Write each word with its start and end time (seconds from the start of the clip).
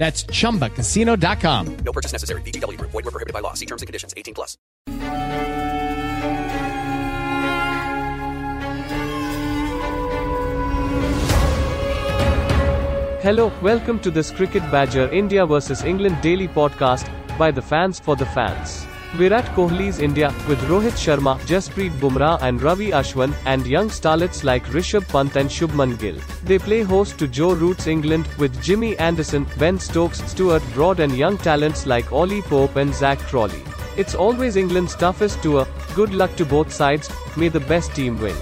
That's 0.00 0.24
chumbacasino.com. 0.24 1.76
No 1.84 1.92
purchase 1.92 2.12
necessary. 2.12 2.40
VGW 2.40 2.78
Group. 2.78 2.90
Void 2.90 3.04
were 3.04 3.10
prohibited 3.10 3.34
by 3.34 3.40
law. 3.40 3.52
See 3.52 3.66
terms 3.66 3.82
and 3.82 3.86
conditions. 3.86 4.14
18 4.16 4.32
plus. 4.32 4.56
Hello, 13.22 13.52
welcome 13.60 14.00
to 14.00 14.10
this 14.10 14.30
Cricket 14.30 14.62
Badger 14.70 15.10
India 15.12 15.44
vs 15.44 15.84
England 15.84 16.22
daily 16.22 16.48
podcast 16.48 17.06
by 17.36 17.50
the 17.50 17.60
fans 17.60 18.00
for 18.00 18.16
the 18.16 18.24
fans. 18.24 18.86
Virat 19.14 19.44
Kohli's 19.56 19.98
India 19.98 20.32
with 20.48 20.60
Rohit 20.68 20.92
Sharma, 20.92 21.36
Jasprit 21.40 21.90
Bumrah 21.98 22.40
and 22.42 22.62
Ravi 22.62 22.90
Ashwin 22.92 23.34
and 23.44 23.66
young 23.66 23.88
starlets 23.88 24.44
like 24.44 24.64
Rishabh 24.66 25.08
Pant 25.08 25.34
and 25.34 25.50
Shubman 25.50 25.98
Gill. 25.98 26.16
They 26.44 26.60
play 26.60 26.82
host 26.82 27.18
to 27.18 27.26
Joe 27.26 27.54
Root's 27.54 27.88
England 27.88 28.28
with 28.38 28.62
Jimmy 28.62 28.96
Anderson, 28.98 29.46
Ben 29.58 29.80
Stokes, 29.80 30.22
Stuart 30.30 30.62
Broad 30.74 31.00
and 31.00 31.16
young 31.16 31.38
talents 31.38 31.86
like 31.86 32.12
Ollie 32.12 32.42
Pope 32.42 32.76
and 32.76 32.94
Zak 32.94 33.18
Crawley. 33.18 33.62
It's 33.96 34.14
always 34.14 34.54
England's 34.54 34.94
toughest 34.94 35.42
tour. 35.42 35.66
Good 35.96 36.14
luck 36.14 36.36
to 36.36 36.44
both 36.46 36.72
sides. 36.72 37.10
May 37.36 37.48
the 37.48 37.60
best 37.60 37.92
team 37.92 38.16
win. 38.20 38.36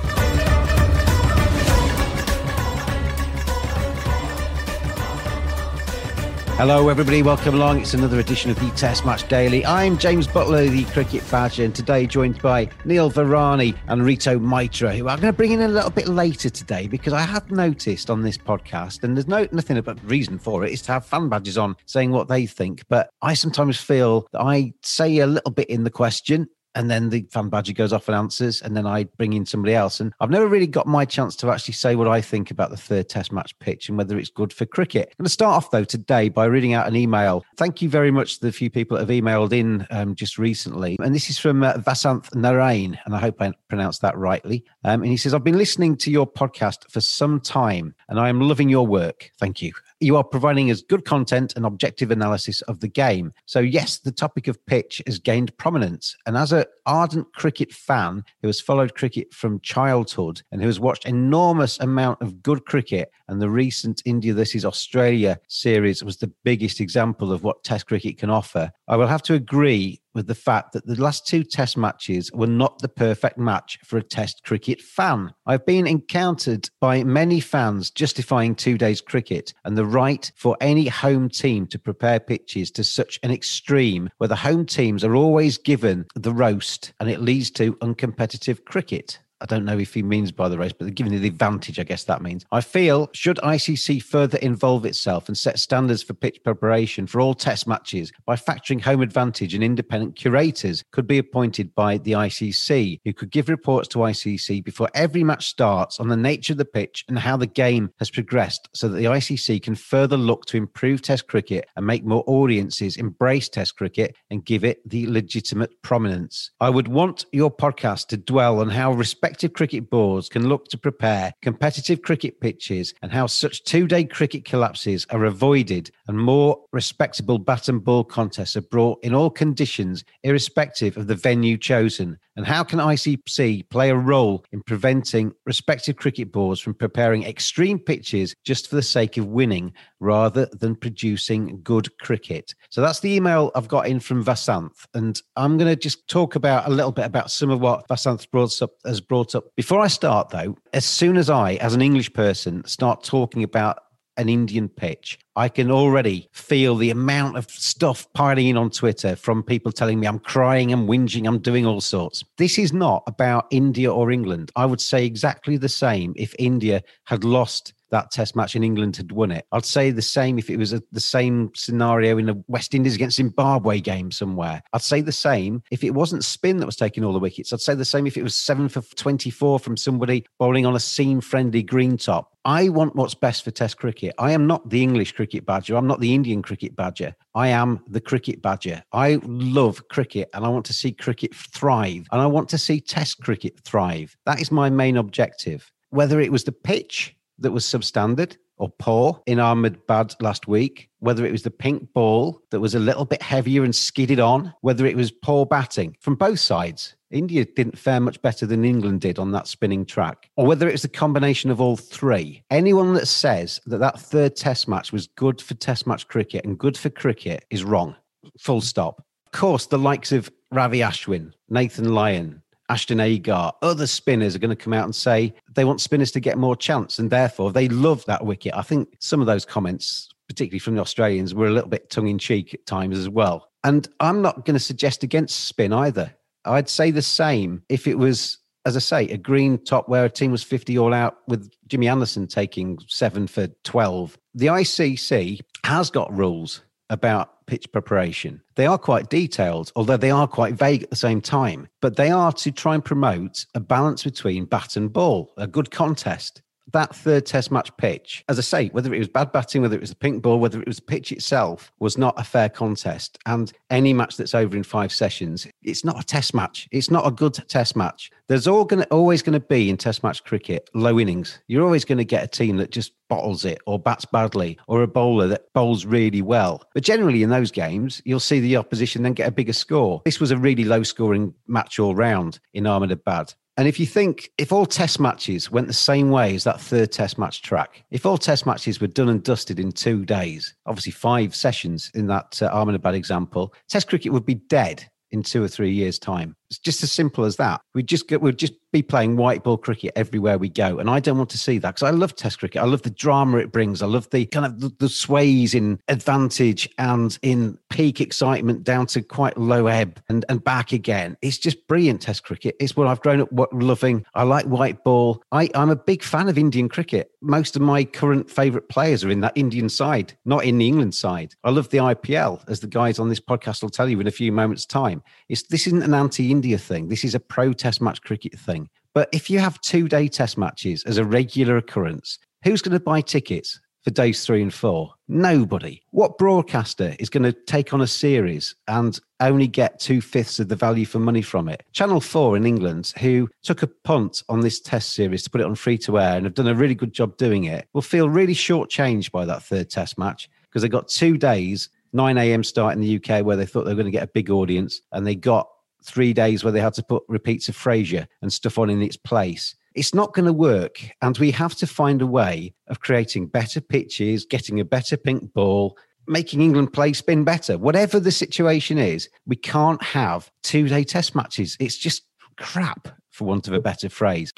Hello, 6.58 6.88
everybody. 6.88 7.22
Welcome 7.22 7.54
along. 7.54 7.82
It's 7.82 7.94
another 7.94 8.18
edition 8.18 8.50
of 8.50 8.58
the 8.58 8.68
Test 8.70 9.06
Match 9.06 9.28
Daily. 9.28 9.64
I'm 9.64 9.96
James 9.96 10.26
Butler, 10.26 10.64
the 10.64 10.84
cricket 10.86 11.22
badger, 11.30 11.62
and 11.62 11.72
today 11.72 12.04
joined 12.04 12.42
by 12.42 12.68
Neil 12.84 13.12
Varani 13.12 13.76
and 13.86 14.04
Rito 14.04 14.40
Mitra, 14.40 14.92
who 14.92 15.06
I'm 15.06 15.20
going 15.20 15.32
to 15.32 15.36
bring 15.36 15.52
in 15.52 15.60
a 15.60 15.68
little 15.68 15.90
bit 15.90 16.08
later 16.08 16.50
today 16.50 16.88
because 16.88 17.12
I 17.12 17.20
have 17.20 17.52
noticed 17.52 18.10
on 18.10 18.22
this 18.22 18.36
podcast, 18.36 19.04
and 19.04 19.16
there's 19.16 19.28
no 19.28 19.46
nothing 19.52 19.80
but 19.82 20.02
reason 20.02 20.36
for 20.36 20.64
it, 20.64 20.72
is 20.72 20.82
to 20.82 20.92
have 20.94 21.06
fan 21.06 21.28
badges 21.28 21.56
on 21.56 21.76
saying 21.86 22.10
what 22.10 22.26
they 22.26 22.44
think. 22.44 22.82
But 22.88 23.10
I 23.22 23.34
sometimes 23.34 23.80
feel 23.80 24.26
that 24.32 24.40
I 24.40 24.72
say 24.82 25.18
a 25.18 25.28
little 25.28 25.52
bit 25.52 25.70
in 25.70 25.84
the 25.84 25.90
question 25.90 26.48
and 26.74 26.90
then 26.90 27.10
the 27.10 27.26
fan 27.30 27.48
badger 27.48 27.72
goes 27.72 27.92
off 27.92 28.08
and 28.08 28.16
answers, 28.16 28.62
and 28.62 28.76
then 28.76 28.86
I 28.86 29.04
bring 29.04 29.32
in 29.32 29.46
somebody 29.46 29.74
else. 29.74 30.00
And 30.00 30.12
I've 30.20 30.30
never 30.30 30.46
really 30.46 30.66
got 30.66 30.86
my 30.86 31.04
chance 31.04 31.36
to 31.36 31.50
actually 31.50 31.74
say 31.74 31.96
what 31.96 32.08
I 32.08 32.20
think 32.20 32.50
about 32.50 32.70
the 32.70 32.76
third 32.76 33.08
Test 33.08 33.32
match 33.32 33.58
pitch 33.58 33.88
and 33.88 33.96
whether 33.96 34.18
it's 34.18 34.30
good 34.30 34.52
for 34.52 34.66
cricket. 34.66 35.08
I'm 35.10 35.22
going 35.22 35.26
to 35.26 35.30
start 35.30 35.56
off 35.56 35.70
though 35.70 35.84
today 35.84 36.28
by 36.28 36.44
reading 36.44 36.74
out 36.74 36.86
an 36.86 36.96
email. 36.96 37.44
Thank 37.56 37.82
you 37.82 37.88
very 37.88 38.10
much 38.10 38.38
to 38.38 38.46
the 38.46 38.52
few 38.52 38.70
people 38.70 38.96
that 38.96 39.08
have 39.08 39.24
emailed 39.24 39.52
in 39.52 39.86
um, 39.90 40.14
just 40.14 40.38
recently, 40.38 40.96
and 41.02 41.14
this 41.14 41.30
is 41.30 41.38
from 41.38 41.62
uh, 41.62 41.74
Vasanth 41.74 42.30
Narain, 42.30 42.98
and 43.04 43.14
I 43.14 43.18
hope 43.18 43.40
I 43.40 43.52
pronounced 43.68 44.02
that 44.02 44.16
rightly. 44.16 44.64
Um, 44.88 45.02
and 45.02 45.10
he 45.10 45.18
says, 45.18 45.34
"I've 45.34 45.44
been 45.44 45.58
listening 45.58 45.98
to 45.98 46.10
your 46.10 46.26
podcast 46.26 46.90
for 46.90 47.02
some 47.02 47.40
time, 47.40 47.94
and 48.08 48.18
I 48.18 48.30
am 48.30 48.40
loving 48.40 48.70
your 48.70 48.86
work. 48.86 49.30
Thank 49.38 49.60
you." 49.60 49.72
you 50.00 50.16
are 50.16 50.24
providing 50.24 50.70
us 50.70 50.82
good 50.82 51.04
content 51.04 51.54
and 51.56 51.66
objective 51.66 52.10
analysis 52.10 52.62
of 52.62 52.80
the 52.80 52.88
game. 52.88 53.32
So, 53.46 53.60
yes, 53.60 53.98
the 53.98 54.12
topic 54.12 54.46
of 54.46 54.64
pitch 54.66 55.02
has 55.06 55.18
gained 55.18 55.56
prominence. 55.58 56.16
And 56.26 56.36
as 56.36 56.52
an 56.52 56.64
ardent 56.86 57.32
cricket 57.34 57.72
fan 57.72 58.24
who 58.42 58.48
has 58.48 58.60
followed 58.60 58.94
cricket 58.94 59.32
from 59.34 59.60
childhood 59.60 60.42
and 60.52 60.60
who 60.60 60.68
has 60.68 60.80
watched 60.80 61.06
enormous 61.06 61.78
amount 61.80 62.22
of 62.22 62.42
good 62.42 62.64
cricket, 62.64 63.10
and 63.28 63.42
the 63.42 63.50
recent 63.50 64.02
India 64.04 64.32
versus 64.34 64.64
Australia 64.64 65.38
series 65.48 66.02
was 66.02 66.18
the 66.18 66.32
biggest 66.44 66.80
example 66.80 67.32
of 67.32 67.42
what 67.42 67.64
Test 67.64 67.86
cricket 67.86 68.18
can 68.18 68.30
offer, 68.30 68.70
I 68.86 68.96
will 68.96 69.06
have 69.06 69.22
to 69.22 69.34
agree 69.34 70.00
with 70.18 70.26
the 70.26 70.34
fact 70.34 70.72
that 70.72 70.84
the 70.84 71.00
last 71.00 71.28
two 71.28 71.44
test 71.44 71.76
matches 71.76 72.28
were 72.32 72.48
not 72.48 72.80
the 72.80 72.88
perfect 72.88 73.38
match 73.38 73.78
for 73.84 73.98
a 73.98 74.02
test 74.02 74.42
cricket 74.42 74.80
fan. 74.80 75.32
I've 75.46 75.64
been 75.64 75.86
encountered 75.86 76.68
by 76.80 77.04
many 77.04 77.38
fans 77.38 77.88
justifying 77.92 78.56
two 78.56 78.76
days 78.76 79.00
cricket 79.00 79.54
and 79.64 79.78
the 79.78 79.86
right 79.86 80.32
for 80.34 80.56
any 80.60 80.88
home 80.88 81.28
team 81.28 81.68
to 81.68 81.78
prepare 81.78 82.18
pitches 82.18 82.72
to 82.72 82.82
such 82.82 83.20
an 83.22 83.30
extreme 83.30 84.10
where 84.18 84.26
the 84.26 84.34
home 84.34 84.66
teams 84.66 85.04
are 85.04 85.14
always 85.14 85.56
given 85.56 86.04
the 86.16 86.32
roast 86.32 86.92
and 86.98 87.08
it 87.08 87.20
leads 87.20 87.52
to 87.52 87.74
uncompetitive 87.76 88.64
cricket. 88.64 89.20
I 89.40 89.46
don't 89.46 89.64
know 89.64 89.78
if 89.78 89.94
he 89.94 90.02
means 90.02 90.32
by 90.32 90.48
the 90.48 90.58
race, 90.58 90.72
but 90.72 90.98
you 90.98 91.08
the 91.08 91.26
advantage, 91.26 91.78
I 91.78 91.84
guess 91.84 92.04
that 92.04 92.22
means. 92.22 92.44
I 92.50 92.60
feel 92.60 93.08
should 93.12 93.36
ICC 93.38 94.02
further 94.02 94.38
involve 94.38 94.84
itself 94.84 95.28
and 95.28 95.38
set 95.38 95.58
standards 95.58 96.02
for 96.02 96.14
pitch 96.14 96.42
preparation 96.42 97.06
for 97.06 97.20
all 97.20 97.34
test 97.34 97.66
matches 97.66 98.12
by 98.26 98.36
factoring 98.36 98.80
home 98.80 99.00
advantage 99.00 99.54
and 99.54 99.62
independent 99.62 100.16
curators 100.16 100.84
could 100.90 101.06
be 101.06 101.18
appointed 101.18 101.74
by 101.74 101.98
the 101.98 102.12
ICC 102.12 103.00
who 103.04 103.12
could 103.12 103.30
give 103.30 103.48
reports 103.48 103.88
to 103.88 103.98
ICC 103.98 104.64
before 104.64 104.90
every 104.94 105.22
match 105.22 105.48
starts 105.48 106.00
on 106.00 106.08
the 106.08 106.16
nature 106.16 106.52
of 106.52 106.58
the 106.58 106.64
pitch 106.64 107.04
and 107.08 107.18
how 107.18 107.36
the 107.36 107.46
game 107.46 107.90
has 107.98 108.10
progressed 108.10 108.68
so 108.74 108.88
that 108.88 108.96
the 108.96 109.04
ICC 109.04 109.62
can 109.62 109.74
further 109.74 110.16
look 110.16 110.46
to 110.46 110.56
improve 110.56 111.00
test 111.02 111.28
cricket 111.28 111.66
and 111.76 111.86
make 111.86 112.04
more 112.04 112.24
audiences 112.26 112.96
embrace 112.96 113.48
test 113.48 113.76
cricket 113.76 114.16
and 114.30 114.44
give 114.44 114.64
it 114.64 114.86
the 114.88 115.06
legitimate 115.06 115.80
prominence. 115.82 116.50
I 116.60 116.70
would 116.70 116.88
want 116.88 117.24
your 117.32 117.50
podcast 117.50 118.08
to 118.08 118.16
dwell 118.16 118.60
on 118.60 118.68
how 118.68 118.92
respect 118.92 119.27
respective 119.28 119.52
cricket 119.52 119.90
boards 119.90 120.26
can 120.30 120.48
look 120.48 120.68
to 120.68 120.78
prepare 120.78 121.34
competitive 121.42 122.00
cricket 122.00 122.40
pitches 122.40 122.94
and 123.02 123.12
how 123.12 123.26
such 123.26 123.62
two 123.64 123.86
day 123.86 124.02
cricket 124.02 124.46
collapses 124.46 125.06
are 125.10 125.26
avoided 125.26 125.90
and 126.06 126.18
more 126.18 126.58
respectable 126.72 127.38
bat 127.38 127.68
and 127.68 127.84
ball 127.84 128.02
contests 128.04 128.56
are 128.56 128.62
brought 128.62 128.98
in 129.04 129.14
all 129.14 129.28
conditions, 129.28 130.02
irrespective 130.22 130.96
of 130.96 131.08
the 131.08 131.14
venue 131.14 131.58
chosen. 131.58 132.18
And 132.38 132.46
how 132.46 132.62
can 132.62 132.78
ICC 132.78 133.68
play 133.68 133.90
a 133.90 133.96
role 133.96 134.44
in 134.52 134.62
preventing 134.62 135.32
respective 135.44 135.96
cricket 135.96 136.30
boards 136.30 136.60
from 136.60 136.72
preparing 136.72 137.24
extreme 137.24 137.80
pitches 137.80 138.32
just 138.44 138.70
for 138.70 138.76
the 138.76 138.82
sake 138.82 139.16
of 139.16 139.26
winning 139.26 139.72
rather 139.98 140.46
than 140.52 140.76
producing 140.76 141.60
good 141.64 141.98
cricket? 141.98 142.54
So 142.70 142.80
that's 142.80 143.00
the 143.00 143.12
email 143.12 143.50
I've 143.56 143.66
got 143.66 143.88
in 143.88 143.98
from 143.98 144.24
Vasanth. 144.24 144.86
And 144.94 145.20
I'm 145.34 145.58
going 145.58 145.68
to 145.68 145.74
just 145.74 146.06
talk 146.06 146.36
about 146.36 146.68
a 146.68 146.70
little 146.70 146.92
bit 146.92 147.06
about 147.06 147.32
some 147.32 147.50
of 147.50 147.58
what 147.58 147.88
Vasanth 147.88 148.30
brought 148.30 148.62
up, 148.62 148.70
has 148.86 149.00
brought 149.00 149.34
up. 149.34 149.46
Before 149.56 149.80
I 149.80 149.88
start, 149.88 150.28
though, 150.28 150.56
as 150.72 150.84
soon 150.84 151.16
as 151.16 151.28
I, 151.28 151.54
as 151.54 151.74
an 151.74 151.82
English 151.82 152.12
person, 152.12 152.64
start 152.66 153.02
talking 153.02 153.42
about 153.42 153.80
an 154.18 154.28
Indian 154.28 154.68
pitch, 154.68 155.18
I 155.36 155.48
can 155.48 155.70
already 155.70 156.28
feel 156.32 156.74
the 156.74 156.90
amount 156.90 157.36
of 157.36 157.48
stuff 157.50 158.12
piling 158.12 158.48
in 158.48 158.56
on 158.56 158.70
Twitter 158.70 159.16
from 159.16 159.42
people 159.42 159.72
telling 159.72 160.00
me 160.00 160.06
I'm 160.06 160.18
crying, 160.18 160.72
I'm 160.72 160.86
whinging, 160.86 161.26
I'm 161.26 161.38
doing 161.38 161.64
all 161.64 161.80
sorts. 161.80 162.24
This 162.36 162.58
is 162.58 162.72
not 162.72 163.04
about 163.06 163.46
India 163.50 163.92
or 163.92 164.10
England. 164.10 164.50
I 164.56 164.66
would 164.66 164.80
say 164.80 165.06
exactly 165.06 165.56
the 165.56 165.68
same 165.68 166.12
if 166.16 166.34
India 166.38 166.82
had 167.04 167.24
lost 167.24 167.72
that 167.90 168.10
test 168.10 168.36
match 168.36 168.54
and 168.54 168.64
England 168.64 168.96
had 168.96 169.12
won 169.12 169.30
it. 169.30 169.46
I'd 169.52 169.64
say 169.64 169.90
the 169.90 170.02
same 170.02 170.38
if 170.38 170.50
it 170.50 170.56
was 170.56 170.72
a, 170.72 170.82
the 170.92 171.00
same 171.00 171.50
scenario 171.54 172.18
in 172.18 172.26
the 172.26 172.42
West 172.48 172.74
Indies 172.74 172.94
against 172.94 173.16
Zimbabwe 173.16 173.80
game 173.80 174.10
somewhere. 174.10 174.62
I'd 174.72 174.82
say 174.82 175.00
the 175.00 175.12
same 175.12 175.62
if 175.70 175.84
it 175.84 175.90
wasn't 175.90 176.24
spin 176.24 176.58
that 176.58 176.66
was 176.66 176.76
taking 176.76 177.04
all 177.04 177.12
the 177.12 177.18
wickets. 177.18 177.52
I'd 177.52 177.60
say 177.60 177.74
the 177.74 177.84
same 177.84 178.06
if 178.06 178.16
it 178.16 178.22
was 178.22 178.34
seven 178.34 178.68
for 178.68 178.82
24 178.82 179.58
from 179.58 179.76
somebody 179.76 180.24
bowling 180.38 180.66
on 180.66 180.76
a 180.76 180.80
seam 180.80 181.20
friendly 181.20 181.62
green 181.62 181.96
top. 181.96 182.32
I 182.44 182.68
want 182.70 182.96
what's 182.96 183.14
best 183.14 183.44
for 183.44 183.50
Test 183.50 183.76
cricket. 183.76 184.14
I 184.18 184.32
am 184.32 184.46
not 184.46 184.70
the 184.70 184.82
English 184.82 185.12
cricket 185.12 185.44
badger. 185.44 185.76
I'm 185.76 185.86
not 185.86 186.00
the 186.00 186.14
Indian 186.14 186.40
cricket 186.40 186.74
badger. 186.74 187.14
I 187.34 187.48
am 187.48 187.84
the 187.88 188.00
cricket 188.00 188.40
badger. 188.40 188.82
I 188.92 189.18
love 189.24 189.86
cricket 189.88 190.30
and 190.32 190.46
I 190.46 190.48
want 190.48 190.64
to 190.66 190.72
see 190.72 190.92
cricket 190.92 191.34
thrive 191.34 192.06
and 192.10 192.22
I 192.22 192.26
want 192.26 192.48
to 192.50 192.58
see 192.58 192.80
Test 192.80 193.20
cricket 193.22 193.60
thrive. 193.60 194.16
That 194.24 194.40
is 194.40 194.50
my 194.50 194.70
main 194.70 194.96
objective. 194.96 195.70
Whether 195.90 196.20
it 196.20 196.32
was 196.32 196.44
the 196.44 196.52
pitch 196.52 197.14
that 197.38 197.52
was 197.52 197.64
substandard 197.64 198.36
or 198.58 198.68
poor 198.78 199.22
in 199.26 199.38
Ahmedabad 199.38 200.14
last 200.20 200.48
week, 200.48 200.88
whether 200.98 201.24
it 201.24 201.32
was 201.32 201.42
the 201.42 201.50
pink 201.50 201.92
ball 201.92 202.42
that 202.50 202.60
was 202.60 202.74
a 202.74 202.80
little 202.80 203.04
bit 203.04 203.22
heavier 203.22 203.64
and 203.64 203.74
skidded 203.74 204.20
on, 204.20 204.52
whether 204.60 204.84
it 204.84 204.96
was 204.96 205.10
poor 205.10 205.46
batting 205.46 205.96
from 206.00 206.16
both 206.16 206.40
sides. 206.40 206.94
India 207.10 207.44
didn't 207.44 207.78
fare 207.78 208.00
much 208.00 208.20
better 208.20 208.44
than 208.44 208.64
England 208.64 209.00
did 209.00 209.18
on 209.18 209.32
that 209.32 209.46
spinning 209.46 209.86
track, 209.86 210.28
or 210.36 210.46
whether 210.46 210.68
it 210.68 210.72
was 210.72 210.82
the 210.82 210.88
combination 210.88 211.50
of 211.50 211.60
all 211.60 211.76
three. 211.76 212.42
Anyone 212.50 212.92
that 212.94 213.06
says 213.06 213.60
that 213.66 213.78
that 213.78 213.98
third 213.98 214.36
test 214.36 214.68
match 214.68 214.92
was 214.92 215.06
good 215.06 215.40
for 215.40 215.54
test 215.54 215.86
match 215.86 216.06
cricket 216.08 216.44
and 216.44 216.58
good 216.58 216.76
for 216.76 216.90
cricket 216.90 217.46
is 217.50 217.64
wrong. 217.64 217.96
Full 218.38 218.60
stop. 218.60 219.02
Of 219.26 219.32
course, 219.32 219.66
the 219.66 219.78
likes 219.78 220.12
of 220.12 220.30
Ravi 220.50 220.80
Ashwin, 220.80 221.32
Nathan 221.48 221.94
Lyon, 221.94 222.42
Ashton 222.68 223.00
Agar, 223.00 223.52
other 223.62 223.86
spinners 223.86 224.36
are 224.36 224.38
going 224.38 224.54
to 224.54 224.56
come 224.56 224.72
out 224.72 224.84
and 224.84 224.94
say 224.94 225.34
they 225.54 225.64
want 225.64 225.80
spinners 225.80 226.10
to 226.12 226.20
get 226.20 226.38
more 226.38 226.56
chance 226.56 226.98
and 226.98 227.10
therefore 227.10 227.52
they 227.52 227.68
love 227.68 228.04
that 228.06 228.24
wicket. 228.24 228.54
I 228.54 228.62
think 228.62 228.96
some 228.98 229.20
of 229.20 229.26
those 229.26 229.44
comments, 229.44 230.08
particularly 230.28 230.58
from 230.58 230.74
the 230.74 230.82
Australians, 230.82 231.34
were 231.34 231.46
a 231.46 231.52
little 231.52 231.70
bit 231.70 231.90
tongue 231.90 232.08
in 232.08 232.18
cheek 232.18 232.54
at 232.54 232.66
times 232.66 232.98
as 232.98 233.08
well. 233.08 233.50
And 233.64 233.88
I'm 234.00 234.22
not 234.22 234.44
going 234.44 234.54
to 234.54 234.60
suggest 234.60 235.02
against 235.02 235.46
spin 235.46 235.72
either. 235.72 236.14
I'd 236.44 236.68
say 236.68 236.90
the 236.90 237.02
same 237.02 237.62
if 237.68 237.86
it 237.86 237.98
was, 237.98 238.38
as 238.64 238.76
I 238.76 238.80
say, 238.80 239.08
a 239.08 239.16
green 239.16 239.58
top 239.58 239.88
where 239.88 240.04
a 240.04 240.10
team 240.10 240.30
was 240.30 240.42
50 240.42 240.78
all 240.78 240.94
out 240.94 241.18
with 241.26 241.50
Jimmy 241.66 241.88
Anderson 241.88 242.26
taking 242.26 242.78
seven 242.86 243.26
for 243.26 243.48
12. 243.64 244.18
The 244.34 244.46
ICC 244.46 245.40
has 245.64 245.90
got 245.90 246.16
rules 246.16 246.62
about 246.90 247.46
pitch 247.46 247.70
preparation. 247.72 248.42
They 248.56 248.66
are 248.66 248.78
quite 248.78 249.10
detailed, 249.10 249.72
although 249.76 249.96
they 249.96 250.10
are 250.10 250.26
quite 250.26 250.54
vague 250.54 250.82
at 250.82 250.90
the 250.90 250.96
same 250.96 251.20
time. 251.20 251.68
But 251.80 251.96
they 251.96 252.10
are 252.10 252.32
to 252.32 252.52
try 252.52 252.74
and 252.74 252.84
promote 252.84 253.46
a 253.54 253.60
balance 253.60 254.04
between 254.04 254.44
bat 254.44 254.76
and 254.76 254.92
ball, 254.92 255.32
a 255.36 255.46
good 255.46 255.70
contest 255.70 256.42
that 256.72 256.94
third 256.94 257.26
test 257.26 257.50
match 257.50 257.74
pitch, 257.76 258.24
as 258.28 258.38
I 258.38 258.42
say, 258.42 258.68
whether 258.68 258.92
it 258.94 258.98
was 258.98 259.08
bad 259.08 259.32
batting, 259.32 259.62
whether 259.62 259.76
it 259.76 259.80
was 259.80 259.90
the 259.90 259.96
pink 259.96 260.22
ball, 260.22 260.38
whether 260.38 260.60
it 260.60 260.66
was 260.66 260.76
the 260.76 260.82
pitch 260.82 261.12
itself, 261.12 261.72
was 261.78 261.98
not 261.98 262.18
a 262.18 262.24
fair 262.24 262.48
contest. 262.48 263.18
And 263.26 263.52
any 263.70 263.92
match 263.92 264.16
that's 264.16 264.34
over 264.34 264.56
in 264.56 264.62
five 264.62 264.92
sessions, 264.92 265.46
it's 265.62 265.84
not 265.84 266.00
a 266.00 266.04
test 266.04 266.34
match. 266.34 266.68
It's 266.70 266.90
not 266.90 267.06
a 267.06 267.10
good 267.10 267.34
test 267.48 267.76
match. 267.76 268.10
There's 268.28 268.46
all 268.46 268.64
gonna, 268.64 268.86
always 268.90 269.22
going 269.22 269.40
to 269.40 269.46
be 269.46 269.70
in 269.70 269.76
test 269.76 270.02
match 270.02 270.24
cricket 270.24 270.68
low 270.74 270.98
innings. 270.98 271.38
You're 271.48 271.64
always 271.64 271.84
going 271.84 271.98
to 271.98 272.04
get 272.04 272.24
a 272.24 272.28
team 272.28 272.58
that 272.58 272.70
just 272.70 272.92
bottles 273.08 273.44
it 273.44 273.58
or 273.66 273.78
bats 273.78 274.04
badly 274.04 274.58
or 274.66 274.82
a 274.82 274.86
bowler 274.86 275.26
that 275.28 275.52
bowls 275.54 275.86
really 275.86 276.22
well. 276.22 276.62
But 276.74 276.82
generally 276.82 277.22
in 277.22 277.30
those 277.30 277.50
games, 277.50 278.02
you'll 278.04 278.20
see 278.20 278.40
the 278.40 278.56
opposition 278.56 279.02
then 279.02 279.14
get 279.14 279.28
a 279.28 279.32
bigger 279.32 279.52
score. 279.52 280.02
This 280.04 280.20
was 280.20 280.30
a 280.30 280.36
really 280.36 280.64
low 280.64 280.82
scoring 280.82 281.34
match 281.46 281.78
all 281.78 281.94
round 281.94 282.38
in 282.52 282.66
Ahmedabad. 282.66 283.34
And 283.58 283.66
if 283.66 283.80
you 283.80 283.86
think, 283.86 284.30
if 284.38 284.52
all 284.52 284.66
test 284.66 285.00
matches 285.00 285.50
went 285.50 285.66
the 285.66 285.72
same 285.72 286.10
way 286.10 286.32
as 286.36 286.44
that 286.44 286.60
third 286.60 286.92
test 286.92 287.18
match 287.18 287.42
track, 287.42 287.82
if 287.90 288.06
all 288.06 288.16
test 288.16 288.46
matches 288.46 288.80
were 288.80 288.86
done 288.86 289.08
and 289.08 289.20
dusted 289.20 289.58
in 289.58 289.72
two 289.72 290.04
days, 290.04 290.54
obviously 290.64 290.92
five 290.92 291.34
sessions 291.34 291.90
in 291.92 292.06
that 292.06 292.40
uh, 292.40 292.46
Ahmedabad 292.52 292.94
example, 292.94 293.52
test 293.68 293.88
cricket 293.88 294.12
would 294.12 294.24
be 294.24 294.36
dead 294.36 294.88
in 295.10 295.24
two 295.24 295.42
or 295.42 295.48
three 295.48 295.72
years' 295.72 295.98
time. 295.98 296.36
It's 296.50 296.58
just 296.58 296.82
as 296.82 296.90
simple 296.90 297.24
as 297.24 297.36
that. 297.36 297.60
We 297.74 297.82
just 297.82 298.08
get, 298.08 298.20
we'd 298.20 298.38
just 298.38 298.54
be 298.72 298.82
playing 298.82 299.16
white 299.16 299.42
ball 299.42 299.56
cricket 299.56 299.92
everywhere 299.96 300.38
we 300.38 300.48
go, 300.48 300.78
and 300.78 300.90
I 300.90 301.00
don't 301.00 301.18
want 301.18 301.30
to 301.30 301.38
see 301.38 301.58
that 301.58 301.74
because 301.74 301.82
I 301.82 301.90
love 301.90 302.14
Test 302.14 302.38
cricket. 302.38 302.60
I 302.60 302.64
love 302.64 302.82
the 302.82 302.90
drama 302.90 303.38
it 303.38 303.52
brings. 303.52 303.82
I 303.82 303.86
love 303.86 304.08
the 304.10 304.26
kind 304.26 304.46
of 304.46 304.60
the, 304.60 304.72
the, 304.78 304.88
sways 304.88 305.54
in 305.54 305.78
advantage 305.88 306.68
and 306.78 307.18
in 307.22 307.58
peak 307.70 308.00
excitement 308.00 308.64
down 308.64 308.86
to 308.86 309.02
quite 309.02 309.36
low 309.36 309.66
ebb 309.66 310.02
and 310.08 310.24
and 310.28 310.42
back 310.42 310.72
again. 310.72 311.16
It's 311.22 311.38
just 311.38 311.66
brilliant 311.66 312.02
Test 312.02 312.24
cricket. 312.24 312.56
It's 312.60 312.76
what 312.76 312.86
I've 312.86 313.00
grown 313.00 313.20
up 313.20 313.28
loving. 313.52 314.04
I 314.14 314.22
like 314.22 314.46
white 314.46 314.84
ball. 314.84 315.22
I 315.32 315.50
I'm 315.54 315.70
a 315.70 315.76
big 315.76 316.02
fan 316.02 316.28
of 316.28 316.38
Indian 316.38 316.68
cricket. 316.68 317.10
Most 317.20 317.56
of 317.56 317.62
my 317.62 317.84
current 317.84 318.30
favourite 318.30 318.68
players 318.68 319.04
are 319.04 319.10
in 319.10 319.20
that 319.20 319.32
Indian 319.36 319.68
side, 319.68 320.14
not 320.24 320.44
in 320.44 320.58
the 320.58 320.68
England 320.68 320.94
side. 320.94 321.34
I 321.44 321.50
love 321.50 321.68
the 321.70 321.78
IPL, 321.78 322.48
as 322.48 322.60
the 322.60 322.66
guys 322.66 322.98
on 322.98 323.08
this 323.08 323.20
podcast 323.20 323.62
will 323.62 323.70
tell 323.70 323.88
you 323.88 324.00
in 324.00 324.06
a 324.06 324.12
few 324.12 324.32
moments' 324.32 324.66
time. 324.66 325.02
It's 325.28 325.42
this 325.44 325.66
isn't 325.66 325.82
an 325.82 325.94
anti 325.94 326.30
India 326.38 326.56
thing. 326.56 326.86
This 326.86 327.02
is 327.02 327.16
a 327.16 327.20
pro 327.34 327.52
test 327.52 327.80
match 327.80 328.00
cricket 328.00 328.38
thing. 328.38 328.68
But 328.94 329.08
if 329.10 329.28
you 329.28 329.40
have 329.40 329.60
two 329.60 329.88
day 329.88 330.06
test 330.06 330.38
matches 330.38 330.84
as 330.84 330.96
a 330.96 331.04
regular 331.04 331.56
occurrence, 331.56 332.16
who's 332.44 332.62
going 332.62 332.78
to 332.78 332.90
buy 332.92 333.00
tickets 333.00 333.60
for 333.82 333.90
days 333.90 334.24
three 334.24 334.40
and 334.40 334.54
four? 334.54 334.92
Nobody. 335.08 335.82
What 335.90 336.16
broadcaster 336.16 336.94
is 337.00 337.10
going 337.10 337.24
to 337.24 337.32
take 337.32 337.74
on 337.74 337.80
a 337.80 337.88
series 337.88 338.54
and 338.68 338.96
only 339.18 339.48
get 339.48 339.80
two 339.80 340.00
fifths 340.00 340.38
of 340.38 340.46
the 340.46 340.54
value 340.54 340.86
for 340.86 341.00
money 341.00 341.22
from 341.22 341.48
it? 341.48 341.64
Channel 341.72 342.00
4 342.00 342.36
in 342.36 342.46
England, 342.46 342.92
who 343.00 343.28
took 343.42 343.64
a 343.64 343.72
punt 343.82 344.22
on 344.28 344.38
this 344.38 344.60
test 344.60 344.94
series 344.94 345.24
to 345.24 345.30
put 345.30 345.40
it 345.40 345.46
on 345.48 345.56
free 345.56 345.78
to 345.78 345.98
air 345.98 346.16
and 346.16 346.24
have 346.24 346.34
done 346.34 346.46
a 346.46 346.54
really 346.54 346.76
good 346.76 346.92
job 346.92 347.16
doing 347.16 347.44
it, 347.44 347.66
will 347.72 347.82
feel 347.82 348.08
really 348.08 348.34
shortchanged 348.34 349.10
by 349.10 349.24
that 349.24 349.42
third 349.42 349.70
test 349.70 349.98
match 349.98 350.30
because 350.44 350.62
they 350.62 350.68
got 350.68 350.86
two 350.86 351.18
days 351.18 351.68
9 351.92 352.16
a.m. 352.16 352.44
start 352.44 352.76
in 352.76 352.80
the 352.80 352.96
UK 352.96 353.24
where 353.24 353.36
they 353.36 353.46
thought 353.46 353.64
they 353.64 353.72
were 353.72 353.82
going 353.82 353.92
to 353.92 353.98
get 353.98 354.04
a 354.04 354.12
big 354.12 354.30
audience 354.30 354.82
and 354.92 355.04
they 355.04 355.16
got 355.16 355.48
three 355.84 356.12
days 356.12 356.44
where 356.44 356.52
they 356.52 356.60
had 356.60 356.74
to 356.74 356.82
put 356.82 357.02
repeats 357.08 357.48
of 357.48 357.56
Frasier 357.56 358.06
and 358.22 358.32
stuff 358.32 358.58
on 358.58 358.70
in 358.70 358.82
its 358.82 358.96
place. 358.96 359.54
It's 359.74 359.94
not 359.94 360.12
going 360.12 360.26
to 360.26 360.32
work. 360.32 360.90
And 361.02 361.16
we 361.18 361.30
have 361.32 361.54
to 361.56 361.66
find 361.66 362.02
a 362.02 362.06
way 362.06 362.54
of 362.66 362.80
creating 362.80 363.28
better 363.28 363.60
pitches, 363.60 364.24
getting 364.24 364.60
a 364.60 364.64
better 364.64 364.96
pink 364.96 365.32
ball, 365.32 365.76
making 366.06 366.40
England 366.40 366.72
play 366.72 366.92
spin 366.92 367.24
better. 367.24 367.58
Whatever 367.58 368.00
the 368.00 368.10
situation 368.10 368.78
is, 368.78 369.08
we 369.26 369.36
can't 369.36 369.82
have 369.82 370.30
two 370.42 370.68
day 370.68 370.84
test 370.84 371.14
matches. 371.14 371.56
It's 371.60 371.76
just 371.76 372.02
crap, 372.36 372.88
for 373.10 373.24
want 373.24 373.46
of 373.46 373.54
a 373.54 373.60
better 373.60 373.88
phrase. 373.88 374.32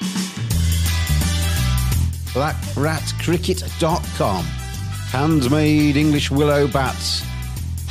BlackRatCricket.com. 2.34 4.44
Handmade 4.44 5.96
English 5.96 6.30
willow 6.30 6.68
bats. 6.68 7.24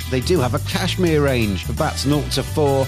They 0.09 0.21
do 0.21 0.39
have 0.39 0.55
a 0.55 0.59
Kashmir 0.59 1.21
range 1.21 1.67
of 1.67 1.77
bats 1.77 2.03
0 2.03 2.21
to 2.31 2.43
4 2.43 2.87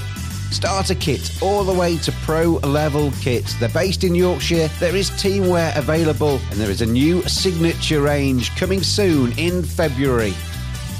starter 0.52 0.96
kit 0.96 1.42
all 1.42 1.64
the 1.64 1.74
way 1.74 1.98
to 1.98 2.12
pro 2.24 2.52
level 2.64 3.12
kits. 3.22 3.56
They're 3.56 3.70
based 3.70 4.04
in 4.04 4.14
Yorkshire. 4.14 4.70
There 4.80 4.96
is 4.96 5.10
teamwear 5.12 5.76
available 5.78 6.40
and 6.50 6.60
there 6.60 6.70
is 6.70 6.82
a 6.82 6.86
new 6.86 7.22
signature 7.24 8.02
range 8.02 8.56
coming 8.56 8.84
soon 8.84 9.32
in 9.38 9.64
February. 9.64 10.34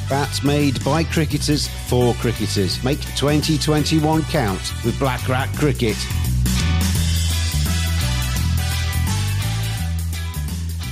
Bats 0.10 0.44
made 0.44 0.84
by 0.84 1.04
cricketers 1.04 1.68
for 1.88 2.14
cricketers. 2.16 2.84
Make 2.84 3.00
2021 3.16 4.24
count 4.24 4.74
with 4.84 4.98
Black 5.00 5.28
Rat 5.30 5.50
Cricket. 5.56 5.96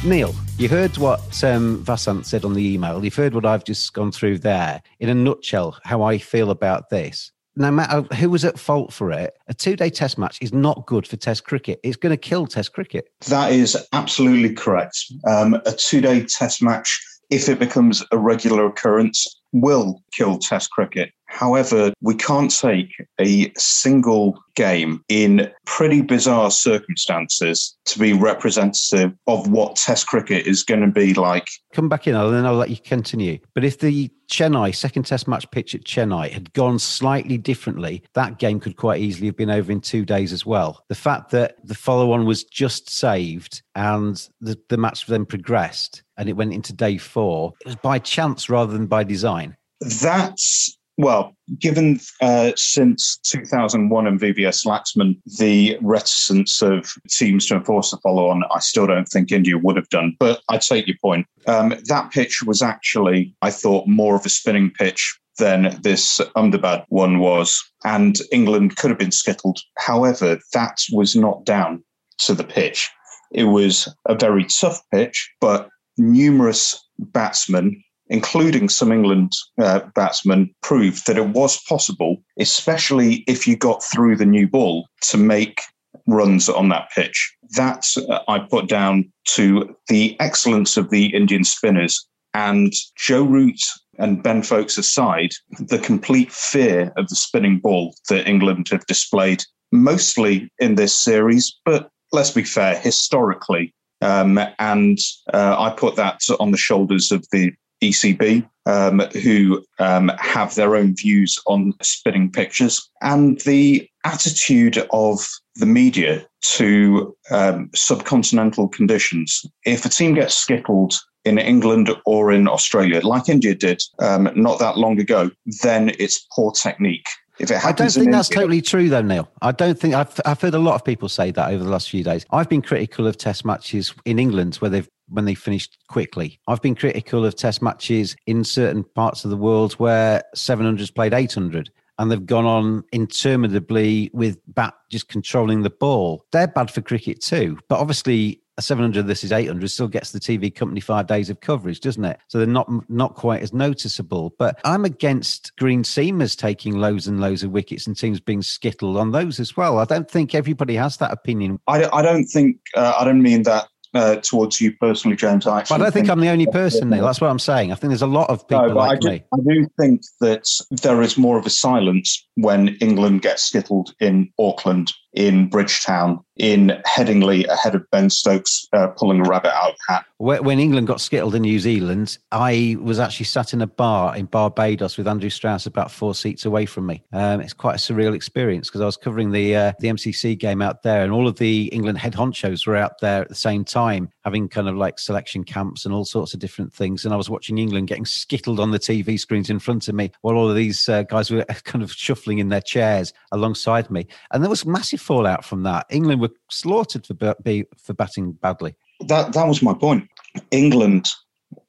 Neil, 0.06 0.34
you 0.58 0.70
heard 0.70 0.98
what 0.98 1.20
um, 1.44 1.84
Vasant 1.84 2.26
said 2.26 2.46
on 2.46 2.54
the 2.54 2.74
email. 2.74 3.04
You've 3.04 3.16
heard 3.16 3.34
what 3.34 3.46
I've 3.46 3.66
just 3.66 3.94
gone 3.94 4.14
through 4.14 4.38
there. 4.38 4.82
In 5.00 5.10
a 5.10 5.14
nutshell, 5.14 5.78
how 5.84 6.02
I 6.02 6.18
feel 6.18 6.52
about 6.52 6.90
this 6.90 7.34
no 7.56 7.72
matter 7.72 8.02
who 8.16 8.30
was 8.30 8.46
at 8.46 8.60
fault 8.60 8.94
for 8.94 9.12
it, 9.12 9.34
a 9.48 9.54
two 9.54 9.76
day 9.76 9.90
test 9.90 10.18
match 10.18 10.38
is 10.42 10.54
not 10.54 10.86
good 10.86 11.08
for 11.08 11.18
test 11.18 11.44
cricket. 11.44 11.80
It's 11.84 11.98
going 11.98 12.12
to 12.12 12.18
kill 12.18 12.48
test 12.48 12.74
cricket. 12.74 13.10
That 13.28 13.52
is 13.52 13.78
absolutely 13.94 14.54
correct. 14.54 14.98
Um, 15.28 15.56
a 15.66 15.72
two 15.72 16.02
day 16.02 16.26
test 16.26 16.62
match, 16.62 17.02
if 17.30 17.50
it 17.50 17.60
becomes 17.60 18.04
a 18.12 18.18
regular 18.18 18.66
occurrence, 18.66 19.39
will 19.52 20.02
kill 20.12 20.38
test 20.38 20.72
cricket. 20.72 21.12
However, 21.30 21.94
we 22.02 22.16
can't 22.16 22.52
take 22.52 22.92
a 23.20 23.52
single 23.56 24.44
game 24.56 25.02
in 25.08 25.50
pretty 25.66 26.02
bizarre 26.02 26.52
circumstances 26.52 27.78
to 27.86 28.00
be 28.00 28.14
representative 28.14 29.14
of 29.28 29.50
what 29.50 29.76
Test 29.78 30.08
cricket 30.08 30.48
is 30.48 30.64
going 30.64 30.82
to 30.82 30.88
be 30.88 31.14
like. 31.14 31.48
Come 31.74 31.88
back 31.88 32.08
in, 32.08 32.16
and 32.16 32.34
then 32.34 32.46
I'll 32.46 32.56
let 32.56 32.72
you 32.72 32.78
continue. 32.78 33.40
But 33.54 33.64
if 33.64 33.80
the 33.80 34.12
Chennai 34.30 34.76
second 34.76 35.04
Test 35.04 35.28
match 35.28 35.50
pitch 35.52 35.74
at 35.76 35.86
Chennai 35.86 36.30
had 36.30 36.52
gone 36.54 36.78
slightly 36.78 37.38
differently, 37.38 38.04
that 38.16 38.38
game 38.38 38.60
could 38.60 38.76
quite 38.76 39.00
easily 39.00 39.28
have 39.28 39.38
been 39.38 39.50
over 39.50 39.72
in 39.72 39.82
two 39.82 40.04
days 40.06 40.34
as 40.34 40.46
well. 40.46 40.84
The 40.90 40.96
fact 40.96 41.32
that 41.32 41.56
the 41.64 41.76
follow 41.76 42.12
on 42.12 42.26
was 42.26 42.44
just 42.44 42.90
saved 42.90 43.62
and 43.76 44.28
the, 44.42 44.60
the 44.68 44.78
match 44.78 45.06
then 45.06 45.26
progressed 45.26 46.04
and 46.18 46.28
it 46.28 46.34
went 46.34 46.54
into 46.54 46.74
day 46.74 46.98
four, 46.98 47.54
it 47.62 47.68
was 47.68 47.76
by 47.78 47.98
chance 47.98 48.50
rather 48.50 48.74
than 48.74 48.88
by 48.88 49.06
design. 49.06 49.39
That's 49.82 50.78
Well, 50.98 51.34
given 51.58 52.02
uh, 52.22 52.52
since 52.58 53.20
2001 53.24 54.06
and 54.06 54.20
VVS 54.20 54.66
Laxman, 54.66 55.18
the 55.38 55.78
reticence 55.82 56.62
of 56.62 56.92
teams 57.10 57.48
to 57.48 57.56
enforce 57.56 57.92
the 57.92 57.98
follow 58.04 58.28
on, 58.28 58.44
I 58.54 58.60
still 58.60 58.86
don't 58.86 59.08
think 59.08 59.32
India 59.32 59.58
would 59.58 59.78
have 59.78 59.88
done. 59.88 60.18
But 60.20 60.42
I 60.50 60.58
take 60.58 60.88
your 60.88 60.98
point. 61.02 61.26
Um, 61.48 61.74
that 61.86 62.12
pitch 62.12 62.44
was 62.44 62.62
actually, 62.62 63.34
I 63.42 63.50
thought, 63.50 63.88
more 63.88 64.16
of 64.16 64.26
a 64.26 64.30
spinning 64.30 64.72
pitch 64.72 65.18
than 65.38 65.80
this 65.82 66.20
Ahmedabad 66.36 66.84
one 66.90 67.20
was. 67.20 67.64
And 67.86 68.18
England 68.34 68.76
could 68.76 68.90
have 68.90 69.00
been 69.00 69.12
skittled. 69.12 69.60
However, 69.78 70.38
that 70.52 70.80
was 70.92 71.16
not 71.16 71.46
down 71.46 71.82
to 72.20 72.34
the 72.34 72.44
pitch. 72.44 72.90
It 73.32 73.46
was 73.46 73.88
a 74.06 74.16
very 74.16 74.46
tough 74.46 74.82
pitch, 74.92 75.32
but 75.40 75.70
numerous 75.98 76.78
batsmen 77.00 77.82
including 78.10 78.70
some 78.70 78.92
England 78.92 79.32
uh, 79.62 79.82
batsmen, 79.96 80.54
proved 80.62 81.06
that 81.08 81.18
it 81.18 81.30
was 81.30 81.62
possible, 81.64 82.18
especially 82.40 83.24
if 83.28 83.48
you 83.48 83.56
got 83.56 83.84
through 83.84 84.16
the 84.16 84.26
new 84.26 84.48
ball, 84.48 84.88
to 85.02 85.18
make 85.18 85.62
runs 86.08 86.50
on 86.50 86.70
that 86.70 86.90
pitch. 86.96 87.34
That 87.56 87.86
uh, 88.10 88.20
I 88.28 88.40
put 88.40 88.68
down 88.68 89.12
to 89.30 89.76
the 89.88 90.16
excellence 90.20 90.78
of 90.78 90.90
the 90.90 91.08
Indian 91.08 91.44
spinners 91.44 92.08
and 92.34 92.74
Joe 92.98 93.24
Root 93.24 93.60
and 93.98 94.24
Ben 94.24 94.44
Foakes 94.44 94.78
aside, 94.78 95.32
the 95.60 95.80
complete 95.80 96.32
fear 96.32 96.94
of 96.96 97.10
the 97.10 97.16
spinning 97.16 97.60
ball 97.60 97.96
that 98.08 98.28
England 98.28 98.68
have 98.72 98.86
displayed 98.86 99.44
mostly 99.72 100.50
in 100.60 100.76
this 100.76 100.98
series, 100.98 101.56
but 101.66 101.90
let's 102.12 102.32
be 102.32 102.44
fair, 102.44 102.80
historically. 102.80 103.74
Um, 104.02 104.40
and 104.60 104.98
uh, 105.34 105.56
I 105.60 105.72
put 105.72 105.96
that 105.98 106.22
on 106.40 106.52
the 106.52 106.58
shoulders 106.58 107.12
of 107.12 107.26
the 107.32 107.52
ECB, 107.82 108.48
um, 108.66 109.00
who 109.24 109.64
um, 109.80 110.12
have 110.20 110.56
their 110.56 110.76
own 110.76 110.96
views 110.96 111.40
on 111.48 111.74
spinning 111.82 112.32
pictures, 112.32 112.90
and 113.02 113.40
the 113.42 113.90
attitude 114.04 114.78
of 114.92 115.28
the 115.56 115.66
media 115.66 116.26
to 116.42 117.16
um, 117.32 117.70
subcontinental 117.76 118.72
conditions. 118.72 119.46
If 119.66 119.86
a 119.86 119.90
team 119.90 120.16
gets 120.16 120.36
skittled 120.36 120.94
in 121.26 121.38
England 121.38 121.90
or 122.06 122.32
in 122.32 122.48
Australia, 122.48 123.02
like 123.06 123.28
India 123.30 123.56
did 123.56 123.82
um, 124.00 124.30
not 124.36 124.60
that 124.60 124.78
long 124.78 125.00
ago, 125.00 125.30
then 125.62 125.92
it's 126.00 126.26
poor 126.34 126.52
technique. 126.52 127.08
If 127.40 127.52
it 127.52 127.66
I 127.66 127.72
don't 127.72 127.90
think 127.90 128.06
in 128.08 128.12
that's 128.12 128.30
India- 128.30 128.42
totally 128.42 128.62
true, 128.62 128.90
though, 128.90 129.02
Neil. 129.02 129.30
I 129.42 129.54
don't 129.54 129.80
think 129.80 129.94
I've, 129.96 130.20
I've 130.26 130.42
heard 130.42 130.54
a 130.54 130.60
lot 130.60 130.76
of 130.76 130.84
people 130.84 131.08
say 131.08 131.32
that 131.32 131.52
over 131.52 131.64
the 131.64 131.70
last 131.70 131.90
few 131.90 132.04
days. 132.04 132.26
I've 132.32 132.50
been 132.50 132.62
critical 132.62 133.08
of 133.08 133.18
Test 133.18 133.46
matches 133.46 133.94
in 134.06 134.20
England 134.20 134.56
where 134.56 134.70
they've 134.70 134.90
when 135.10 135.26
they 135.26 135.36
finished 135.36 135.78
quickly. 135.88 136.40
I've 136.48 136.62
been 136.62 136.76
critical 136.76 137.26
of 137.26 137.36
Test 137.36 137.62
matches 137.62 138.16
in 138.26 138.44
certain 138.44 138.84
parts 138.84 139.24
of 139.24 139.32
the 139.32 139.38
world 139.38 139.74
where 139.74 140.24
700's 140.36 140.92
played 140.92 141.14
800 141.14 141.70
and 141.98 142.10
they've 142.10 142.26
gone 142.26 142.46
on 142.46 142.84
interminably 142.94 144.10
with 144.14 144.40
bat 144.48 144.74
just 144.90 145.10
controlling 145.10 145.64
the 145.64 145.70
ball. 145.70 146.26
They're 146.32 146.48
bad 146.48 146.72
for 146.72 146.82
cricket 146.82 147.22
too, 147.22 147.60
but 147.68 147.80
obviously 147.80 148.42
a 148.60 148.62
700 148.62 149.08
this 149.08 149.24
is 149.24 149.32
800 149.32 149.70
still 149.70 149.88
gets 149.88 150.12
the 150.12 150.20
tv 150.20 150.54
company 150.54 150.82
five 150.82 151.08
days 151.08 151.30
of 151.30 151.40
coverage 151.40 151.80
doesn't 151.80 152.04
it 152.04 152.20
so 152.28 152.38
they're 152.38 152.46
not 152.46 152.70
not 152.90 153.16
quite 153.16 153.42
as 153.42 153.54
noticeable 153.54 154.36
but 154.38 154.60
i'm 154.66 154.84
against 154.84 155.56
green 155.56 155.82
seamers 155.82 156.38
taking 156.38 156.78
loads 156.78 157.08
and 157.08 157.22
loads 157.22 157.42
of 157.42 157.52
wickets 157.52 157.88
and 157.88 157.98
teams 157.98 158.20
being 158.20 158.42
skittled 158.42 158.98
on 158.98 159.12
those 159.14 159.40
as 159.40 159.56
well 159.56 159.80
i 159.80 159.86
don't 159.86 160.12
think 160.12 160.36
everybody 160.36 160.76
has 160.76 160.98
that 160.98 161.12
opinion 161.14 161.58
I, 161.68 161.86
I 161.92 162.02
don't 162.02 162.26
think, 162.26 162.58
uh, 162.76 162.96
I 163.00 163.06
don't 163.06 163.22
mean 163.22 163.44
that 163.44 163.70
uh, 163.94 164.18
towards 164.18 164.62
you 164.62 164.76
personally, 164.78 165.18
James. 165.18 165.48
I 165.48 165.60
actually 165.60 165.76
i 165.76 165.78
don't 165.80 165.92
think 165.92 166.10
i'm 166.10 166.20
the 166.20 166.30
only 166.30 166.46
person 166.48 166.90
neil 166.90 167.06
that's 167.06 167.22
what 167.22 167.30
i'm 167.30 167.40
saying 167.40 167.72
i 167.72 167.76
think 167.76 167.90
there's 167.90 168.02
a 168.02 168.08
lot 168.08 168.30
of 168.30 168.48
people 168.48 168.68
No, 168.68 168.74
but 168.76 168.80
I 168.80 168.88
like 168.88 169.00
do, 169.00 169.10
me 169.10 169.24
I 169.34 169.38
do 169.48 169.68
think 169.80 170.02
that 170.22 170.46
there 170.70 171.02
is 171.02 171.18
more 171.18 171.38
of 171.38 171.46
a 171.46 171.50
silence 171.50 172.28
when 172.36 172.70
England 172.82 173.22
gets 173.22 173.44
skittled 173.44 173.94
in 174.00 174.32
Auckland, 174.40 174.94
in 175.14 175.50
Bridgetown, 175.50 176.24
in 176.38 176.82
Headingley 176.88 177.46
ahead 177.48 177.76
of 177.76 177.90
Ben 177.92 178.10
Stokes 178.10 178.68
uh, 178.74 178.88
pulling 178.88 179.26
a 179.26 179.30
rabbit 179.30 179.54
out 179.54 179.72
of 179.72 179.76
the 179.76 179.94
hat. 179.94 180.06
When 180.18 180.60
England 180.60 180.88
got 180.88 181.00
skittled 181.00 181.36
in 181.36 181.44
New 181.44 181.60
Zealand, 181.60 182.18
I 182.32 182.76
was 182.82 183.00
actually 183.00 183.26
sat 183.26 183.54
in 183.54 183.62
a 183.62 183.68
bar 183.68 184.16
in 184.16 184.26
Barbados 184.26 184.98
with 184.98 185.08
Andrew 185.08 185.30
Strauss 185.30 185.66
about 185.66 185.92
four 185.92 186.14
seats 186.14 186.46
away 186.46 186.66
from 186.66 186.86
me. 186.86 187.04
Um, 187.14 187.40
it's 187.40 187.54
quite 187.54 187.76
a 187.76 187.78
surreal 187.78 188.14
experience 188.14 188.68
because 188.70 188.82
I 188.82 188.86
was 188.86 188.98
covering 188.98 189.32
the 189.32 189.56
uh, 189.56 189.74
the 189.80 189.88
MCC 189.88 190.38
game 190.38 190.62
out 190.62 190.84
there, 190.84 191.04
and 191.04 191.14
all 191.14 191.28
of 191.28 191.38
the 191.38 191.68
England 191.68 192.00
head 192.00 192.14
honchos 192.14 192.68
were 192.68 192.76
out 192.76 193.00
there 193.00 193.22
at 193.22 193.30
the 193.30 193.36
same 193.36 193.64
time, 193.64 194.10
having 194.26 194.50
kind 194.50 194.68
of 194.68 194.76
like 194.76 195.00
selection 195.00 195.44
camps 195.46 195.86
and 195.86 195.94
all 195.94 196.06
sorts 196.06 196.34
of 196.34 196.42
different 196.42 196.74
things. 196.74 197.06
And 197.06 197.14
I 197.14 197.18
was 197.18 197.30
watching 197.30 197.58
England 197.58 197.88
getting 197.88 198.06
skittled 198.06 198.60
on 198.60 198.72
the 198.72 198.80
TV 198.80 199.18
screens 199.18 199.50
in 199.50 199.60
front 199.60 199.88
of 199.88 199.96
me, 199.96 200.12
while 200.22 200.36
all 200.36 200.50
of 200.50 200.56
these 200.56 200.90
uh, 200.90 201.04
guys 201.04 201.32
were 201.32 201.46
kind 201.64 201.82
of 201.82 201.94
shuffling 201.94 202.40
in 202.40 202.50
their 202.50 202.62
chairs 202.62 203.14
alongside 203.32 203.90
me. 203.90 204.06
And 204.32 204.44
there 204.44 204.50
was 204.50 204.66
massive 204.66 204.99
fallout 205.00 205.46
from 205.46 205.64
that. 205.64 205.86
England 205.90 206.22
were 206.22 206.30
slaughtered 206.50 207.06
for 207.06 207.14
be- 207.44 207.66
for 207.78 207.94
batting 207.94 208.34
badly. 208.34 208.76
That 209.08 209.34
that 209.34 209.48
was 209.48 209.62
my 209.62 209.74
point. 209.74 210.08
England 210.52 211.08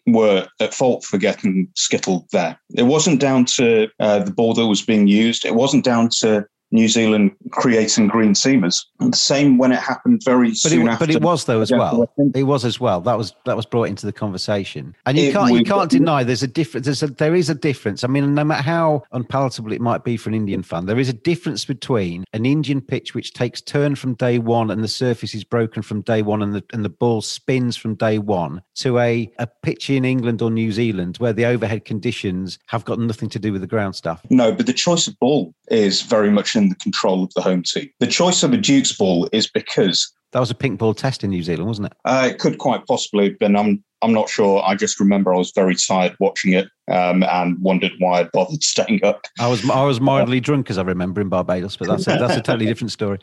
were 0.06 0.46
at 0.60 0.74
fault 0.74 1.04
for 1.04 1.18
getting 1.18 1.68
skittled 1.76 2.26
there. 2.32 2.58
It 2.76 2.84
wasn't 2.84 3.20
down 3.20 3.44
to 3.56 3.88
uh, 4.00 4.20
the 4.20 4.32
ball 4.32 4.54
that 4.54 4.66
was 4.66 4.82
being 4.82 5.06
used. 5.06 5.44
It 5.44 5.54
wasn't 5.54 5.84
down 5.84 6.08
to 6.20 6.46
New 6.72 6.88
Zealand 6.88 7.32
creating 7.50 8.08
green 8.08 8.32
seamers. 8.34 8.84
And 9.00 9.12
the 9.12 9.16
same 9.16 9.58
when 9.58 9.72
it 9.72 9.80
happened 9.80 10.22
very 10.24 10.50
But 10.50 10.56
soon 10.56 10.86
it, 10.86 10.90
after. 10.92 11.06
but 11.06 11.14
it 11.14 11.22
was 11.22 11.44
though 11.44 11.60
as 11.60 11.70
well. 11.70 12.10
It 12.34 12.44
was 12.44 12.64
as 12.64 12.78
well. 12.78 13.00
That 13.00 13.18
was 13.18 13.34
that 13.44 13.56
was 13.56 13.66
brought 13.66 13.88
into 13.88 14.06
the 14.06 14.12
conversation, 14.12 14.94
and 15.06 15.18
you 15.18 15.28
It 15.28 15.32
can't 15.32 15.52
you 15.52 15.64
can't 15.64 15.90
deny 15.90 16.24
there's 16.24 16.42
a 16.42 16.48
difference. 16.48 16.86
There's 16.86 17.02
a, 17.02 17.08
there 17.08 17.34
is 17.34 17.50
a 17.50 17.54
difference. 17.54 18.04
I 18.04 18.08
mean, 18.08 18.34
no 18.34 18.44
matter 18.44 18.62
how 18.62 19.02
unpalatable 19.12 19.72
it 19.72 19.80
might 19.80 20.04
be 20.04 20.16
for 20.16 20.28
an 20.28 20.34
Indian 20.34 20.62
fan, 20.62 20.86
there 20.86 20.98
is 20.98 21.08
a 21.08 21.14
difference 21.14 21.64
between 21.64 22.24
an 22.32 22.46
Indian 22.46 22.80
pitch 22.80 23.14
which 23.14 23.32
takes 23.32 23.60
turn 23.60 23.94
from 23.94 24.14
day 24.14 24.38
one 24.38 24.70
and 24.70 24.82
the 24.84 24.88
surface 24.88 25.34
is 25.34 25.44
broken 25.44 25.82
from 25.82 26.02
day 26.02 26.22
one 26.22 26.42
and 26.42 26.54
the 26.54 26.64
and 26.72 26.84
the 26.84 26.88
ball 26.88 27.20
spins 27.20 27.76
from 27.76 27.94
day 27.94 28.18
one 28.18 28.62
to 28.76 28.98
a 28.98 29.30
a 29.38 29.46
pitch 29.46 29.90
in 29.90 30.04
England 30.04 30.42
or 30.42 30.50
New 30.50 30.72
Zealand 30.72 31.16
where 31.18 31.32
the 31.32 31.44
overhead 31.46 31.84
conditions 31.84 32.58
have 32.66 32.84
got 32.84 32.98
nothing 32.98 33.28
to 33.30 33.38
do 33.38 33.52
with 33.52 33.60
the 33.60 33.66
ground 33.66 33.96
stuff. 33.96 34.22
No, 34.30 34.52
but 34.52 34.66
the 34.66 34.72
choice 34.72 35.06
of 35.06 35.18
ball 35.18 35.54
is 35.70 36.02
very 36.02 36.30
much 36.30 36.54
in 36.56 36.68
the 36.68 36.74
control 36.76 37.22
of 37.24 37.32
the 37.34 37.40
home 37.40 37.62
team. 37.62 37.88
The 38.00 38.06
choice 38.06 38.42
of 38.42 38.52
a 38.52 38.56
Duke's 38.56 38.92
ball 38.96 39.28
is 39.32 39.48
because 39.48 40.12
That 40.32 40.40
was 40.40 40.50
a 40.50 40.54
pink 40.54 40.78
ball 40.78 40.94
test 40.94 41.24
in 41.24 41.30
New 41.30 41.42
Zealand, 41.42 41.66
wasn't 41.68 41.86
it? 41.86 41.92
uh, 42.04 42.28
it 42.30 42.38
could 42.38 42.58
quite 42.58 42.86
possibly 42.86 43.28
have 43.30 43.38
been. 43.38 43.56
I'm 43.56 43.82
I'm 44.02 44.14
not 44.14 44.30
sure. 44.30 44.62
I 44.64 44.76
just 44.76 44.98
remember 44.98 45.34
I 45.34 45.36
was 45.36 45.52
very 45.54 45.74
tired 45.74 46.16
watching 46.20 46.54
it 46.54 46.68
um, 46.90 47.22
and 47.22 47.58
wondered 47.60 47.92
why 47.98 48.20
I 48.20 48.24
bothered 48.32 48.62
staying 48.74 49.04
up. 49.04 49.26
I 49.38 49.46
was 49.46 49.68
I 49.68 49.84
was 49.84 50.00
mildly 50.00 50.40
drunk 50.40 50.70
as 50.70 50.78
I 50.78 50.82
remember 50.82 51.20
in 51.20 51.28
Barbados, 51.28 51.76
but 51.76 51.88
that's 51.88 52.06
a, 52.06 52.16
that's 52.16 52.36
a 52.36 52.40
totally 52.40 52.66
different 52.72 52.92
story. 52.92 53.18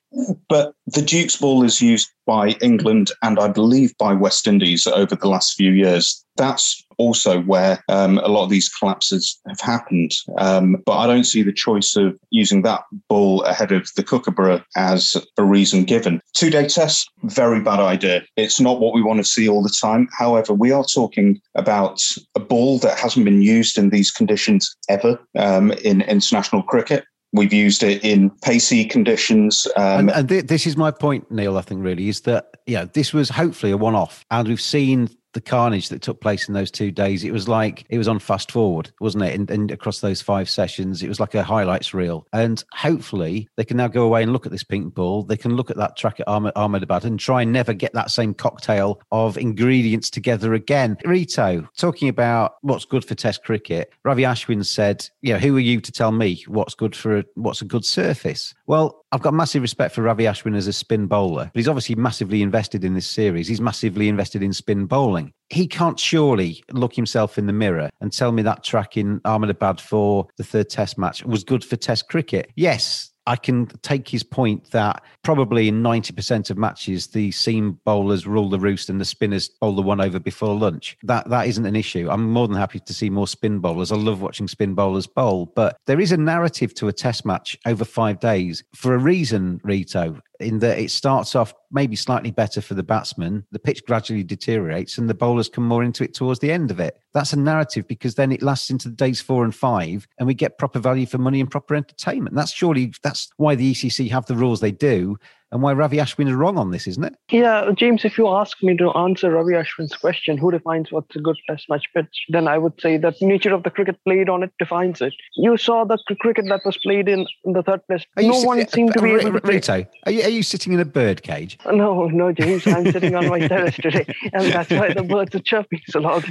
But 0.50 0.74
the 0.86 1.01
Duke's 1.01 1.36
ball 1.36 1.63
is 1.63 1.82
used 1.82 2.10
by 2.25 2.50
England 2.62 3.12
and 3.24 3.39
I 3.39 3.48
believe 3.48 3.98
by 3.98 4.13
West 4.13 4.48
Indies 4.48 4.86
over 4.86 5.16
the 5.16 5.27
last 5.27 5.56
few 5.56 5.72
years. 5.72 6.24
That's 6.38 6.86
also 6.98 7.42
where 7.42 7.84
um, 7.89 8.18
a 8.20 8.27
lot 8.27 8.44
of 8.44 8.50
these 8.50 8.70
collapses 8.70 9.39
have 9.48 9.60
happened. 9.60 10.12
Um, 10.38 10.82
but 10.86 10.98
I 10.98 11.08
don't 11.08 11.24
see 11.24 11.44
the 11.44 11.54
choice 11.54 11.96
of 11.96 12.18
using 12.30 12.62
that 12.63 12.84
ball 13.10 13.44
ahead 13.44 13.72
of 13.72 13.89
the 13.96 14.04
Kookaburra 14.04 14.63
as 14.75 15.16
a 15.38 15.44
reason 15.44 15.84
given. 15.84 16.22
Two 16.34 16.50
day 16.50 16.68
test, 16.68 17.10
very 17.24 17.62
bad 17.62 17.80
idea. 17.80 18.24
It's 18.36 18.60
not 18.60 18.80
what 18.80 18.94
we 18.94 19.01
want 19.01 19.20
to 19.20 19.24
see 19.24 19.48
all 19.48 19.63
the 19.63 19.74
time. 19.82 20.08
However, 20.18 20.54
we 20.54 20.72
are 20.72 20.84
talking 20.84 21.39
about 21.56 22.01
a 22.36 22.39
ball 22.39 22.80
that 22.80 22.98
hasn't 22.98 23.25
been 23.25 23.42
used 23.42 23.77
in 23.77 23.89
these 23.89 24.12
conditions 24.12 24.75
ever 24.89 25.20
um, 25.38 25.72
in 25.84 26.01
international 26.01 26.63
cricket. 26.63 27.06
We've 27.34 27.54
used 27.54 27.84
it 27.84 28.04
in 28.06 28.30
pacey 28.42 28.86
conditions. 28.86 29.68
Um, 29.75 29.84
and, 29.84 30.12
and 30.12 30.30
th- 30.30 30.46
this 30.46 30.66
is 30.66 30.77
my 30.77 30.92
point, 30.92 31.30
Neil. 31.30 31.58
I 31.58 31.62
think 31.62 31.84
really 31.84 32.08
is 32.08 32.22
that 32.22 32.48
yeah, 32.66 32.86
this 32.86 33.13
was 33.13 33.30
hopefully 33.30 33.72
a 33.72 33.77
one-off, 33.77 34.25
and 34.32 34.48
we've 34.48 34.62
seen 34.62 35.10
the 35.34 35.42
carnage 35.42 35.90
that 35.90 36.02
took 36.02 36.22
place 36.22 36.48
in 36.48 36.54
those 36.54 36.72
two 36.72 36.92
days. 36.92 37.24
It 37.24 37.32
was 37.32 37.48
like 37.48 37.86
it 37.90 37.98
was 37.98 38.08
on 38.08 38.20
fast 38.20 38.52
forward, 38.52 38.92
wasn't 39.00 39.24
it? 39.26 39.36
And, 39.36 39.50
and 39.52 39.72
across 39.72 40.00
those 40.00 40.22
five 40.22 40.50
sessions, 40.50 41.04
it 41.04 41.08
was 41.08 41.20
like 41.20 41.36
a 41.36 41.44
highlights 41.44 41.94
reel. 41.94 42.26
And 42.34 42.64
hopefully, 42.74 43.48
they 43.56 43.64
can 43.64 43.78
now 43.78 43.88
go 43.88 44.04
away 44.04 44.24
and 44.24 44.34
look 44.34 44.46
at 44.46 44.52
this 44.52 44.64
pink 44.64 44.94
ball. 44.94 45.24
They 45.24 45.38
can 45.38 45.56
look 45.56 45.70
at 45.70 45.78
that 45.78 45.98
track 45.98 46.20
at 46.20 46.28
Ahmed- 46.28 46.54
Ahmedabad 46.56 47.06
and 47.06 47.20
try 47.20 47.42
and 47.42 47.52
never 47.52 47.74
get 47.74 47.94
that 47.94 48.12
same 48.12 48.34
cocktail 48.34 49.02
of 49.12 49.38
ingredients 49.38 50.10
together 50.10 50.54
again. 50.54 50.98
Rito, 51.06 51.68
talking 51.78 52.10
about 52.10 52.56
what's 52.62 52.86
good 52.86 53.06
for 53.06 53.16
Test 53.16 53.44
cricket, 53.44 53.92
Ravi 54.04 54.24
Ashwin 54.24 54.66
said, 54.66 55.08
"You 55.22 55.34
know, 55.34 55.40
who 55.40 55.56
are 55.56 55.62
you 55.62 55.82
to 55.82 55.92
tell 55.92 56.12
me 56.12 56.44
what's 56.48 56.76
good 56.76 56.96
for 56.96 57.20
a, 57.20 57.26
what's 57.36 57.62
a 57.62 57.66
good 57.66 57.86
surface?" 57.86 58.54
Well, 58.66 59.04
I've 59.12 59.22
got 59.22 59.34
massive 59.34 59.62
respect 59.62 59.96
for 59.96 60.02
Ravi 60.02 60.26
Ashwin 60.26 60.56
as 60.56 60.68
a 60.68 60.74
spin 60.74 61.08
bowler, 61.08 61.46
but 61.46 61.60
he's 61.60 61.70
obviously 61.70 61.96
massively 61.96 62.42
invested 62.42 62.84
in 62.84 62.94
this 62.94 63.08
series. 63.08 63.48
He's 63.48 63.62
massively 63.62 64.10
invested 64.10 64.44
in 64.44 64.52
spin 64.52 64.86
bowling. 64.86 65.27
He 65.50 65.68
can't 65.68 66.00
surely 66.00 66.64
look 66.72 66.94
himself 66.94 67.38
in 67.38 67.48
the 67.48 67.54
mirror 67.54 67.90
and 68.02 68.12
tell 68.12 68.32
me 68.32 68.42
that 68.44 68.64
track 68.64 68.98
in 68.98 69.22
Ahmedabad 69.24 69.80
for 69.80 70.28
the 70.38 70.44
third 70.44 70.70
test 70.70 70.98
match 70.98 71.24
was 71.24 71.44
good 71.44 71.64
for 71.64 71.78
test 71.78 72.10
cricket. 72.10 72.52
Yes, 72.56 73.12
I 73.28 73.36
can 73.36 73.68
take 73.82 74.08
his 74.08 74.24
point 74.24 74.72
that 74.72 75.04
probably 75.22 75.68
in 75.68 75.84
90% 75.84 76.50
of 76.50 76.58
matches, 76.58 77.08
the 77.08 77.30
seam 77.32 77.78
bowlers 77.84 78.26
rule 78.26 78.50
the 78.50 78.60
roost 78.60 78.90
and 78.90 79.02
the 79.02 79.06
spinners 79.06 79.50
bowl 79.50 79.76
the 79.76 79.82
one 79.82 80.00
over 80.00 80.18
before 80.18 80.56
lunch. 80.56 80.98
That 81.04 81.30
That 81.30 81.48
isn't 81.48 81.66
an 81.66 81.76
issue. 81.76 82.08
I'm 82.10 82.32
more 82.32 82.48
than 82.48 82.56
happy 82.56 82.80
to 82.80 82.94
see 82.94 83.10
more 83.10 83.28
spin 83.28 83.60
bowlers. 83.60 83.92
I 83.92 83.98
love 83.98 84.22
watching 84.22 84.48
spin 84.48 84.76
bowlers 84.76 85.08
bowl, 85.08 85.52
but 85.56 85.78
there 85.88 86.00
is 86.00 86.14
a 86.14 86.18
narrative 86.18 86.74
to 86.76 86.88
a 86.88 86.94
test 86.94 87.26
match 87.26 87.58
over 87.66 87.84
five 87.84 88.22
days 88.22 88.64
for 88.74 88.96
a 88.96 88.98
reason, 88.98 89.60
Rito 89.64 90.22
in 90.40 90.60
that 90.60 90.78
it 90.80 90.92
starts 90.92 91.36
off 91.36 91.54
maybe 91.72 91.96
slightly 91.96 92.32
better 92.32 92.62
for 92.62 92.74
the 92.74 92.84
batsman, 92.84 93.46
the 93.52 93.60
pitch 93.60 93.86
gradually 93.86 94.24
deteriorates, 94.24 94.98
and 94.98 95.10
the 95.10 95.14
bowlers 95.14 95.50
come 95.50 95.68
more 95.68 95.84
into 95.84 96.04
it 96.04 96.14
towards 96.14 96.40
the 96.40 96.52
end 96.52 96.72
of 96.72 96.80
it. 96.80 97.00
That's 97.14 97.34
a 97.34 97.40
narrative 97.40 97.88
because 97.88 98.16
then 98.16 98.32
it 98.32 98.42
lasts 98.42 98.70
into 98.70 98.90
the 98.90 98.96
days 98.96 99.22
four 99.22 99.44
and 99.44 99.54
five, 99.54 100.08
and 100.18 100.28
we 100.28 100.34
get 100.34 100.58
proper 100.58 100.80
value 100.80 101.06
for 101.06 101.18
money 101.18 101.40
and 101.40 101.50
proper 101.50 101.76
entertainment. 101.76 102.36
That's 102.36 102.52
surely 102.52 102.94
that's 103.04 103.30
why 103.38 103.56
the 103.56 103.74
ICC 103.74 104.10
have 104.12 104.26
the 104.26 104.36
rules 104.36 104.60
they 104.60 104.72
do, 104.72 105.18
and 105.52 105.62
why 105.62 105.74
Ravi 105.74 105.98
Ashwin 105.98 106.28
is 106.28 106.34
wrong 106.34 106.58
on 106.58 106.72
this, 106.72 106.88
isn't 106.88 107.04
it? 107.04 107.16
Yeah, 107.32 107.72
James, 107.76 108.04
if 108.04 108.18
you 108.18 108.28
ask 108.28 108.62
me 108.62 108.76
to 108.78 108.92
answer 108.92 109.32
Ravi 109.32 109.54
Ashwin's 109.54 109.96
question, 109.96 110.38
who 110.38 110.52
defines 110.52 110.92
what's 110.92 111.16
a 111.16 111.20
good 111.20 111.38
test 111.48 111.70
match 111.70 111.86
pitch, 111.96 112.26
then 112.30 112.48
I 112.48 112.58
would 112.58 112.80
say 112.82 112.98
that 112.98 113.22
nature 113.22 113.54
of 113.54 113.64
the 113.64 113.70
cricket 113.70 113.98
played 114.04 114.28
on 114.28 114.44
it 114.44 114.52
defines 114.60 115.02
it. 115.02 115.14
You 115.36 115.56
saw 115.56 115.86
the 115.86 115.98
cricket 116.20 116.46
that 116.50 116.62
was 116.66 116.78
played 116.78 117.08
in, 117.08 117.26
in 117.46 117.54
the 117.54 117.64
third. 117.64 117.82
Are 117.90 118.24
no 118.24 118.42
one 118.42 118.68
seemed 118.68 118.94
to 118.94 119.02
be 119.02 119.16
uh, 119.16 119.20
able 119.20 119.40
to. 119.40 119.48
Rito, 119.48 119.86
are 120.06 120.12
you, 120.12 120.24
are 120.24 120.30
you 120.30 120.44
sitting 120.44 120.74
in 120.74 120.80
a 120.80 120.86
bird 120.86 121.24
cage? 121.24 121.57
No, 121.66 122.06
no, 122.08 122.32
James, 122.32 122.66
I'm 122.68 122.92
sitting 122.92 123.16
on 123.16 123.28
my 123.28 123.48
terrace 123.48 123.76
today, 123.76 124.06
and 124.34 124.52
that's 124.52 124.70
why 124.70 124.94
the 124.94 125.04
birds 125.04 125.36
are 125.36 125.40
chirping 125.40 125.82
so 125.90 126.00
loud. 126.00 126.24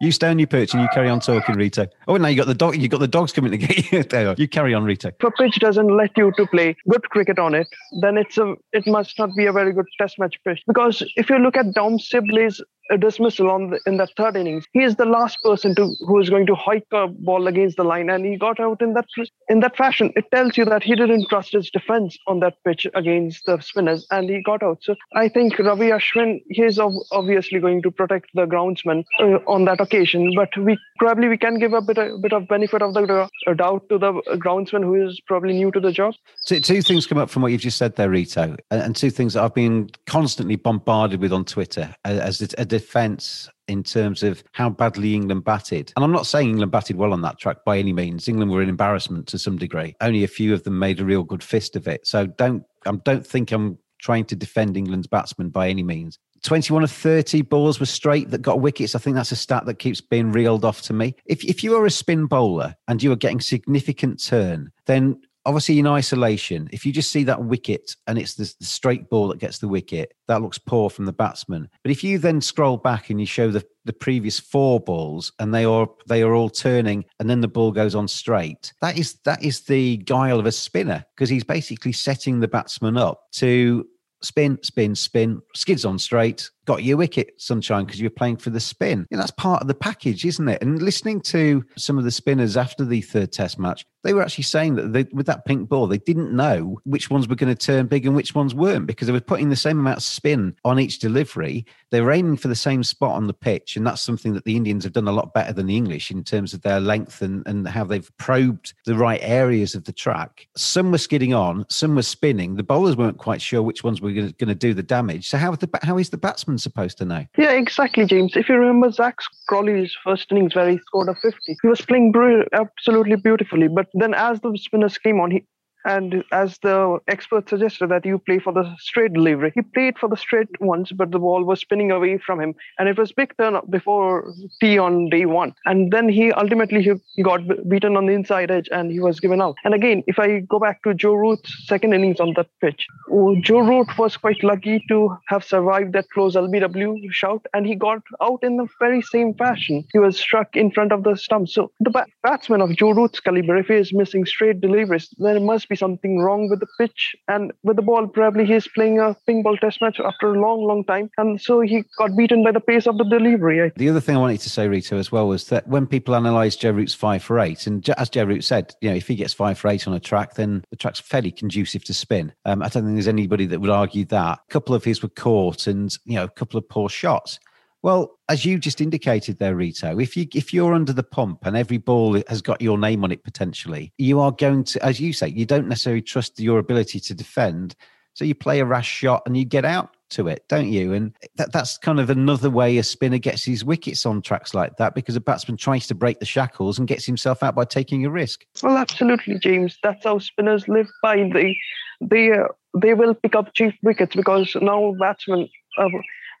you 0.00 0.10
stay 0.10 0.28
on 0.28 0.38
your 0.38 0.48
perch 0.48 0.72
and 0.74 0.82
you 0.82 0.88
carry 0.92 1.08
on 1.08 1.20
talking, 1.20 1.56
Rito. 1.56 1.86
Oh, 2.08 2.16
now 2.16 2.28
you 2.28 2.36
got 2.36 2.46
the 2.46 2.54
dog. 2.54 2.76
You 2.76 2.88
got 2.88 3.00
the 3.00 3.08
dogs 3.08 3.32
coming 3.32 3.50
to 3.52 3.58
get 3.58 3.92
you. 3.92 4.02
There 4.12 4.34
you. 4.36 4.48
Carry 4.48 4.74
on, 4.74 4.84
Rito. 4.84 5.08
If 5.08 5.22
a 5.22 5.30
pitch 5.30 5.58
doesn't 5.60 5.96
let 5.96 6.16
you 6.16 6.32
to 6.36 6.46
play 6.46 6.76
good 6.88 7.08
cricket 7.10 7.38
on 7.38 7.54
it, 7.54 7.68
then 8.00 8.16
it's 8.16 8.36
a 8.38 8.54
it 8.72 8.86
must 8.86 9.18
not 9.18 9.30
be 9.36 9.46
a 9.46 9.52
very 9.52 9.72
good 9.72 9.86
test 9.98 10.18
match 10.18 10.36
pitch. 10.44 10.62
Because 10.66 11.02
if 11.16 11.30
you 11.30 11.38
look 11.38 11.56
at 11.56 11.72
Dom 11.72 11.98
Sibley's 11.98 12.60
uh, 12.90 12.96
dismissal 12.96 13.50
on 13.50 13.70
the, 13.70 13.80
in 13.86 13.96
that 13.96 14.10
third 14.16 14.36
innings, 14.36 14.66
he 14.72 14.82
is 14.82 14.96
the 14.96 15.04
last 15.04 15.38
person 15.42 15.74
to 15.74 15.94
who 16.06 16.18
is 16.20 16.30
going 16.30 16.46
to 16.46 16.54
hike 16.54 16.86
a 16.92 17.06
ball 17.06 17.46
against 17.46 17.76
the 17.76 17.84
line, 17.84 18.10
and 18.10 18.24
he 18.24 18.36
got 18.36 18.60
out 18.60 18.82
in 18.82 18.94
that 18.94 19.06
in 19.48 19.60
that 19.60 19.76
fashion. 19.76 20.12
It 20.16 20.30
tells 20.30 20.56
you 20.56 20.64
that 20.66 20.82
he 20.82 20.94
didn't 20.94 21.28
trust 21.28 21.52
his 21.52 21.70
defense 21.70 22.16
on 22.26 22.40
that 22.40 22.54
pitch 22.64 22.86
against 22.94 23.46
the 23.46 23.60
spinners, 23.60 24.06
and 24.10 24.28
he 24.28 24.42
got 24.42 24.62
out. 24.62 24.78
So 24.82 24.94
I 25.14 25.28
think 25.28 25.58
Ravi 25.58 25.88
Ashwin 25.88 26.40
he 26.48 26.62
is 26.62 26.78
ob- 26.78 26.92
obviously 27.10 27.60
going 27.60 27.82
to 27.82 27.90
protect 27.90 28.30
the 28.34 28.46
groundsman 28.46 29.04
uh, 29.18 29.38
on 29.46 29.64
that 29.66 29.80
occasion, 29.80 30.32
but 30.34 30.56
we 30.56 30.78
probably 30.98 31.28
we 31.28 31.38
can 31.38 31.58
give 31.58 31.72
a 31.72 31.80
bit 31.80 31.98
a 31.98 32.16
bit 32.20 32.32
of 32.32 32.48
benefit 32.48 32.82
of 32.82 32.94
the 32.94 33.28
doubt 33.56 33.88
to 33.88 33.98
the 33.98 34.12
groundsman 34.44 34.82
who 34.82 35.06
is 35.06 35.20
probably 35.26 35.52
new 35.52 35.70
to 35.70 35.80
the 35.80 35.92
job. 35.92 36.14
Two, 36.46 36.60
two 36.60 36.82
things 36.82 37.06
come 37.06 37.18
up 37.18 37.30
from 37.30 37.42
what 37.42 37.52
you've 37.52 37.60
just 37.60 37.78
said 37.78 37.96
there, 37.96 38.10
Rito, 38.10 38.56
and, 38.70 38.82
and 38.82 38.96
two 38.96 39.10
things 39.10 39.34
that 39.34 39.42
I've 39.42 39.54
been 39.54 39.90
constantly 40.06 40.56
bombarded 40.56 41.20
with 41.20 41.32
on 41.32 41.44
Twitter 41.44 41.94
as, 42.04 42.40
as 42.40 42.54
a, 42.54 42.62
a 42.62 42.64
defence 42.82 43.48
in 43.68 43.82
terms 43.82 44.22
of 44.22 44.42
how 44.52 44.68
badly 44.68 45.14
England 45.14 45.44
batted. 45.44 45.92
And 45.94 46.04
I'm 46.04 46.12
not 46.12 46.26
saying 46.26 46.50
England 46.50 46.72
batted 46.72 46.96
well 46.96 47.12
on 47.12 47.22
that 47.22 47.38
track 47.38 47.58
by 47.64 47.78
any 47.78 47.92
means. 47.92 48.28
England 48.28 48.50
were 48.50 48.60
an 48.60 48.68
embarrassment 48.68 49.28
to 49.28 49.38
some 49.38 49.56
degree. 49.56 49.94
Only 50.00 50.24
a 50.24 50.28
few 50.28 50.52
of 50.52 50.64
them 50.64 50.78
made 50.78 51.00
a 51.00 51.04
real 51.04 51.22
good 51.22 51.42
fist 51.42 51.76
of 51.76 51.86
it. 51.86 52.06
So 52.06 52.26
don't 52.26 52.64
I 52.84 52.92
don't 53.04 53.26
think 53.26 53.52
I'm 53.52 53.78
trying 54.00 54.24
to 54.26 54.36
defend 54.36 54.76
England's 54.76 55.06
batsmen 55.06 55.50
by 55.50 55.68
any 55.68 55.84
means. 55.84 56.18
21 56.42 56.82
of 56.82 56.90
30 56.90 57.42
balls 57.42 57.78
were 57.78 57.86
straight 57.86 58.30
that 58.30 58.42
got 58.42 58.60
wickets. 58.60 58.96
I 58.96 58.98
think 58.98 59.14
that's 59.14 59.30
a 59.30 59.36
stat 59.36 59.64
that 59.66 59.78
keeps 59.78 60.00
being 60.00 60.32
reeled 60.32 60.64
off 60.64 60.82
to 60.82 60.92
me. 60.92 61.14
If, 61.24 61.44
if 61.44 61.62
you 61.62 61.76
are 61.76 61.86
a 61.86 61.90
spin 61.90 62.26
bowler 62.26 62.74
and 62.88 63.00
you 63.00 63.12
are 63.12 63.16
getting 63.16 63.40
significant 63.40 64.20
turn, 64.20 64.72
then 64.86 65.20
obviously 65.44 65.78
in 65.78 65.86
isolation, 65.86 66.68
if 66.72 66.86
you 66.86 66.92
just 66.92 67.10
see 67.10 67.24
that 67.24 67.44
wicket 67.44 67.96
and 68.06 68.18
it's 68.18 68.34
the, 68.34 68.44
straight 68.64 69.08
ball 69.10 69.28
that 69.28 69.38
gets 69.38 69.58
the 69.58 69.68
wicket, 69.68 70.14
that 70.28 70.42
looks 70.42 70.58
poor 70.58 70.90
from 70.90 71.04
the 71.04 71.12
batsman. 71.12 71.68
But 71.82 71.90
if 71.90 72.04
you 72.04 72.18
then 72.18 72.40
scroll 72.40 72.76
back 72.76 73.10
and 73.10 73.20
you 73.20 73.26
show 73.26 73.50
the, 73.50 73.64
the 73.84 73.92
previous 73.92 74.38
four 74.38 74.80
balls 74.80 75.32
and 75.38 75.54
they 75.54 75.64
are 75.64 75.88
they 76.06 76.22
are 76.22 76.34
all 76.34 76.50
turning 76.50 77.04
and 77.18 77.28
then 77.28 77.40
the 77.40 77.48
ball 77.48 77.72
goes 77.72 77.94
on 77.94 78.08
straight, 78.08 78.72
that 78.80 78.98
is 78.98 79.14
that 79.24 79.42
is 79.42 79.62
the 79.62 79.98
guile 79.98 80.38
of 80.38 80.46
a 80.46 80.52
spinner 80.52 81.04
because 81.14 81.28
he's 81.28 81.44
basically 81.44 81.92
setting 81.92 82.40
the 82.40 82.48
batsman 82.48 82.96
up 82.96 83.30
to 83.32 83.86
spin, 84.22 84.58
spin, 84.62 84.94
spin, 84.94 85.42
skids 85.54 85.84
on 85.84 85.98
straight, 85.98 86.48
got 86.64 86.82
your 86.84 86.96
wicket, 86.96 87.34
sunshine, 87.38 87.84
because 87.84 88.00
you're 88.00 88.10
playing 88.10 88.36
for 88.36 88.50
the 88.50 88.60
spin. 88.60 89.06
And 89.10 89.20
that's 89.20 89.30
part 89.32 89.62
of 89.62 89.68
the 89.68 89.74
package, 89.74 90.24
isn't 90.24 90.48
it? 90.48 90.62
And 90.62 90.80
listening 90.80 91.20
to 91.22 91.64
some 91.76 91.98
of 91.98 92.04
the 92.04 92.10
spinners 92.10 92.56
after 92.56 92.84
the 92.84 93.00
third 93.00 93.32
test 93.32 93.58
match, 93.58 93.84
they 94.02 94.14
were 94.14 94.22
actually 94.22 94.44
saying 94.44 94.74
that 94.76 94.92
they, 94.92 95.06
with 95.12 95.26
that 95.26 95.44
pink 95.44 95.68
ball, 95.68 95.86
they 95.86 95.98
didn't 95.98 96.34
know 96.34 96.80
which 96.84 97.10
ones 97.10 97.28
were 97.28 97.36
going 97.36 97.54
to 97.54 97.66
turn 97.66 97.86
big 97.86 98.04
and 98.04 98.16
which 98.16 98.34
ones 98.34 98.54
weren't 98.54 98.86
because 98.86 99.06
they 99.06 99.12
were 99.12 99.20
putting 99.20 99.48
the 99.48 99.56
same 99.56 99.78
amount 99.78 99.98
of 99.98 100.02
spin 100.02 100.56
on 100.64 100.80
each 100.80 100.98
delivery. 100.98 101.64
They 101.90 102.00
were 102.00 102.10
aiming 102.10 102.38
for 102.38 102.48
the 102.48 102.56
same 102.56 102.82
spot 102.82 103.12
on 103.12 103.28
the 103.28 103.32
pitch. 103.32 103.76
And 103.76 103.86
that's 103.86 104.02
something 104.02 104.34
that 104.34 104.44
the 104.44 104.56
Indians 104.56 104.84
have 104.84 104.92
done 104.92 105.06
a 105.06 105.12
lot 105.12 105.34
better 105.34 105.52
than 105.52 105.66
the 105.66 105.76
English 105.76 106.10
in 106.10 106.24
terms 106.24 106.52
of 106.52 106.62
their 106.62 106.80
length 106.80 107.22
and, 107.22 107.46
and 107.46 107.68
how 107.68 107.84
they've 107.84 108.10
probed 108.16 108.74
the 108.86 108.96
right 108.96 109.20
areas 109.22 109.74
of 109.74 109.84
the 109.84 109.92
track. 109.92 110.48
Some 110.56 110.90
were 110.90 110.98
skidding 110.98 111.34
on, 111.34 111.64
some 111.68 111.94
were 111.94 112.02
spinning. 112.02 112.56
The 112.56 112.64
bowlers 112.64 112.96
weren't 112.96 113.18
quite 113.18 113.40
sure 113.40 113.62
which 113.62 113.84
ones 113.84 114.00
were 114.00 114.12
going 114.12 114.34
to 114.34 114.54
do 114.54 114.74
the 114.74 114.82
damage. 114.82 115.28
So 115.28 115.38
how, 115.38 115.54
the, 115.54 115.68
how 115.82 115.98
is 115.98 116.10
the 116.10 116.18
batsman 116.18 116.51
supposed 116.58 116.98
to 116.98 117.04
know? 117.04 117.26
Yeah, 117.36 117.52
exactly, 117.52 118.04
James. 118.06 118.36
If 118.36 118.48
you 118.48 118.56
remember 118.56 118.90
Zak 118.90 119.16
Crawley's 119.48 119.94
first 120.04 120.30
innings 120.30 120.54
where 120.54 120.68
he 120.70 120.78
scored 120.78 121.08
a 121.08 121.14
50, 121.14 121.38
he 121.46 121.68
was 121.68 121.80
playing 121.80 122.12
absolutely 122.52 123.16
beautifully. 123.16 123.68
But 123.68 123.86
then 123.94 124.14
as 124.14 124.40
the 124.40 124.56
spinners 124.56 124.98
came 124.98 125.20
on, 125.20 125.30
he 125.30 125.44
and 125.84 126.24
as 126.32 126.58
the 126.58 126.98
expert 127.08 127.48
suggested 127.48 127.88
that 127.88 128.04
you 128.04 128.18
play 128.18 128.38
for 128.38 128.52
the 128.52 128.74
straight 128.78 129.12
delivery, 129.12 129.52
he 129.54 129.62
played 129.62 129.98
for 129.98 130.08
the 130.08 130.16
straight 130.16 130.60
ones, 130.60 130.92
but 130.92 131.10
the 131.10 131.18
ball 131.18 131.44
was 131.44 131.60
spinning 131.60 131.90
away 131.90 132.18
from 132.18 132.40
him, 132.40 132.54
and 132.78 132.88
it 132.88 132.98
was 132.98 133.12
big 133.12 133.36
turn 133.36 133.56
up 133.56 133.70
before 133.70 134.32
T 134.60 134.78
on 134.78 135.08
day 135.10 135.26
one. 135.26 135.54
And 135.64 135.92
then 135.92 136.08
he 136.08 136.32
ultimately 136.32 136.82
he 137.14 137.22
got 137.22 137.40
beaten 137.68 137.96
on 137.96 138.06
the 138.06 138.12
inside 138.12 138.50
edge, 138.50 138.68
and 138.70 138.90
he 138.90 139.00
was 139.00 139.20
given 139.20 139.40
out. 139.40 139.56
And 139.64 139.74
again, 139.74 140.02
if 140.06 140.18
I 140.18 140.40
go 140.40 140.58
back 140.58 140.82
to 140.82 140.94
Joe 140.94 141.14
Root's 141.14 141.66
second 141.66 141.92
innings 141.94 142.20
on 142.20 142.34
that 142.36 142.48
pitch, 142.60 142.86
oh, 143.10 143.36
Joe 143.40 143.60
Root 143.60 143.88
was 143.98 144.16
quite 144.16 144.42
lucky 144.42 144.84
to 144.88 145.16
have 145.28 145.44
survived 145.44 145.92
that 145.94 146.10
close 146.10 146.36
LBW 146.36 147.10
shout, 147.10 147.44
and 147.54 147.66
he 147.66 147.74
got 147.74 148.02
out 148.20 148.40
in 148.42 148.56
the 148.56 148.68
very 148.78 149.02
same 149.02 149.34
fashion. 149.34 149.84
He 149.92 149.98
was 149.98 150.18
struck 150.18 150.56
in 150.56 150.70
front 150.70 150.92
of 150.92 151.04
the 151.04 151.16
stump. 151.16 151.48
So 151.48 151.70
the 151.80 152.06
batsman 152.22 152.60
of 152.60 152.76
Joe 152.76 152.90
Root's 152.90 153.20
caliber, 153.20 153.56
if 153.56 153.66
he 153.66 153.74
is 153.74 153.92
missing 153.92 154.24
straight 154.24 154.60
deliveries, 154.60 155.08
then 155.18 155.36
it 155.36 155.42
must 155.42 155.68
be 155.72 155.76
something 155.76 156.18
wrong 156.18 156.48
with 156.50 156.60
the 156.60 156.66
pitch 156.78 157.14
and 157.28 157.52
with 157.62 157.76
the 157.76 157.82
ball. 157.82 158.06
Probably 158.06 158.44
he's 158.44 158.68
playing 158.68 158.98
a 158.98 159.16
pink 159.26 159.44
ball 159.44 159.56
test 159.56 159.80
match 159.80 159.98
after 160.00 160.34
a 160.34 160.40
long, 160.40 160.64
long 160.64 160.84
time. 160.84 161.10
And 161.18 161.40
so 161.40 161.60
he 161.60 161.84
got 161.98 162.16
beaten 162.16 162.44
by 162.44 162.52
the 162.52 162.60
pace 162.60 162.86
of 162.86 162.98
the 162.98 163.04
delivery. 163.04 163.72
The 163.76 163.88
other 163.88 164.00
thing 164.00 164.16
I 164.16 164.20
wanted 164.20 164.40
to 164.40 164.50
say, 164.50 164.68
Rito, 164.68 164.98
as 164.98 165.10
well, 165.10 165.28
was 165.28 165.46
that 165.48 165.66
when 165.66 165.86
people 165.86 166.14
analyse 166.14 166.56
Joe 166.56 166.70
Root's 166.70 166.94
five 166.94 167.22
for 167.22 167.38
eight, 167.38 167.66
and 167.66 167.88
as 167.90 168.10
Joe 168.10 168.24
Root 168.24 168.44
said, 168.44 168.74
you 168.80 168.90
know, 168.90 168.96
if 168.96 169.08
he 169.08 169.14
gets 169.14 169.32
five 169.32 169.58
for 169.58 169.68
eight 169.68 169.88
on 169.88 169.94
a 169.94 170.00
track, 170.00 170.34
then 170.34 170.64
the 170.70 170.76
track's 170.76 171.00
fairly 171.00 171.30
conducive 171.30 171.84
to 171.84 171.94
spin. 171.94 172.32
Um, 172.44 172.62
I 172.62 172.68
don't 172.68 172.84
think 172.84 172.94
there's 172.94 173.08
anybody 173.08 173.46
that 173.46 173.60
would 173.60 173.70
argue 173.70 174.04
that. 174.06 174.38
A 174.38 174.52
couple 174.52 174.74
of 174.74 174.84
his 174.84 175.02
were 175.02 175.08
caught 175.08 175.66
and, 175.66 175.96
you 176.04 176.16
know, 176.16 176.24
a 176.24 176.28
couple 176.28 176.58
of 176.58 176.68
poor 176.68 176.88
shots. 176.88 177.38
Well, 177.82 178.18
as 178.28 178.44
you 178.44 178.58
just 178.58 178.80
indicated 178.80 179.38
there, 179.38 179.56
Rito, 179.56 179.98
if 179.98 180.16
you 180.16 180.26
if 180.34 180.54
you're 180.54 180.72
under 180.72 180.92
the 180.92 181.02
pump 181.02 181.44
and 181.44 181.56
every 181.56 181.78
ball 181.78 182.20
has 182.28 182.40
got 182.40 182.62
your 182.62 182.78
name 182.78 183.02
on 183.02 183.10
it 183.10 183.24
potentially, 183.24 183.92
you 183.98 184.20
are 184.20 184.30
going 184.30 184.64
to, 184.64 184.84
as 184.84 185.00
you 185.00 185.12
say, 185.12 185.28
you 185.28 185.44
don't 185.44 185.68
necessarily 185.68 186.02
trust 186.02 186.38
your 186.38 186.58
ability 186.58 187.00
to 187.00 187.14
defend. 187.14 187.74
So 188.14 188.24
you 188.24 188.34
play 188.34 188.60
a 188.60 188.64
rash 188.64 188.88
shot 188.88 189.22
and 189.26 189.36
you 189.36 189.44
get 189.44 189.64
out 189.64 189.96
to 190.10 190.28
it, 190.28 190.44
don't 190.48 190.68
you? 190.68 190.92
And 190.92 191.16
that, 191.36 191.52
that's 191.52 191.78
kind 191.78 191.98
of 191.98 192.10
another 192.10 192.50
way 192.50 192.76
a 192.78 192.82
spinner 192.82 193.18
gets 193.18 193.42
his 193.44 193.64
wickets 193.64 194.06
on 194.06 194.22
tracks 194.22 194.54
like 194.54 194.76
that 194.76 194.94
because 194.94 195.16
a 195.16 195.20
batsman 195.20 195.56
tries 195.56 195.86
to 195.88 195.94
break 195.94 196.20
the 196.20 196.26
shackles 196.26 196.78
and 196.78 196.86
gets 196.86 197.06
himself 197.06 197.42
out 197.42 197.54
by 197.54 197.64
taking 197.64 198.04
a 198.04 198.10
risk. 198.10 198.44
Well, 198.62 198.76
absolutely, 198.76 199.38
James. 199.38 199.78
That's 199.82 200.04
how 200.04 200.18
spinners 200.18 200.68
live 200.68 200.88
by. 201.02 201.28
They 201.32 201.58
they 202.00 202.32
uh, 202.32 202.48
they 202.78 202.94
will 202.94 203.14
pick 203.14 203.34
up 203.34 203.54
cheap 203.54 203.74
wickets 203.82 204.14
because 204.14 204.54
now 204.60 204.94
batsmen. 205.00 205.48
Uh, 205.78 205.88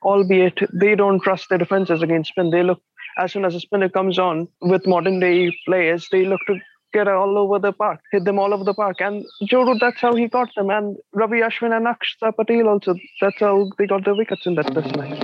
albeit 0.02 0.58
they 0.72 0.94
don't 0.94 1.20
trust 1.20 1.48
their 1.48 1.58
defenses 1.58 2.02
against 2.02 2.30
spin. 2.30 2.50
They 2.50 2.62
look 2.62 2.80
as 3.18 3.32
soon 3.32 3.44
as 3.44 3.54
a 3.54 3.60
spinner 3.60 3.88
comes 3.88 4.18
on 4.18 4.48
with 4.60 4.86
modern 4.86 5.20
day 5.20 5.54
players, 5.66 6.08
they 6.10 6.24
look 6.24 6.40
to 6.46 6.58
get 6.92 7.08
all 7.08 7.38
over 7.38 7.58
the 7.58 7.72
park, 7.72 8.00
hit 8.10 8.24
them 8.24 8.38
all 8.38 8.52
over 8.52 8.64
the 8.64 8.74
park. 8.74 9.00
And 9.00 9.24
Joe 9.44 9.64
Root, 9.64 9.78
that's 9.80 10.00
how 10.00 10.14
he 10.14 10.28
got 10.28 10.54
them. 10.54 10.70
And 10.70 10.96
Ravi 11.12 11.40
Ashwin 11.40 11.76
and 11.76 11.86
Akshar 11.86 12.36
Patel 12.36 12.68
also, 12.68 12.94
that's 13.20 13.40
how 13.40 13.70
they 13.78 13.86
got 13.86 14.04
the 14.04 14.14
wickets 14.14 14.46
in 14.46 14.54
that 14.56 14.72
test 14.74 14.96
match. 14.96 15.18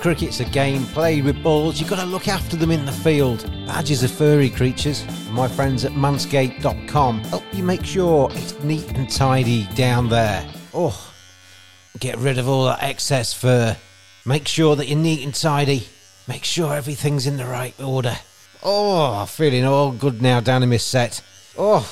Cricket's 0.00 0.40
a 0.40 0.46
game 0.46 0.84
played 0.86 1.24
with 1.24 1.42
balls. 1.42 1.78
You've 1.78 1.90
got 1.90 2.00
to 2.00 2.06
look 2.06 2.26
after 2.26 2.56
them 2.56 2.70
in 2.70 2.86
the 2.86 2.92
field. 2.92 3.44
Badgers 3.66 4.02
are 4.02 4.08
furry 4.08 4.48
creatures. 4.48 5.04
My 5.30 5.46
friends 5.46 5.84
at 5.84 5.92
manscaped.com 5.92 7.20
help 7.24 7.42
you 7.52 7.62
make 7.62 7.84
sure 7.84 8.30
it's 8.32 8.58
neat 8.60 8.90
and 8.92 9.10
tidy 9.10 9.66
down 9.74 10.08
there. 10.08 10.48
Oh, 10.72 11.09
Get 12.00 12.16
rid 12.16 12.38
of 12.38 12.48
all 12.48 12.64
that 12.64 12.82
excess 12.82 13.34
fur. 13.34 13.76
Make 14.24 14.48
sure 14.48 14.74
that 14.74 14.88
you're 14.88 14.98
neat 14.98 15.22
and 15.22 15.34
tidy. 15.34 15.86
Make 16.26 16.44
sure 16.44 16.74
everything's 16.74 17.26
in 17.26 17.36
the 17.36 17.44
right 17.44 17.78
order. 17.78 18.16
Oh, 18.62 19.26
feeling 19.26 19.66
all 19.66 19.92
good 19.92 20.22
now 20.22 20.40
down 20.40 20.62
in 20.62 20.70
my 20.70 20.78
set. 20.78 21.22
Oh, 21.58 21.86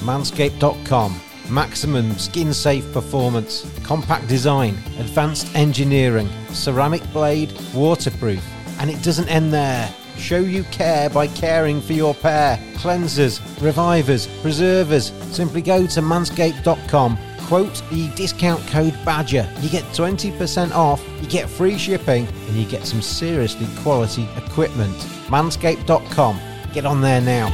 manscaped.com. 0.00 1.20
Maximum 1.48 2.18
skin 2.18 2.52
safe 2.52 2.92
performance, 2.92 3.66
compact 3.82 4.28
design, 4.28 4.74
advanced 4.98 5.52
engineering, 5.56 6.28
ceramic 6.50 7.02
blade, 7.10 7.50
waterproof. 7.74 8.44
And 8.78 8.90
it 8.90 9.02
doesn't 9.02 9.28
end 9.28 9.54
there. 9.54 9.92
Show 10.18 10.38
you 10.38 10.64
care 10.64 11.08
by 11.08 11.28
caring 11.28 11.80
for 11.80 11.94
your 11.94 12.14
pair. 12.14 12.58
Cleansers, 12.74 13.40
revivers, 13.60 14.26
preservers. 14.42 15.12
Simply 15.32 15.62
go 15.62 15.86
to 15.86 16.00
manscaped.com 16.02 17.18
quote 17.50 17.82
the 17.90 18.08
discount 18.14 18.64
code 18.68 18.96
BADGER. 19.04 19.44
You 19.58 19.68
get 19.68 19.82
20% 19.86 20.70
off, 20.70 21.04
you 21.20 21.26
get 21.26 21.50
free 21.50 21.76
shipping, 21.76 22.28
and 22.46 22.56
you 22.56 22.64
get 22.64 22.86
some 22.86 23.02
seriously 23.02 23.66
quality 23.82 24.28
equipment. 24.36 24.94
Manscaped.com. 25.26 26.38
Get 26.72 26.86
on 26.86 27.00
there 27.00 27.20
now. 27.20 27.48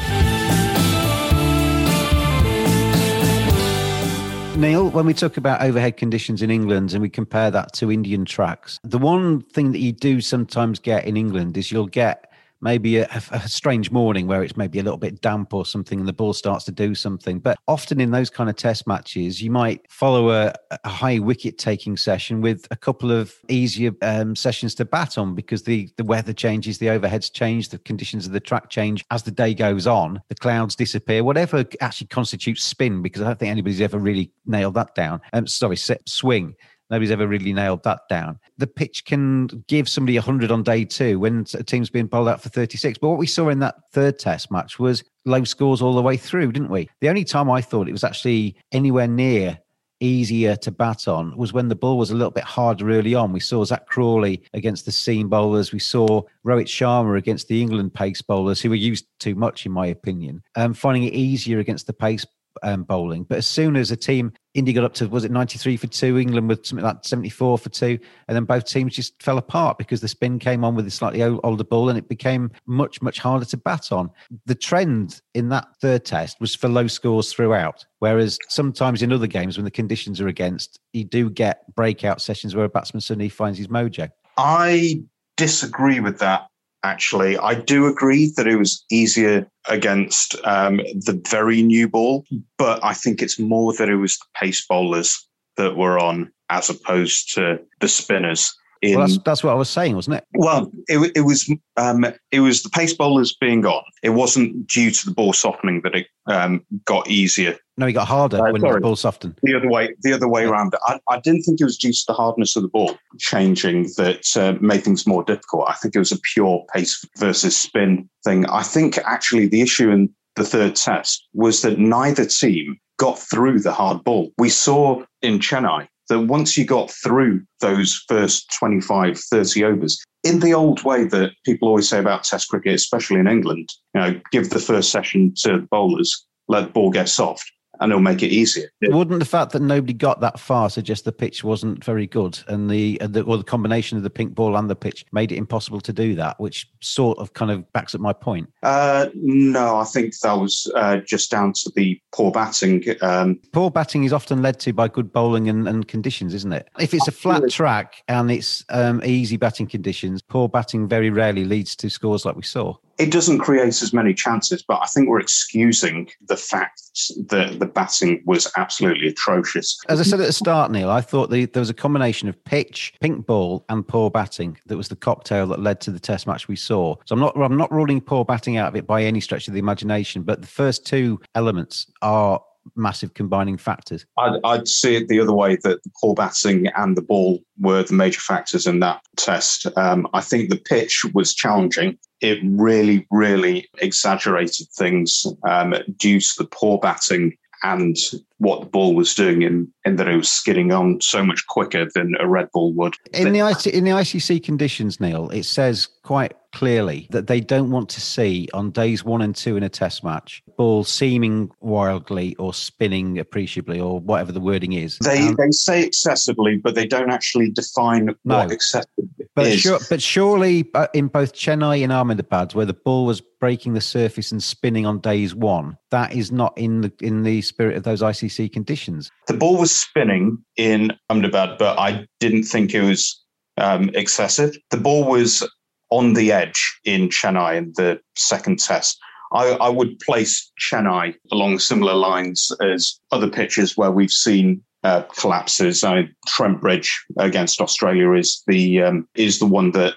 Neil, 4.58 4.90
when 4.90 5.06
we 5.06 5.14
talk 5.14 5.38
about 5.38 5.62
overhead 5.62 5.96
conditions 5.96 6.42
in 6.42 6.50
England 6.50 6.92
and 6.92 7.00
we 7.00 7.08
compare 7.08 7.50
that 7.50 7.72
to 7.74 7.90
Indian 7.90 8.26
tracks, 8.26 8.78
the 8.84 8.98
one 8.98 9.40
thing 9.40 9.72
that 9.72 9.78
you 9.78 9.92
do 9.92 10.20
sometimes 10.20 10.78
get 10.78 11.06
in 11.06 11.16
England 11.16 11.56
is 11.56 11.72
you'll 11.72 11.86
get 11.86 12.30
maybe 12.60 12.98
a, 12.98 13.08
a, 13.30 13.48
strange 13.48 13.90
morning 13.90 14.26
where 14.26 14.42
it's 14.42 14.56
maybe 14.56 14.78
a 14.78 14.82
little 14.82 14.98
bit 14.98 15.20
damp 15.20 15.52
or 15.52 15.66
something 15.66 15.98
and 15.98 16.08
the 16.08 16.12
ball 16.12 16.32
starts 16.32 16.64
to 16.64 16.72
do 16.72 16.94
something. 16.94 17.38
But 17.38 17.58
often 17.68 18.00
in 18.00 18.10
those 18.10 18.30
kind 18.30 18.48
of 18.48 18.56
test 18.56 18.86
matches, 18.86 19.42
you 19.42 19.50
might 19.50 19.90
follow 19.90 20.30
a, 20.30 20.54
a 20.84 20.88
high 20.88 21.18
wicket 21.18 21.58
taking 21.58 21.96
session 21.96 22.40
with 22.40 22.66
a 22.70 22.76
couple 22.76 23.12
of 23.12 23.34
easier 23.48 23.92
um, 24.02 24.34
sessions 24.34 24.74
to 24.76 24.84
bat 24.84 25.18
on 25.18 25.34
because 25.34 25.62
the, 25.62 25.88
the 25.96 26.04
weather 26.04 26.32
changes, 26.32 26.78
the 26.78 26.86
overheads 26.86 27.32
change, 27.32 27.68
the 27.68 27.78
conditions 27.78 28.26
of 28.26 28.32
the 28.32 28.40
track 28.40 28.70
change 28.70 29.04
as 29.10 29.22
the 29.22 29.30
day 29.30 29.54
goes 29.54 29.86
on, 29.86 30.20
the 30.28 30.34
clouds 30.34 30.74
disappear, 30.74 31.24
whatever 31.24 31.64
actually 31.80 32.06
constitutes 32.08 32.64
spin, 32.64 33.02
because 33.02 33.22
I 33.22 33.26
don't 33.26 33.38
think 33.38 33.50
anybody's 33.50 33.80
ever 33.80 33.98
really 33.98 34.32
nailed 34.46 34.74
that 34.74 34.94
down. 34.94 35.20
Um, 35.32 35.46
sorry, 35.46 35.76
swing 35.76 36.54
Nobody's 36.90 37.10
ever 37.10 37.26
really 37.26 37.52
nailed 37.52 37.82
that 37.84 38.00
down. 38.08 38.38
The 38.58 38.66
pitch 38.66 39.04
can 39.04 39.46
give 39.66 39.88
somebody 39.88 40.16
100 40.16 40.50
on 40.50 40.62
day 40.62 40.84
two 40.84 41.18
when 41.18 41.44
a 41.54 41.64
team's 41.64 41.90
being 41.90 42.06
bowled 42.06 42.28
out 42.28 42.40
for 42.40 42.48
36. 42.48 42.98
But 42.98 43.08
what 43.08 43.18
we 43.18 43.26
saw 43.26 43.48
in 43.48 43.58
that 43.60 43.76
third 43.92 44.18
test 44.18 44.50
match 44.50 44.78
was 44.78 45.04
low 45.24 45.44
scores 45.44 45.82
all 45.82 45.94
the 45.94 46.02
way 46.02 46.16
through, 46.16 46.52
didn't 46.52 46.70
we? 46.70 46.88
The 47.00 47.08
only 47.08 47.24
time 47.24 47.50
I 47.50 47.60
thought 47.60 47.88
it 47.88 47.92
was 47.92 48.04
actually 48.04 48.56
anywhere 48.72 49.08
near 49.08 49.58
easier 50.00 50.56
to 50.56 50.70
bat 50.70 51.08
on 51.08 51.36
was 51.36 51.52
when 51.52 51.68
the 51.68 51.74
ball 51.74 51.98
was 51.98 52.10
a 52.10 52.14
little 52.14 52.30
bit 52.30 52.44
harder 52.44 52.90
early 52.90 53.14
on. 53.14 53.32
We 53.32 53.40
saw 53.40 53.64
Zak 53.64 53.86
Crawley 53.86 54.42
against 54.52 54.84
the 54.84 54.92
seam 54.92 55.28
bowlers. 55.28 55.72
We 55.72 55.78
saw 55.78 56.22
Rohit 56.46 56.66
Sharma 56.66 57.16
against 57.16 57.48
the 57.48 57.62
England 57.62 57.94
pace 57.94 58.22
bowlers, 58.22 58.60
who 58.60 58.70
were 58.70 58.76
used 58.76 59.06
too 59.18 59.34
much, 59.34 59.66
in 59.66 59.72
my 59.72 59.86
opinion, 59.86 60.42
um, 60.54 60.74
finding 60.74 61.04
it 61.04 61.14
easier 61.14 61.58
against 61.58 61.86
the 61.86 61.92
pace 61.92 62.26
um, 62.62 62.82
bowling. 62.82 63.24
But 63.24 63.38
as 63.38 63.46
soon 63.46 63.76
as 63.76 63.90
a 63.90 63.96
team, 63.96 64.32
India 64.54 64.74
got 64.74 64.84
up 64.84 64.94
to, 64.94 65.08
was 65.08 65.24
it 65.24 65.30
93 65.30 65.76
for 65.76 65.86
two, 65.86 66.18
England 66.18 66.48
with 66.48 66.66
something 66.66 66.84
like 66.84 67.04
74 67.04 67.58
for 67.58 67.68
two, 67.68 67.98
and 68.28 68.34
then 68.34 68.44
both 68.44 68.64
teams 68.64 68.94
just 68.94 69.20
fell 69.22 69.38
apart 69.38 69.78
because 69.78 70.00
the 70.00 70.08
spin 70.08 70.38
came 70.38 70.64
on 70.64 70.74
with 70.74 70.86
a 70.86 70.90
slightly 70.90 71.22
older 71.22 71.64
ball 71.64 71.88
and 71.88 71.98
it 71.98 72.08
became 72.08 72.50
much, 72.66 73.02
much 73.02 73.18
harder 73.18 73.44
to 73.44 73.56
bat 73.56 73.92
on. 73.92 74.10
The 74.46 74.54
trend 74.54 75.20
in 75.34 75.48
that 75.50 75.68
third 75.80 76.04
test 76.04 76.40
was 76.40 76.54
for 76.54 76.68
low 76.68 76.86
scores 76.86 77.32
throughout. 77.32 77.84
Whereas 77.98 78.38
sometimes 78.48 79.02
in 79.02 79.12
other 79.12 79.26
games, 79.26 79.56
when 79.56 79.64
the 79.64 79.70
conditions 79.70 80.20
are 80.20 80.28
against, 80.28 80.80
you 80.92 81.04
do 81.04 81.30
get 81.30 81.74
breakout 81.74 82.20
sessions 82.20 82.54
where 82.54 82.64
a 82.64 82.68
batsman 82.68 83.00
suddenly 83.00 83.28
finds 83.28 83.58
his 83.58 83.68
mojo. 83.68 84.10
I 84.38 85.02
disagree 85.36 86.00
with 86.00 86.18
that 86.18 86.48
actually. 86.86 87.36
I 87.36 87.54
do 87.54 87.86
agree 87.86 88.32
that 88.36 88.46
it 88.46 88.56
was 88.56 88.84
easier 88.90 89.50
against 89.68 90.36
um, 90.44 90.76
the 90.76 91.20
very 91.28 91.62
new 91.62 91.88
ball, 91.88 92.24
but 92.56 92.82
I 92.84 92.94
think 92.94 93.20
it's 93.20 93.38
more 93.38 93.72
that 93.74 93.88
it 93.88 93.96
was 93.96 94.18
the 94.18 94.24
pace 94.38 94.64
bowlers 94.66 95.26
that 95.56 95.76
were 95.76 95.98
on 95.98 96.32
as 96.48 96.70
opposed 96.70 97.34
to 97.34 97.58
the 97.80 97.88
spinners. 97.88 98.54
In, 98.82 98.98
well, 98.98 99.06
that's, 99.06 99.18
that's 99.24 99.44
what 99.44 99.52
I 99.52 99.54
was 99.54 99.70
saying, 99.70 99.94
wasn't 99.94 100.16
it? 100.16 100.24
Well, 100.34 100.70
it, 100.88 101.12
it 101.14 101.22
was 101.22 101.50
um, 101.76 102.04
it 102.30 102.40
was 102.40 102.62
the 102.62 102.68
pace 102.70 102.92
bowlers 102.92 103.34
being 103.34 103.64
on. 103.64 103.82
It 104.02 104.10
wasn't 104.10 104.66
due 104.66 104.90
to 104.90 105.06
the 105.06 105.14
ball 105.14 105.32
softening 105.32 105.80
that 105.82 105.94
it 105.94 106.06
um, 106.26 106.64
got 106.84 107.08
easier. 107.08 107.56
No, 107.78 107.86
it 107.86 107.92
got 107.92 108.06
harder 108.06 108.38
uh, 108.38 108.52
when 108.52 108.60
sorry, 108.60 108.74
the 108.74 108.80
ball 108.80 108.96
softened. 108.96 109.38
The 109.42 109.54
other 109.54 109.68
way, 109.68 109.94
the 110.02 110.12
other 110.12 110.28
way 110.28 110.42
yeah. 110.42 110.50
around. 110.50 110.74
I, 110.86 110.98
I, 111.10 111.20
didn't 111.20 111.42
think 111.42 111.60
it 111.60 111.64
was 111.64 111.76
due 111.76 111.92
to 111.92 112.04
the 112.06 112.14
hardness 112.14 112.56
of 112.56 112.62
the 112.62 112.68
ball 112.68 112.96
changing 113.18 113.84
that 113.96 114.36
uh, 114.36 114.54
made 114.60 114.84
things 114.84 115.06
more 115.06 115.24
difficult. 115.24 115.68
I 115.68 115.74
think 115.74 115.94
it 115.94 115.98
was 115.98 116.12
a 116.12 116.18
pure 116.34 116.64
pace 116.74 117.04
versus 117.18 117.56
spin 117.56 118.08
thing. 118.24 118.46
I 118.46 118.62
think 118.62 118.98
actually 118.98 119.46
the 119.46 119.60
issue 119.62 119.90
in 119.90 120.14
the 120.36 120.44
third 120.44 120.76
test 120.76 121.26
was 121.32 121.62
that 121.62 121.78
neither 121.78 122.24
team 122.24 122.78
got 122.98 123.18
through 123.18 123.60
the 123.60 123.72
hard 123.72 124.04
ball. 124.04 124.32
We 124.38 124.48
saw 124.48 125.02
in 125.22 125.38
Chennai 125.38 125.88
that 126.08 126.20
once 126.20 126.56
you 126.56 126.64
got 126.64 126.90
through 126.90 127.42
those 127.60 128.04
first 128.08 128.52
25, 128.58 129.18
30 129.18 129.64
overs, 129.64 130.02
in 130.22 130.40
the 130.40 130.54
old 130.54 130.82
way 130.84 131.04
that 131.04 131.32
people 131.44 131.68
always 131.68 131.88
say 131.88 131.98
about 131.98 132.24
Test 132.24 132.48
cricket, 132.48 132.74
especially 132.74 133.20
in 133.20 133.28
England, 133.28 133.70
you 133.94 134.00
know, 134.00 134.20
give 134.32 134.50
the 134.50 134.58
first 134.58 134.90
session 134.90 135.32
to 135.42 135.58
the 135.58 135.68
bowlers, 135.70 136.26
let 136.48 136.66
the 136.66 136.72
ball 136.72 136.90
get 136.90 137.08
soft 137.08 137.50
and 137.80 137.90
it'll 137.90 138.02
make 138.02 138.22
it 138.22 138.28
easier. 138.28 138.70
Wouldn't 138.82 139.20
the 139.20 139.26
fact 139.26 139.52
that 139.52 139.62
nobody 139.62 139.92
got 139.92 140.20
that 140.20 140.38
far 140.38 140.70
suggest 140.70 141.04
the 141.04 141.12
pitch 141.12 141.44
wasn't 141.44 141.84
very 141.84 142.06
good, 142.06 142.38
and 142.48 142.70
the, 142.70 142.98
the 143.04 143.22
or 143.22 143.36
the 143.36 143.44
combination 143.44 143.96
of 143.96 144.04
the 144.04 144.10
pink 144.10 144.34
ball 144.34 144.56
and 144.56 144.70
the 144.70 144.76
pitch 144.76 145.04
made 145.12 145.32
it 145.32 145.36
impossible 145.36 145.80
to 145.82 145.92
do 145.92 146.14
that, 146.14 146.38
which 146.40 146.68
sort 146.80 147.18
of 147.18 147.32
kind 147.34 147.50
of 147.50 147.70
backs 147.72 147.94
up 147.94 148.00
my 148.00 148.12
point. 148.12 148.48
Uh, 148.62 149.08
no, 149.14 149.78
I 149.78 149.84
think 149.84 150.18
that 150.20 150.34
was 150.34 150.70
uh, 150.74 150.98
just 150.98 151.30
down 151.30 151.52
to 151.54 151.72
the 151.74 152.00
poor 152.12 152.30
batting. 152.30 152.84
Um, 153.02 153.40
poor 153.52 153.70
batting 153.70 154.04
is 154.04 154.12
often 154.12 154.42
led 154.42 154.58
to 154.60 154.72
by 154.72 154.88
good 154.88 155.12
bowling 155.12 155.48
and, 155.48 155.68
and 155.68 155.86
conditions, 155.86 156.34
isn't 156.34 156.52
it? 156.52 156.68
If 156.78 156.94
it's 156.94 157.08
a 157.08 157.12
flat 157.12 157.50
track 157.50 158.02
and 158.08 158.30
it's 158.30 158.64
um, 158.68 159.02
easy 159.04 159.36
batting 159.36 159.66
conditions, 159.66 160.22
poor 160.22 160.48
batting 160.48 160.88
very 160.88 161.10
rarely 161.10 161.44
leads 161.44 161.76
to 161.76 161.90
scores 161.90 162.24
like 162.24 162.36
we 162.36 162.42
saw 162.42 162.74
it 162.98 163.10
doesn't 163.10 163.38
create 163.38 163.82
as 163.82 163.92
many 163.92 164.14
chances, 164.14 164.62
but 164.66 164.80
I 164.82 164.86
think 164.86 165.08
we're 165.08 165.20
excusing 165.20 166.08
the 166.28 166.36
fact 166.36 166.82
that 167.28 167.58
the 167.58 167.66
batting 167.66 168.22
was 168.24 168.50
absolutely 168.56 169.08
atrocious. 169.08 169.78
As 169.88 170.00
I 170.00 170.02
said 170.02 170.20
at 170.20 170.26
the 170.26 170.32
start, 170.32 170.70
Neil, 170.70 170.90
I 170.90 171.00
thought 171.00 171.30
the, 171.30 171.44
there 171.46 171.60
was 171.60 171.70
a 171.70 171.74
combination 171.74 172.28
of 172.28 172.42
pitch, 172.44 172.94
pink 173.00 173.26
ball, 173.26 173.64
and 173.68 173.86
poor 173.86 174.10
batting 174.10 174.58
that 174.66 174.76
was 174.76 174.88
the 174.88 174.96
cocktail 174.96 175.46
that 175.48 175.60
led 175.60 175.80
to 175.82 175.90
the 175.90 176.00
Test 176.00 176.26
match 176.26 176.48
we 176.48 176.56
saw. 176.56 176.96
So 177.04 177.14
I'm 177.14 177.20
not 177.20 177.36
I'm 177.36 177.56
not 177.56 177.72
ruling 177.72 178.00
poor 178.00 178.24
batting 178.24 178.56
out 178.56 178.68
of 178.68 178.76
it 178.76 178.86
by 178.86 179.02
any 179.02 179.20
stretch 179.20 179.48
of 179.48 179.54
the 179.54 179.60
imagination, 179.60 180.22
but 180.22 180.40
the 180.40 180.46
first 180.46 180.86
two 180.86 181.20
elements 181.34 181.90
are 182.02 182.40
massive 182.74 183.14
combining 183.14 183.56
factors? 183.56 184.06
I'd, 184.18 184.40
I'd, 184.44 184.68
see 184.68 184.96
it 184.96 185.08
the 185.08 185.20
other 185.20 185.32
way 185.32 185.56
that 185.62 185.82
the 185.82 185.90
poor 186.00 186.14
batting 186.14 186.66
and 186.68 186.96
the 186.96 187.02
ball 187.02 187.40
were 187.60 187.82
the 187.82 187.94
major 187.94 188.20
factors 188.20 188.66
in 188.66 188.80
that 188.80 189.02
test. 189.16 189.66
Um, 189.76 190.08
I 190.14 190.20
think 190.20 190.50
the 190.50 190.58
pitch 190.58 191.04
was 191.14 191.34
challenging. 191.34 191.98
It 192.20 192.38
really, 192.42 193.06
really 193.10 193.68
exaggerated 193.78 194.68
things 194.74 195.26
um, 195.42 195.74
due 195.96 196.20
to 196.20 196.32
the 196.38 196.46
poor 196.46 196.78
batting 196.78 197.36
and 197.62 197.96
what 198.38 198.60
the 198.60 198.66
ball 198.66 198.94
was 198.94 199.14
doing 199.14 199.42
in, 199.42 199.72
in 199.84 199.96
that 199.96 200.08
it 200.08 200.16
was 200.16 200.28
skidding 200.28 200.72
on 200.72 201.00
so 201.00 201.24
much 201.24 201.46
quicker 201.46 201.86
than 201.94 202.14
a 202.20 202.28
red 202.28 202.48
ball 202.52 202.72
would. 202.74 202.94
In 203.12 203.32
the 203.32 203.40
IC, 203.40 203.66
in 203.68 203.84
the 203.84 203.92
ICC 203.92 204.42
conditions, 204.42 205.00
Neil, 205.00 205.30
it 205.30 205.44
says 205.44 205.88
quite 206.02 206.34
clearly 206.52 207.06
that 207.10 207.26
they 207.26 207.40
don't 207.40 207.70
want 207.70 207.88
to 207.90 208.00
see 208.00 208.48
on 208.54 208.70
days 208.70 209.04
one 209.04 209.20
and 209.20 209.36
two 209.36 209.56
in 209.56 209.62
a 209.62 209.68
test 209.68 210.02
match 210.02 210.42
ball 210.56 210.84
seaming 210.84 211.50
wildly 211.60 212.34
or 212.36 212.54
spinning 212.54 213.18
appreciably 213.18 213.78
or 213.78 214.00
whatever 214.00 214.32
the 214.32 214.40
wording 214.40 214.72
is. 214.72 214.98
They 214.98 215.28
um, 215.28 215.34
they 215.34 215.50
say 215.50 215.82
excessively, 215.82 216.56
but 216.56 216.74
they 216.74 216.86
don't 216.86 217.10
actually 217.10 217.50
define 217.50 218.14
no, 218.24 218.38
what 218.38 218.52
excessive 218.52 218.88
but 219.34 219.48
is. 219.48 219.60
Sure, 219.60 219.78
but 219.90 220.00
surely 220.00 220.70
uh, 220.74 220.86
in 220.94 221.08
both 221.08 221.34
Chennai 221.34 221.82
and 221.82 221.92
Ahmedabad, 221.92 222.54
where 222.54 222.64
the 222.64 222.72
ball 222.72 223.04
was 223.04 223.20
breaking 223.20 223.74
the 223.74 223.82
surface 223.82 224.32
and 224.32 224.42
spinning 224.42 224.86
on 224.86 224.98
days 225.00 225.34
one, 225.34 225.76
that 225.90 226.14
is 226.14 226.32
not 226.32 226.56
in 226.56 226.80
the 226.80 226.92
in 227.00 227.22
the 227.22 227.42
spirit 227.42 227.76
of 227.76 227.82
those 227.82 228.00
ICC 228.00 228.25
conditions. 228.52 229.10
The 229.26 229.34
ball 229.34 229.58
was 229.58 229.74
spinning 229.74 230.38
in 230.56 230.92
Ahmedabad, 231.10 231.58
but 231.58 231.78
I 231.78 232.06
didn't 232.20 232.44
think 232.44 232.74
it 232.74 232.82
was 232.82 233.22
um, 233.58 233.90
excessive. 233.94 234.56
The 234.70 234.76
ball 234.76 235.04
was 235.04 235.48
on 235.90 236.14
the 236.14 236.32
edge 236.32 236.78
in 236.84 237.08
Chennai 237.08 237.56
in 237.56 237.72
the 237.76 238.00
second 238.16 238.58
test. 238.58 238.98
I, 239.32 239.50
I, 239.50 239.68
would 239.68 239.98
place 240.00 240.50
Chennai 240.60 241.14
along 241.32 241.58
similar 241.58 241.94
lines 241.94 242.50
as 242.62 242.98
other 243.10 243.28
pitches 243.28 243.76
where 243.76 243.90
we've 243.90 244.10
seen 244.10 244.62
uh, 244.84 245.02
collapses. 245.02 245.82
I, 245.82 246.08
Trent 246.28 246.60
Bridge 246.60 247.04
against 247.18 247.60
Australia 247.60 248.12
is 248.12 248.42
the 248.46 248.82
um, 248.82 249.08
is 249.16 249.38
the 249.38 249.46
one 249.46 249.72
that 249.72 249.94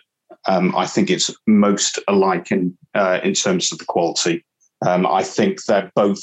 um, 0.47 0.75
I 0.75 0.87
think 0.87 1.09
it's 1.09 1.31
most 1.45 1.99
alike 2.07 2.51
in 2.51 2.75
uh, 2.95 3.19
in 3.23 3.33
terms 3.33 3.71
of 3.71 3.77
the 3.77 3.85
quality. 3.85 4.43
Um, 4.85 5.05
I 5.05 5.23
think 5.23 5.63
they're 5.65 5.91
both 5.95 6.19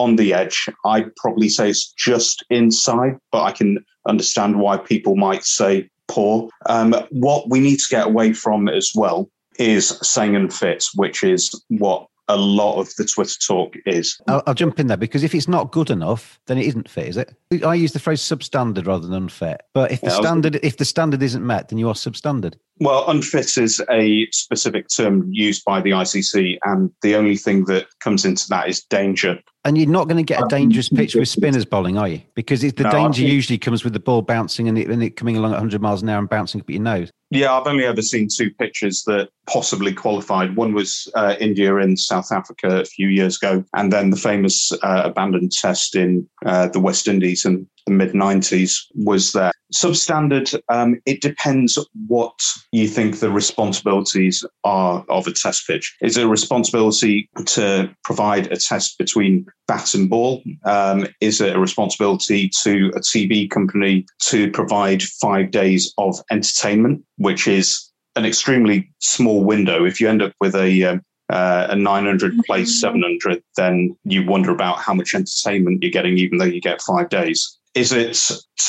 on 0.00 0.16
the 0.16 0.32
edge. 0.32 0.68
I'd 0.84 1.14
probably 1.16 1.48
say 1.48 1.70
it's 1.70 1.92
just 1.92 2.44
inside, 2.50 3.18
but 3.30 3.42
I 3.42 3.52
can 3.52 3.84
understand 4.08 4.60
why 4.60 4.78
people 4.78 5.16
might 5.16 5.44
say 5.44 5.88
poor. 6.08 6.48
Um, 6.66 6.94
what 7.10 7.48
we 7.48 7.60
need 7.60 7.78
to 7.78 7.86
get 7.90 8.06
away 8.06 8.32
from 8.32 8.68
as 8.68 8.92
well 8.94 9.28
is 9.58 9.88
saying 10.02 10.34
and 10.34 10.46
unfit, 10.46 10.84
which 10.94 11.22
is 11.22 11.50
what 11.68 12.06
a 12.30 12.36
lot 12.36 12.78
of 12.80 12.94
the 12.96 13.04
Twitter 13.04 13.34
talk 13.44 13.74
is. 13.86 14.20
I'll, 14.28 14.42
I'll, 14.46 14.54
jump 14.54 14.78
in 14.78 14.86
there 14.86 14.96
because 14.96 15.24
if 15.24 15.34
it's 15.34 15.48
not 15.48 15.72
good 15.72 15.90
enough, 15.90 16.38
then 16.46 16.58
it 16.58 16.66
isn't 16.66 16.88
fit, 16.88 17.08
is 17.08 17.16
it? 17.16 17.34
I 17.64 17.74
use 17.74 17.92
the 17.92 17.98
phrase 17.98 18.20
substandard 18.20 18.86
rather 18.86 19.06
than 19.06 19.14
unfit. 19.14 19.62
But 19.74 19.90
if 19.90 20.00
the 20.00 20.10
standard 20.10 20.60
if 20.62 20.76
the 20.76 20.84
standard 20.84 21.22
isn't 21.22 21.44
met, 21.44 21.68
then 21.68 21.78
you 21.78 21.88
are 21.88 21.94
substandard. 21.94 22.54
Well, 22.78 23.04
unfit 23.10 23.58
is 23.58 23.82
a 23.90 24.28
specific 24.30 24.86
term 24.88 25.28
used 25.30 25.64
by 25.64 25.80
the 25.80 25.90
ICC, 25.90 26.58
and 26.64 26.90
the 27.02 27.16
only 27.16 27.36
thing 27.36 27.64
that 27.64 27.86
comes 27.98 28.24
into 28.24 28.48
that 28.48 28.68
is 28.68 28.84
danger. 28.84 29.40
And 29.64 29.76
you're 29.76 29.88
not 29.88 30.08
going 30.08 30.16
to 30.16 30.22
get 30.22 30.42
a 30.42 30.46
dangerous 30.48 30.88
pitch 30.88 31.14
with 31.14 31.28
spinners 31.28 31.66
bowling, 31.66 31.98
are 31.98 32.08
you? 32.08 32.22
Because 32.34 32.62
the 32.62 32.72
no, 32.82 32.90
danger 32.90 33.20
think... 33.20 33.32
usually 33.32 33.58
comes 33.58 33.84
with 33.84 33.92
the 33.92 34.00
ball 34.00 34.22
bouncing 34.22 34.68
and 34.68 34.78
it, 34.78 34.88
and 34.88 35.02
it 35.02 35.16
coming 35.16 35.36
along 35.36 35.50
at 35.50 35.56
100 35.56 35.82
miles 35.82 36.02
an 36.02 36.08
hour 36.08 36.18
and 36.18 36.30
bouncing 36.30 36.62
up 36.62 36.70
your 36.70 36.80
nose. 36.80 37.10
Yeah, 37.30 37.52
I've 37.52 37.66
only 37.66 37.84
ever 37.84 38.00
seen 38.00 38.28
two 38.34 38.50
pitches 38.54 39.04
that 39.04 39.28
possibly 39.46 39.92
qualified. 39.92 40.56
One 40.56 40.72
was 40.72 41.08
uh, 41.14 41.36
India 41.38 41.76
in 41.76 41.96
South 41.96 42.32
Africa 42.32 42.80
a 42.80 42.84
few 42.86 43.08
years 43.08 43.36
ago, 43.36 43.62
and 43.74 43.92
then 43.92 44.10
the 44.10 44.16
famous 44.16 44.72
uh, 44.82 45.02
abandoned 45.04 45.52
test 45.52 45.94
in 45.94 46.28
uh, 46.44 46.68
the 46.68 46.80
West 46.80 47.06
Indies 47.06 47.44
in 47.44 47.68
the 47.90 47.96
mid 47.96 48.12
90s 48.12 48.86
was 48.94 49.32
there. 49.32 49.52
Substandard, 49.74 50.60
um, 50.68 51.00
it 51.06 51.20
depends 51.20 51.78
what 52.06 52.38
you 52.72 52.88
think 52.88 53.18
the 53.18 53.30
responsibilities 53.30 54.44
are 54.64 55.04
of 55.08 55.26
a 55.26 55.32
test 55.32 55.66
pitch. 55.66 55.96
Is 56.00 56.16
it 56.16 56.24
a 56.24 56.28
responsibility 56.28 57.28
to 57.46 57.94
provide 58.04 58.50
a 58.52 58.56
test 58.56 58.98
between 58.98 59.46
bat 59.68 59.94
and 59.94 60.08
ball? 60.10 60.42
Um, 60.64 61.06
is 61.20 61.40
it 61.40 61.54
a 61.54 61.60
responsibility 61.60 62.50
to 62.62 62.90
a 62.96 63.00
TV 63.00 63.48
company 63.48 64.06
to 64.22 64.50
provide 64.50 65.02
five 65.02 65.50
days 65.50 65.92
of 65.98 66.16
entertainment, 66.30 67.04
which 67.18 67.46
is 67.46 67.90
an 68.16 68.24
extremely 68.24 68.90
small 69.00 69.44
window? 69.44 69.84
If 69.84 70.00
you 70.00 70.08
end 70.08 70.22
up 70.22 70.32
with 70.40 70.54
a 70.54 70.84
um, 70.84 71.02
uh, 71.30 71.68
a 71.70 71.76
900 71.76 72.38
place 72.44 72.80
700, 72.80 73.40
then 73.56 73.96
you 74.04 74.26
wonder 74.26 74.50
about 74.50 74.78
how 74.78 74.92
much 74.92 75.14
entertainment 75.14 75.80
you're 75.80 75.92
getting, 75.92 76.18
even 76.18 76.38
though 76.38 76.44
you 76.44 76.60
get 76.60 76.82
five 76.82 77.08
days. 77.08 77.59
Is 77.74 77.92
it 77.92 78.18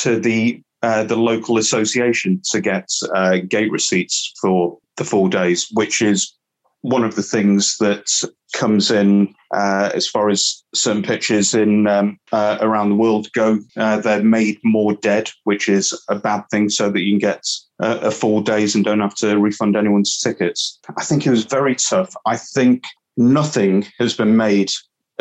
to 0.02 0.18
the 0.18 0.62
uh, 0.82 1.04
the 1.04 1.16
local 1.16 1.58
association 1.58 2.40
to 2.50 2.60
get 2.60 2.88
uh, 3.14 3.38
gate 3.48 3.70
receipts 3.70 4.32
for 4.40 4.78
the 4.96 5.04
four 5.04 5.28
days, 5.28 5.68
which 5.72 6.02
is 6.02 6.34
one 6.80 7.04
of 7.04 7.14
the 7.14 7.22
things 7.22 7.76
that 7.78 8.10
comes 8.52 8.90
in 8.90 9.32
uh, 9.54 9.90
as 9.94 10.08
far 10.08 10.28
as 10.28 10.64
certain 10.74 11.02
pitches 11.02 11.54
in 11.54 11.86
um, 11.86 12.18
uh, 12.32 12.58
around 12.60 12.88
the 12.90 12.96
world 12.96 13.28
go. 13.32 13.60
Uh, 13.76 13.98
they're 13.98 14.24
made 14.24 14.58
more 14.64 14.94
dead, 14.94 15.30
which 15.44 15.68
is 15.68 15.98
a 16.08 16.16
bad 16.16 16.42
thing, 16.50 16.68
so 16.68 16.90
that 16.90 17.00
you 17.00 17.12
can 17.12 17.18
get 17.20 17.44
a 17.78 18.10
four 18.10 18.42
days 18.42 18.74
and 18.74 18.84
don't 18.84 19.00
have 19.00 19.14
to 19.14 19.38
refund 19.38 19.76
anyone's 19.76 20.18
tickets. 20.18 20.78
I 20.96 21.04
think 21.04 21.26
it 21.26 21.30
was 21.30 21.44
very 21.44 21.76
tough. 21.76 22.14
I 22.26 22.36
think 22.36 22.84
nothing 23.16 23.86
has 23.98 24.14
been 24.14 24.36
made 24.36 24.72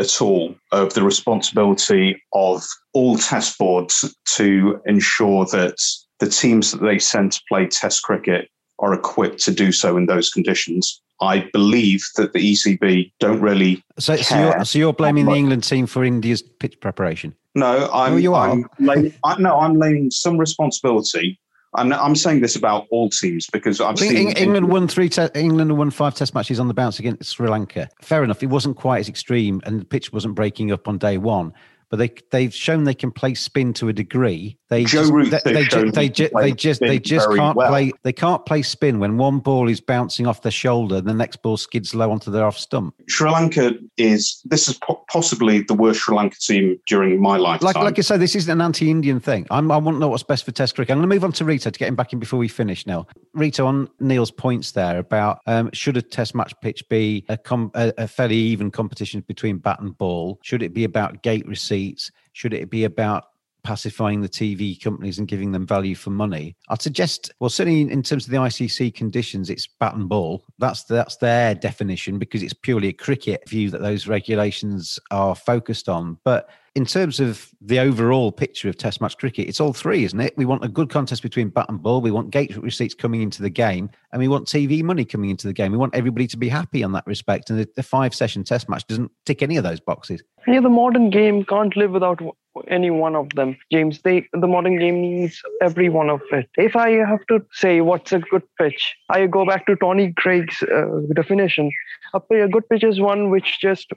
at 0.02 0.22
all 0.22 0.56
of 0.72 0.94
the 0.96 1.04
responsibility 1.04 2.22
of 2.34 2.64
all 2.94 3.18
test 3.18 3.58
boards 3.58 4.14
to 4.36 4.82
ensure 4.86 5.46
that 5.46 5.78
the 6.20 6.28
teams 6.28 6.72
that 6.72 6.82
they 6.82 7.00
send 7.00 7.32
to 7.32 7.42
play 7.48 7.68
test 7.68 8.02
cricket 8.04 8.50
are 8.80 8.94
equipped 8.94 9.40
to 9.44 9.52
do 9.52 9.72
so 9.72 9.96
in 9.96 10.08
those 10.08 10.30
conditions. 10.30 11.02
I 11.22 11.48
believe 11.54 12.04
that 12.16 12.34
the 12.34 12.40
ECB 12.40 13.12
don't 13.20 13.40
really. 13.40 13.84
So, 14.00 14.16
so 14.16 14.40
you're, 14.40 14.66
so 14.66 14.80
you're 14.80 14.94
blaming 14.94 15.26
the 15.26 15.36
England 15.36 15.64
team 15.64 15.86
for 15.86 16.04
India's 16.04 16.42
pitch 16.42 16.80
preparation? 16.82 17.36
No, 17.54 17.90
I'm. 17.94 18.14
Oh, 18.14 18.18
you 18.18 18.34
are. 18.34 18.50
I'm 18.50 18.66
laying, 18.80 19.14
I, 19.24 19.40
no, 19.40 19.60
I'm 19.60 19.76
laying 19.76 20.10
some 20.10 20.40
responsibility 20.40 21.40
and 21.78 21.94
I'm 21.94 22.16
saying 22.16 22.42
this 22.42 22.56
about 22.56 22.88
all 22.90 23.10
teams 23.10 23.48
because 23.48 23.80
I've 23.80 23.98
seen 23.98 24.30
England 24.32 24.70
won 24.70 24.88
three. 24.88 25.10
Te- 25.10 25.30
England 25.36 25.78
won 25.78 25.90
five 25.90 26.16
Test 26.16 26.34
matches 26.34 26.60
on 26.60 26.68
the 26.68 26.74
bounce 26.74 27.00
against 27.00 27.32
Sri 27.32 27.48
Lanka. 27.48 27.90
Fair 28.02 28.24
enough, 28.24 28.44
it 28.44 28.48
wasn't 28.48 28.76
quite 28.76 29.00
as 29.00 29.10
extreme, 29.10 29.62
and 29.66 29.82
the 29.82 29.86
pitch 29.86 30.12
wasn't 30.12 30.36
breaking 30.36 30.72
up 30.72 30.88
on 30.88 30.98
day 30.98 31.18
one. 31.18 31.54
But 31.92 31.98
they 31.98 32.10
they've 32.32 32.54
shown 32.54 32.86
they 32.86 32.96
can 32.96 33.12
play 33.12 33.36
spin 33.36 33.74
to 33.74 33.90
a 33.90 33.94
degree 33.94 34.58
they 34.72 34.86
Joe 34.86 35.02
just, 35.02 35.12
Root 35.12 35.32
they, 35.32 35.54
they, 35.54 35.64
ju- 35.66 35.92
they, 35.92 36.10
ju- 36.10 36.30
they 36.34 36.52
just 36.54 36.80
they 36.80 36.98
just 36.98 37.30
can't 37.32 37.58
well. 37.58 37.68
play 37.68 37.92
they 38.04 38.14
can't 38.14 38.46
play 38.46 38.62
spin 38.62 39.00
when 39.00 39.18
one 39.18 39.40
ball 39.40 39.68
is 39.68 39.82
bouncing 39.82 40.26
off 40.26 40.44
their 40.44 40.52
shoulder 40.52 40.96
and 40.96 41.08
the 41.08 41.14
next 41.14 41.42
ball 41.42 41.58
skids 41.58 41.94
low 41.94 42.10
onto 42.10 42.32
their 42.32 42.46
off 42.46 42.58
stump. 42.58 42.96
Sri 43.10 43.30
Lanka 43.30 43.74
is 43.98 44.42
this 44.46 44.70
is 44.70 44.78
po- 44.78 45.04
possibly 45.12 45.62
the 45.64 45.74
worst 45.74 46.00
Sri 46.00 46.16
Lanka 46.16 46.40
team 46.40 46.80
during 46.88 47.22
my 47.22 47.36
lifetime. 47.36 47.66
Like 47.66 47.76
like 47.76 48.00
I 48.00 48.02
said, 48.02 48.22
this 48.22 48.34
isn't 48.34 48.50
an 48.50 48.62
anti-Indian 48.62 49.20
thing. 49.20 49.46
I'm, 49.52 49.70
I 49.70 49.78
want 49.78 49.96
to 49.96 50.00
know 50.00 50.08
what's 50.08 50.24
best 50.24 50.46
for 50.46 50.52
Test 50.52 50.76
cricket. 50.76 50.94
I'm 50.94 51.00
going 51.00 51.10
to 51.10 51.14
move 51.14 51.26
on 51.26 51.34
to 51.34 51.44
Rito 51.44 51.70
to 51.70 51.78
get 51.78 51.90
him 51.90 51.96
back 51.96 52.14
in 52.14 52.20
before 52.20 52.40
we 52.40 52.48
finish. 52.48 52.88
Now, 52.88 53.08
Rito, 53.34 53.66
on 53.66 53.90
Neil's 54.00 54.32
points 54.32 54.72
there 54.72 55.00
about 55.00 55.40
um, 55.48 55.70
should 55.74 55.98
a 55.98 56.02
Test 56.02 56.36
match 56.36 56.54
pitch 56.62 56.88
be 56.90 57.26
a, 57.30 57.38
com- 57.38 57.72
a, 57.76 57.94
a 57.98 58.08
fairly 58.08 58.36
even 58.36 58.72
competition 58.72 59.22
between 59.22 59.58
bat 59.58 59.80
and 59.80 59.98
ball? 59.98 60.40
Should 60.44 60.64
it 60.64 60.74
be 60.74 60.84
about 60.84 61.24
gate 61.24 61.48
receipts? 61.48 62.12
Should 62.34 62.54
it 62.54 62.70
be 62.70 62.84
about 62.84 63.26
pacifying 63.64 64.22
the 64.22 64.30
TV 64.30 64.82
companies 64.82 65.20
and 65.20 65.28
giving 65.28 65.52
them 65.52 65.66
value 65.66 65.96
for 65.96 66.10
money. 66.10 66.56
I'd 66.70 66.82
suggest, 66.82 67.32
well, 67.40 67.50
certainly 67.50 67.82
in 67.82 68.04
terms 68.04 68.26
of 68.26 68.32
the 68.32 68.38
ICC 68.38 68.94
conditions, 68.94 69.50
it's 69.50 69.68
bat 69.68 69.96
and 69.96 70.10
ball. 70.10 70.44
That's 70.60 70.84
that's 70.84 71.18
their 71.18 71.56
definition 71.56 72.20
because 72.20 72.44
it's 72.44 72.54
purely 72.54 72.90
a 72.90 72.94
cricket 72.94 73.48
view 73.48 73.70
that 73.70 73.82
those 73.82 74.08
regulations 74.08 75.00
are 75.12 75.36
focused 75.36 75.90
on. 75.90 76.18
But 76.24 76.50
in 76.74 76.86
terms 76.86 77.20
of 77.20 77.50
the 77.60 77.80
overall 77.80 78.32
picture 78.32 78.70
of 78.70 78.78
Test 78.78 79.02
match 79.02 79.18
cricket, 79.18 79.48
it's 79.50 79.60
all 79.60 79.74
three, 79.74 80.06
isn't 80.06 80.20
it? 80.20 80.34
We 80.38 80.46
want 80.46 80.64
a 80.64 80.70
good 80.70 80.90
contest 80.90 81.22
between 81.22 81.50
bat 81.50 81.66
and 81.68 81.82
ball. 81.82 82.00
We 82.02 82.12
want 82.12 82.32
gate 82.32 82.56
receipts 82.56 82.94
coming 82.94 83.22
into 83.22 83.42
the 83.42 83.50
game, 83.50 83.90
and 84.12 84.22
we 84.22 84.30
want 84.30 84.48
TV 84.48 84.82
money 84.82 85.04
coming 85.04 85.30
into 85.30 85.48
the 85.48 85.54
game. 85.54 85.72
We 85.72 85.78
want 85.78 85.96
everybody 85.96 86.28
to 86.28 86.38
be 86.38 86.48
happy 86.48 86.84
on 86.84 86.94
that 86.94 87.06
respect. 87.06 87.50
And 87.50 87.60
the, 87.60 87.68
the 87.76 87.84
five 87.84 88.16
session 88.16 88.44
Test 88.44 88.70
match 88.70 88.88
doesn't 88.88 89.12
tick 89.26 89.44
any 89.44 89.58
of 89.58 89.64
those 89.64 89.82
boxes. 89.82 90.24
Yeah, 90.48 90.62
the 90.62 90.70
modern 90.70 91.10
game 91.10 91.44
can't 91.44 91.76
live 91.76 91.92
without 91.92 92.22
any 92.68 92.92
one 92.92 93.16
of 93.16 93.30
them. 93.36 93.58
James 93.72 94.02
they 94.02 94.28
the 94.34 94.48
modern 94.48 94.78
game 94.80 95.02
needs 95.02 95.42
every 95.62 95.90
one 95.90 96.10
of 96.10 96.22
it. 96.32 96.50
If 96.58 96.76
i 96.76 96.90
have 96.92 97.26
to 97.28 97.46
say 97.52 97.82
what's 97.82 98.12
a 98.12 98.20
good 98.20 98.44
pitch 98.58 98.96
i 99.10 99.26
go 99.26 99.46
back 99.46 99.66
to 99.66 99.76
tony 99.76 100.08
greig's 100.08 100.64
uh, 100.64 100.86
definition. 101.14 101.72
A, 102.14 102.48
good 102.48 102.68
pitch 102.68 102.84
is 102.84 103.00
one 103.00 103.30
which 103.30 103.60
just 103.62 103.92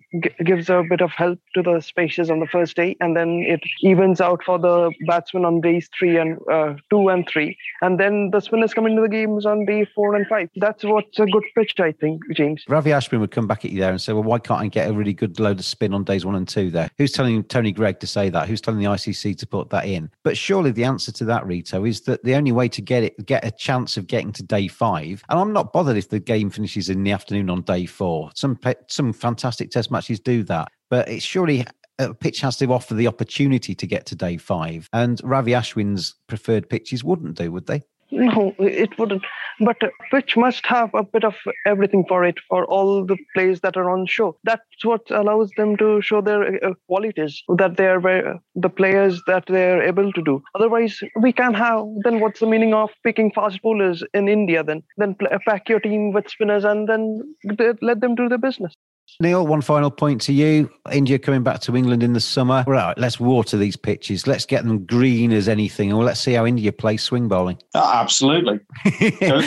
gives 0.45 0.71
a 0.71 0.85
bit 0.89 1.01
of 1.01 1.11
help 1.11 1.39
to 1.55 1.63
the 1.63 1.81
spaces 1.81 2.31
on 2.31 2.39
the 2.39 2.47
first 2.47 2.77
day 2.77 2.97
and 3.01 3.17
then 3.17 3.45
it 3.47 3.61
evens 3.81 4.21
out 4.21 4.43
for 4.45 4.59
the 4.59 4.93
batsmen 5.07 5.45
on 5.45 5.61
days 5.61 5.89
three 5.99 6.17
and 6.17 6.39
uh, 6.51 6.75
two 6.91 7.09
and 7.09 7.29
three. 7.29 7.57
And 7.83 7.99
then 7.99 8.31
the 8.31 8.41
spinners 8.41 8.73
come 8.73 8.87
into 8.87 9.03
the 9.03 9.09
games 9.09 9.47
on 9.47 9.65
day 9.65 9.85
four 9.95 10.15
and 10.15 10.27
five. 10.29 10.49
That's 10.57 10.85
what's 10.85 11.19
a 11.19 11.27
good 11.27 11.45
pitch 11.57 11.75
i 11.81 11.91
think 11.91 12.23
james. 12.33 12.65
Ravi 12.69 12.91
ashwin 12.91 13.21
would 13.21 13.33
come 13.33 13.49
back 13.49 13.65
at 13.65 13.73
you 13.73 13.81
there 13.81 13.91
and 13.91 14.01
say 14.01 14.13
well 14.13 14.23
why 14.23 14.39
can't 14.39 14.61
i 14.61 14.69
get 14.69 14.89
a 14.89 14.93
really 14.93 15.13
good 15.13 15.41
load 15.41 15.59
of 15.59 15.65
spin 15.65 15.93
on 15.93 16.05
days 16.05 16.25
one 16.25 16.37
and 16.37 16.47
two 16.47 16.71
there? 16.71 16.91
Who's 16.99 17.13
telling 17.13 17.43
tony 17.45 17.73
greig 17.73 17.99
to 18.01 18.07
say 18.07 18.29
that 18.31 18.44
Who's 18.47 18.61
telling 18.61 18.81
the 18.81 18.87
ICC 18.87 19.37
to 19.39 19.47
put 19.47 19.71
that 19.71 19.87
in? 19.87 20.11
But 20.23 20.37
surely 20.37 20.71
the 20.71 20.85
answer 20.85 21.13
to 21.13 21.25
that, 21.27 21.47
Rito, 21.47 21.85
is 21.85 22.03
that 22.03 22.23
the 22.25 22.35
only 22.35 22.53
way 22.53 22.69
to 22.69 22.83
get 22.83 23.03
it, 23.03 23.27
get 23.27 23.45
a 23.45 23.51
chance 23.51 23.97
of 23.97 24.07
getting 24.07 24.33
to 24.33 24.43
day 24.43 24.69
five, 24.69 25.23
and 25.29 25.39
I'm 25.39 25.53
not 25.53 25.73
bothered 25.73 25.97
if 25.97 26.09
the 26.09 26.21
game 26.21 26.51
finishes 26.51 26.89
in 26.89 27.03
the 27.03 27.13
afternoon 27.13 27.51
on 27.51 27.63
day 27.63 27.87
four. 27.87 28.31
Some 28.35 28.59
some 28.89 29.13
fantastic 29.13 29.71
Test 29.71 29.91
matches 29.91 30.21
do 30.21 30.43
that, 30.45 30.69
but 30.91 31.09
it's 31.09 31.25
surely 31.25 31.65
a 31.99 32.13
pitch 32.13 32.41
has 32.41 32.57
to 32.57 32.73
offer 32.73 32.95
the 32.95 33.07
opportunity 33.07 33.75
to 33.75 33.87
get 33.87 34.07
to 34.07 34.17
day 34.17 34.37
five. 34.37 34.89
And 34.93 35.21
Ravi 35.23 35.53
Ashwin's 35.53 36.15
preferred 36.27 36.69
pitches 36.69 37.05
wouldn't 37.05 37.37
do, 37.37 37.53
would 37.53 37.67
they? 37.67 37.83
No, 38.17 38.55
it 38.59 38.97
wouldn't. 38.97 39.25
But 39.59 39.77
pitch 40.13 40.37
must 40.37 40.65
have 40.67 40.91
a 40.95 41.03
bit 41.03 41.25
of 41.25 41.35
everything 41.67 42.05
for 42.09 42.25
it, 42.25 42.37
for 42.49 42.65
all 42.67 43.05
the 43.05 43.17
plays 43.35 43.61
that 43.61 43.77
are 43.77 43.91
on 43.91 44.07
show. 44.07 44.37
That's 44.45 44.85
what 44.85 45.03
allows 45.11 45.51
them 45.57 45.77
to 45.79 46.01
show 46.01 46.21
their 46.21 46.65
uh, 46.65 46.75
qualities, 46.87 47.43
that 47.59 47.77
they 47.77 47.89
are 47.89 48.41
the 48.55 48.69
players 48.69 49.21
that 49.27 49.47
they're 49.47 49.83
able 49.83 50.13
to 50.13 50.23
do. 50.23 50.43
Otherwise, 50.55 50.99
we 51.21 51.33
can't 51.33 51.57
have, 51.57 51.85
then 52.05 52.21
what's 52.21 52.41
the 52.41 52.47
meaning 52.47 52.73
of 52.73 52.91
picking 53.03 53.33
fast 53.33 53.61
bowlers 53.63 54.05
in 54.15 54.29
India 54.29 54.63
then? 54.63 54.83
Then 54.97 55.17
pack 55.45 55.69
your 55.69 55.81
team 55.81 56.13
with 56.13 56.29
spinners 56.29 56.65
and 56.65 56.89
then 56.89 57.35
let 57.83 58.01
them 58.01 58.15
do 58.15 58.29
the 58.29 58.39
business. 58.39 58.75
Neil, 59.21 59.47
one 59.47 59.61
final 59.61 59.91
point 59.91 60.21
to 60.23 60.33
you. 60.33 60.71
India 60.93 61.19
coming 61.19 61.43
back 61.43 61.61
to 61.61 61.77
England 61.77 62.03
in 62.03 62.13
the 62.13 62.21
summer. 62.21 62.65
Right, 62.67 62.97
let's 62.99 63.19
water 63.21 63.57
these 63.57 63.77
pitches. 63.77 64.27
Let's 64.27 64.45
get 64.45 64.65
them 64.65 64.85
green 64.85 65.33
as 65.33 65.49
anything, 65.49 65.91
and 65.91 66.01
let's 66.01 66.21
see 66.21 66.33
how 66.33 66.47
India 66.47 66.73
plays 66.73 67.03
swing 67.03 67.29
bowling. 67.29 67.59
Uh, 67.75 67.93
absolutely. 67.95 68.61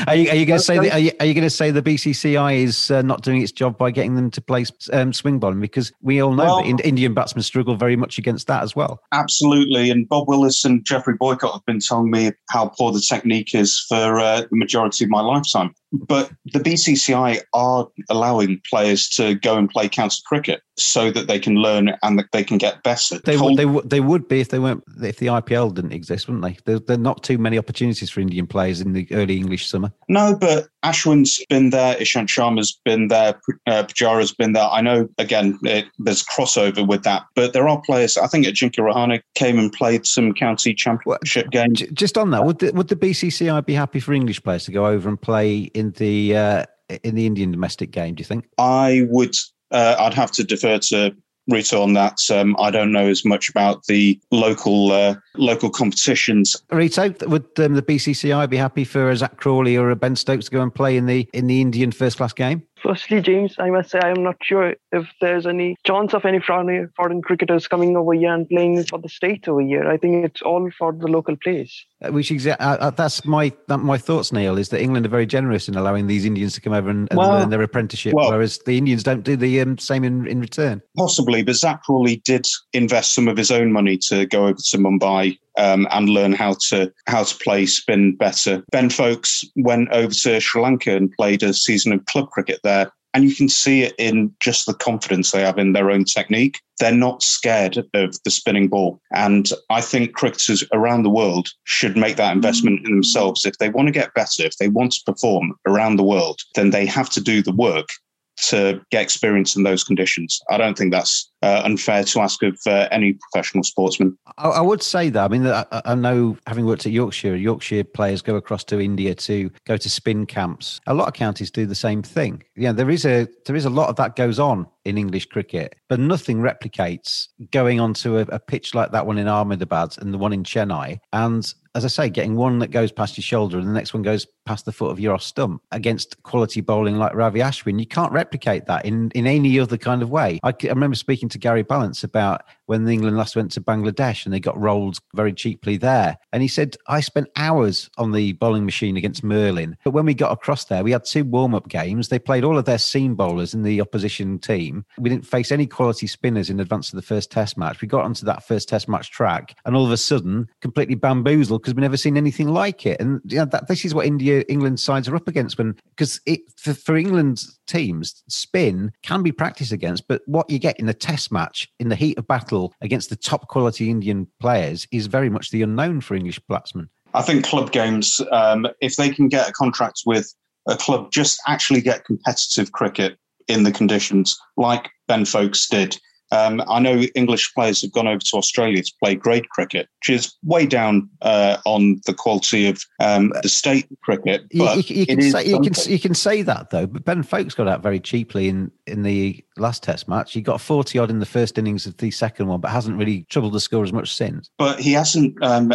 are 0.07 0.15
you, 0.15 0.31
you 0.31 0.45
going 0.45 0.59
to 0.59 0.59
say? 0.59 0.79
The, 0.79 0.91
are 0.91 0.99
you, 0.99 1.11
you 1.21 1.33
going 1.33 1.41
to 1.41 1.49
say 1.49 1.71
the 1.71 1.81
BCCI 1.81 2.63
is 2.63 2.91
uh, 2.91 3.01
not 3.01 3.23
doing 3.23 3.41
its 3.41 3.51
job 3.51 3.77
by 3.77 3.91
getting 3.91 4.15
them 4.15 4.31
to 4.31 4.41
play 4.41 4.65
um, 4.93 5.13
swing 5.13 5.39
bowling? 5.39 5.59
Because 5.59 5.91
we 6.01 6.21
all 6.21 6.33
know 6.33 6.45
well, 6.45 6.63
that 6.63 6.85
Indian 6.85 7.13
batsmen 7.13 7.43
struggle 7.43 7.75
very 7.75 7.95
much 7.95 8.17
against 8.17 8.47
that 8.47 8.63
as 8.63 8.75
well. 8.75 9.01
Absolutely, 9.11 9.89
and 9.89 10.07
Bob 10.07 10.27
Willis 10.27 10.65
and 10.65 10.85
Geoffrey 10.85 11.15
Boycott 11.19 11.53
have 11.53 11.65
been 11.65 11.79
telling 11.79 12.09
me 12.09 12.31
how 12.49 12.67
poor 12.67 12.91
the 12.91 13.01
technique 13.01 13.53
is 13.53 13.79
for 13.87 14.19
uh, 14.19 14.41
the 14.41 14.57
majority 14.57 15.03
of 15.03 15.09
my 15.09 15.21
lifetime. 15.21 15.73
But 15.91 16.31
the 16.45 16.59
BCCI 16.59 17.41
are 17.53 17.87
allowing 18.09 18.61
players 18.69 19.09
to 19.09 19.35
go 19.35 19.57
and 19.57 19.69
play 19.69 19.89
county 19.89 20.17
cricket. 20.25 20.61
So 20.77 21.11
that 21.11 21.27
they 21.27 21.39
can 21.39 21.55
learn 21.55 21.93
and 22.03 22.19
that 22.19 22.27
they 22.31 22.43
can 22.43 22.57
get 22.57 22.83
better. 22.83 23.19
They, 23.19 23.37
would, 23.37 23.57
they, 23.57 23.65
would, 23.65 23.89
they 23.89 23.99
would 23.99 24.27
be 24.27 24.41
if 24.41 24.49
they 24.49 24.59
weren't 24.59 24.83
if 25.01 25.17
the 25.17 25.27
IPL 25.27 25.73
didn't 25.73 25.91
exist, 25.93 26.27
wouldn't 26.27 26.43
they? 26.43 26.57
There, 26.65 26.79
there 26.79 26.95
are 26.95 26.99
not 26.99 27.23
too 27.23 27.37
many 27.37 27.57
opportunities 27.57 28.09
for 28.09 28.19
Indian 28.19 28.47
players 28.47 28.81
in 28.81 28.93
the 28.93 29.07
early 29.11 29.37
English 29.37 29.67
summer. 29.67 29.91
No, 30.07 30.35
but 30.39 30.67
Ashwin's 30.83 31.43
been 31.49 31.71
there, 31.71 31.95
Ishant 31.95 32.27
Sharma's 32.27 32.79
been 32.85 33.07
there, 33.07 33.39
uh, 33.67 33.83
Pujara's 33.83 34.33
been 34.33 34.53
there. 34.53 34.67
I 34.69 34.81
know, 34.81 35.09
again, 35.17 35.57
it, 35.63 35.85
there's 35.99 36.23
crossover 36.23 36.87
with 36.87 37.03
that, 37.03 37.23
but 37.35 37.53
there 37.53 37.67
are 37.67 37.81
players. 37.81 38.17
I 38.17 38.27
think 38.27 38.45
Ajinkya 38.45 38.79
Rahane 38.79 39.21
came 39.35 39.57
and 39.59 39.71
played 39.71 40.05
some 40.05 40.33
county 40.33 40.73
championship 40.73 41.49
games. 41.49 41.79
J- 41.79 41.89
Just 41.91 42.17
on 42.17 42.31
that, 42.31 42.45
would 42.45 42.59
the, 42.59 42.71
would 42.71 42.87
the 42.87 42.95
BCCI 42.95 43.65
be 43.65 43.73
happy 43.73 43.99
for 43.99 44.13
English 44.13 44.41
players 44.43 44.65
to 44.65 44.71
go 44.71 44.85
over 44.85 45.09
and 45.09 45.19
play 45.21 45.57
in 45.57 45.91
the 45.91 46.35
uh, 46.35 46.65
in 47.03 47.15
the 47.15 47.25
Indian 47.25 47.51
domestic 47.51 47.91
game? 47.91 48.15
Do 48.15 48.21
you 48.21 48.25
think? 48.25 48.47
I 48.57 49.05
would, 49.09 49.35
uh, 49.71 49.95
I'd 49.99 50.13
have 50.13 50.31
to 50.33 50.43
defer 50.43 50.79
to 50.79 51.15
Rito 51.47 51.81
on 51.81 51.93
that. 51.93 52.19
Um, 52.29 52.55
I 52.59 52.71
don't 52.71 52.91
know 52.91 53.07
as 53.07 53.23
much 53.23 53.49
about 53.49 53.85
the 53.85 54.19
local 54.31 54.91
uh, 54.91 55.15
local 55.35 55.69
competitions. 55.69 56.55
Rito, 56.71 57.13
would 57.27 57.47
um, 57.59 57.75
the 57.75 57.81
BCCI 57.81 58.49
be 58.49 58.57
happy 58.57 58.83
for 58.83 59.09
a 59.09 59.15
Zak 59.15 59.37
Crawley 59.37 59.77
or 59.77 59.89
a 59.89 59.95
Ben 59.95 60.15
Stokes 60.15 60.45
to 60.45 60.51
go 60.51 60.61
and 60.61 60.73
play 60.73 60.97
in 60.97 61.05
the 61.05 61.27
in 61.33 61.47
the 61.47 61.61
Indian 61.61 61.91
first 61.91 62.17
class 62.17 62.33
game? 62.33 62.63
Firstly, 62.83 63.21
James, 63.21 63.55
I 63.57 63.69
must 63.69 63.89
say 63.89 63.99
I 63.99 64.09
am 64.09 64.23
not 64.23 64.35
sure 64.41 64.75
if 64.91 65.07
there's 65.21 65.45
any 65.45 65.75
chance 65.85 66.13
of 66.13 66.25
any 66.25 66.39
foreign, 66.39 66.89
foreign 66.95 67.21
cricketers 67.21 67.67
coming 67.67 67.97
over 67.97 68.13
here 68.13 68.33
and 68.33 68.47
playing 68.47 68.83
for 68.85 68.99
the 68.99 69.09
state 69.09 69.47
over 69.47 69.61
here. 69.61 69.87
I 69.87 69.97
think 69.97 70.25
it's 70.25 70.41
all 70.41 70.69
for 70.77 70.93
the 70.93 71.07
local 71.07 71.35
players. 71.35 71.85
Uh, 72.03 72.11
Which 72.11 72.29
exa- 72.29 72.57
uh, 72.59 72.77
uh, 72.79 72.89
that's 72.91 73.25
my 73.25 73.51
that, 73.67 73.79
my 73.79 73.97
thoughts, 73.97 74.31
Neil. 74.31 74.57
Is 74.57 74.69
that 74.69 74.81
England 74.81 75.05
are 75.05 75.09
very 75.09 75.25
generous 75.25 75.67
in 75.67 75.75
allowing 75.75 76.07
these 76.07 76.25
Indians 76.25 76.53
to 76.53 76.61
come 76.61 76.73
over 76.73 76.89
and, 76.89 77.07
and 77.09 77.17
Well- 77.17 77.31
learn 77.31 77.49
their 77.49 77.61
apprenticeship, 77.61 78.13
well- 78.13 78.31
whereas 78.31 78.59
the 78.65 78.77
Indians 78.77 79.03
don't 79.03 79.23
do 79.23 79.35
the 79.35 79.61
um, 79.61 79.77
same 79.77 80.03
in, 80.03 80.27
in 80.27 80.39
return. 80.39 80.81
Possibly, 80.95 81.43
but 81.43 81.55
Zak 81.55 81.83
Crawley 81.83 82.17
did 82.25 82.45
invest 82.73 83.13
some 83.13 83.27
of 83.27 83.37
his 83.37 83.51
own 83.51 83.71
money 83.71 83.97
to 84.09 84.25
go 84.27 84.43
over 84.47 84.59
to 84.69 84.77
Mumbai 84.77 85.37
um, 85.57 85.87
and 85.91 86.09
learn 86.09 86.33
how 86.33 86.55
to 86.69 86.91
how 87.07 87.23
to 87.23 87.35
play 87.37 87.65
spin 87.65 88.15
better. 88.15 88.63
Ben 88.71 88.89
Foakes 88.89 89.43
went 89.55 89.89
over 89.91 90.13
to 90.13 90.39
Sri 90.39 90.61
Lanka 90.61 90.95
and 90.95 91.11
played 91.13 91.43
a 91.43 91.53
season 91.53 91.91
of 91.91 92.05
club 92.05 92.29
cricket 92.29 92.59
there. 92.67 92.91
And 93.13 93.23
you 93.23 93.33
can 93.33 93.49
see 93.49 93.81
it 93.81 93.95
in 93.97 94.31
just 94.39 94.67
the 94.67 94.75
confidence 94.75 95.31
they 95.31 95.41
have 95.41 95.57
in 95.57 95.73
their 95.73 95.89
own 95.89 96.03
technique. 96.03 96.59
They're 96.79 96.91
not 96.91 97.23
scared 97.23 97.77
of 97.77 98.17
the 98.23 98.29
spinning 98.29 98.67
ball. 98.67 98.99
And 99.11 99.49
I 99.71 99.81
think 99.81 100.13
cricketers 100.13 100.63
around 100.71 101.01
the 101.01 101.09
world 101.09 101.47
should 101.63 101.97
make 101.97 102.17
that 102.17 102.35
investment 102.35 102.85
in 102.85 102.91
themselves. 102.91 103.45
If 103.45 103.57
they 103.57 103.69
want 103.69 103.87
to 103.87 103.91
get 103.91 104.13
better, 104.13 104.43
if 104.43 104.57
they 104.57 104.67
want 104.67 104.91
to 104.91 105.11
perform 105.11 105.55
around 105.65 105.95
the 105.95 106.03
world, 106.03 106.41
then 106.53 106.69
they 106.69 106.85
have 106.85 107.09
to 107.11 107.21
do 107.21 107.41
the 107.41 107.53
work 107.53 107.89
to 108.37 108.81
get 108.91 109.01
experience 109.01 109.55
in 109.55 109.63
those 109.63 109.83
conditions. 109.83 110.39
I 110.49 110.57
don't 110.57 110.77
think 110.77 110.91
that's 110.91 111.29
uh, 111.41 111.61
unfair 111.65 112.03
to 112.03 112.19
ask 112.19 112.41
of 112.43 112.57
uh, 112.67 112.87
any 112.91 113.13
professional 113.13 113.63
sportsman. 113.63 114.17
I, 114.37 114.49
I 114.49 114.61
would 114.61 114.83
say 114.83 115.09
that. 115.09 115.23
I 115.23 115.27
mean, 115.27 115.47
I, 115.47 115.65
I 115.71 115.95
know 115.95 116.37
having 116.47 116.65
worked 116.65 116.85
at 116.85 116.91
Yorkshire, 116.91 117.35
Yorkshire 117.35 117.83
players 117.83 118.21
go 118.21 118.35
across 118.35 118.63
to 118.65 118.79
India 118.79 119.15
to 119.15 119.49
go 119.65 119.77
to 119.77 119.89
spin 119.89 120.25
camps. 120.25 120.79
A 120.87 120.93
lot 120.93 121.07
of 121.07 121.13
counties 121.13 121.51
do 121.51 121.65
the 121.65 121.75
same 121.75 122.01
thing. 122.01 122.43
Yeah, 122.55 122.71
there 122.71 122.89
is 122.89 123.05
a 123.05 123.27
there 123.45 123.55
is 123.55 123.65
a 123.65 123.69
lot 123.69 123.89
of 123.89 123.95
that 123.97 124.15
goes 124.15 124.39
on 124.39 124.67
in 124.85 124.97
English 124.97 125.25
cricket, 125.27 125.75
but 125.89 125.99
nothing 125.99 126.39
replicates 126.39 127.27
going 127.51 127.79
onto 127.79 128.17
a, 128.17 128.21
a 128.21 128.39
pitch 128.39 128.73
like 128.73 128.91
that 128.91 129.05
one 129.05 129.17
in 129.17 129.27
Ahmedabad 129.27 129.95
and 129.99 130.13
the 130.13 130.17
one 130.17 130.33
in 130.33 130.43
Chennai. 130.43 130.99
And 131.13 131.53
as 131.75 131.85
I 131.85 131.89
say, 131.89 132.09
getting 132.09 132.35
one 132.35 132.59
that 132.59 132.71
goes 132.71 132.91
past 132.91 133.17
your 133.17 133.23
shoulder 133.23 133.59
and 133.59 133.67
the 133.67 133.73
next 133.73 133.93
one 133.93 134.01
goes 134.01 134.25
past 134.47 134.65
the 134.65 134.71
foot 134.71 134.91
of 134.91 134.99
your 134.99 135.19
stump 135.19 135.61
against 135.71 136.23
quality 136.23 136.61
bowling 136.61 136.97
like 136.97 137.13
Ravi 137.13 137.39
Ashwin, 137.39 137.79
you 137.79 137.85
can't 137.85 138.11
replicate 138.11 138.65
that 138.65 138.85
in, 138.85 139.11
in 139.13 139.27
any 139.27 139.59
other 139.59 139.77
kind 139.77 140.01
of 140.01 140.09
way. 140.09 140.39
I 140.43 140.53
remember 140.63 140.95
speaking 140.95 141.29
to 141.29 141.37
Gary 141.37 141.63
Ballance 141.63 142.03
about 142.03 142.43
when 142.67 142.87
England 142.87 143.17
last 143.17 143.35
went 143.35 143.51
to 143.51 143.61
Bangladesh 143.61 144.25
and 144.25 144.33
they 144.33 144.39
got 144.39 144.59
rolled 144.59 144.99
very 145.13 145.33
cheaply 145.33 145.77
there. 145.77 146.17
And 146.31 146.41
he 146.41 146.47
said, 146.47 146.75
I 146.87 147.01
spent 147.01 147.27
hours 147.35 147.89
on 147.97 148.11
the 148.11 148.33
bowling 148.33 148.65
machine 148.65 148.97
against 148.97 149.23
Merlin. 149.23 149.77
But 149.83 149.91
when 149.91 150.05
we 150.05 150.13
got 150.13 150.31
across 150.31 150.65
there, 150.65 150.83
we 150.83 150.91
had 150.91 151.05
two 151.05 151.23
warm 151.23 151.55
up 151.55 151.69
games. 151.69 152.09
They 152.09 152.19
played 152.19 152.43
all 152.43 152.57
of 152.57 152.65
their 152.65 152.77
seam 152.77 153.15
bowlers 153.15 153.53
in 153.53 153.63
the 153.63 153.81
opposition 153.81 154.39
team. 154.39 154.85
We 154.97 155.09
didn't 155.09 155.25
face 155.25 155.51
any 155.51 155.65
quality 155.65 156.07
spinners 156.07 156.49
in 156.49 156.59
advance 156.59 156.91
of 156.91 156.97
the 156.97 157.01
first 157.01 157.31
test 157.31 157.57
match. 157.57 157.81
We 157.81 157.87
got 157.87 158.05
onto 158.05 158.25
that 158.25 158.45
first 158.45 158.69
test 158.69 158.87
match 158.87 159.11
track 159.11 159.55
and 159.65 159.75
all 159.75 159.85
of 159.85 159.91
a 159.91 159.97
sudden, 159.97 160.49
completely 160.61 160.95
bamboozled 160.95 161.61
because 161.61 161.73
we've 161.73 161.81
never 161.81 161.97
seen 161.97 162.17
anything 162.17 162.49
like 162.49 162.85
it. 162.85 162.99
And 162.99 163.21
you 163.25 163.37
know, 163.37 163.45
that, 163.45 163.67
this 163.67 163.85
is 163.85 163.93
what 163.93 164.05
India, 164.05 164.36
England 164.47 164.79
sides 164.79 165.07
are 165.07 165.15
up 165.15 165.27
against 165.27 165.57
when, 165.57 165.75
because 165.95 166.19
it, 166.25 166.41
for, 166.57 166.73
for 166.73 166.95
England's 166.95 167.59
teams, 167.67 168.23
spin 168.29 168.91
can 169.03 169.23
be 169.23 169.31
practiced 169.31 169.71
against, 169.71 170.07
but 170.07 170.21
what 170.25 170.49
you 170.49 170.59
get 170.59 170.79
in 170.79 170.89
a 170.89 170.93
test 170.93 171.31
match 171.31 171.67
in 171.79 171.89
the 171.89 171.95
heat 171.95 172.17
of 172.17 172.27
battle 172.27 172.73
against 172.81 173.09
the 173.09 173.15
top 173.15 173.47
quality 173.47 173.89
Indian 173.89 174.27
players 174.39 174.87
is 174.91 175.07
very 175.07 175.29
much 175.29 175.51
the 175.51 175.61
unknown 175.61 176.01
for 176.01 176.15
English 176.15 176.39
batsmen. 176.47 176.89
I 177.13 177.21
think 177.21 177.45
club 177.45 177.71
games, 177.71 178.21
um, 178.31 178.67
if 178.81 178.95
they 178.95 179.09
can 179.09 179.27
get 179.27 179.49
a 179.49 179.53
contract 179.53 180.01
with 180.05 180.33
a 180.67 180.75
club, 180.75 181.11
just 181.11 181.41
actually 181.47 181.81
get 181.81 182.05
competitive 182.05 182.71
cricket 182.73 183.17
in 183.47 183.63
the 183.63 183.71
conditions 183.71 184.37
like 184.57 184.89
Ben 185.07 185.25
Foakes 185.25 185.67
did. 185.67 185.97
Um, 186.31 186.61
I 186.67 186.79
know 186.79 187.01
English 187.15 187.53
players 187.53 187.81
have 187.81 187.91
gone 187.91 188.07
over 188.07 188.19
to 188.19 188.37
Australia 188.37 188.83
to 188.83 188.93
play 189.01 189.15
grade 189.15 189.49
cricket, 189.49 189.87
which 189.99 190.15
is 190.17 190.35
way 190.43 190.65
down 190.65 191.09
uh, 191.21 191.57
on 191.65 192.01
the 192.05 192.13
quality 192.13 192.67
of 192.67 192.81
um, 192.99 193.31
the 193.43 193.49
state 193.49 193.87
cricket. 194.03 194.43
You, 194.51 194.65
But 194.65 194.89
you- 194.89 194.95
you 194.97 195.05
can 195.05 195.21
say 195.31 195.45
you 195.45 195.59
can 195.59 195.91
you 195.91 195.99
can 195.99 196.13
say 196.13 196.41
that 196.41 196.69
though, 196.69 196.85
but 196.87 197.05
Ben 197.05 197.23
Foakes 197.23 197.53
got 197.55 197.67
out 197.67 197.81
very 197.81 197.99
cheaply 197.99 198.49
in 198.49 198.71
in 198.85 199.03
the 199.03 199.43
last 199.57 199.83
Test 199.83 200.07
match. 200.07 200.33
He 200.33 200.41
got 200.41 200.59
forty 200.61 200.99
odd 200.99 201.09
in 201.09 201.19
the 201.19 201.25
first 201.25 201.57
innings 201.57 201.85
of 201.85 201.97
the 201.97 202.11
second 202.11 202.47
one, 202.47 202.59
but 202.59 202.71
hasn't 202.71 202.97
really 202.97 203.25
troubled 203.29 203.53
the 203.53 203.59
score 203.59 203.83
as 203.83 203.93
much 203.93 204.13
since. 204.13 204.49
but 204.57 204.79
he 204.79 204.91
hasn't 204.91 205.35
um, 205.43 205.71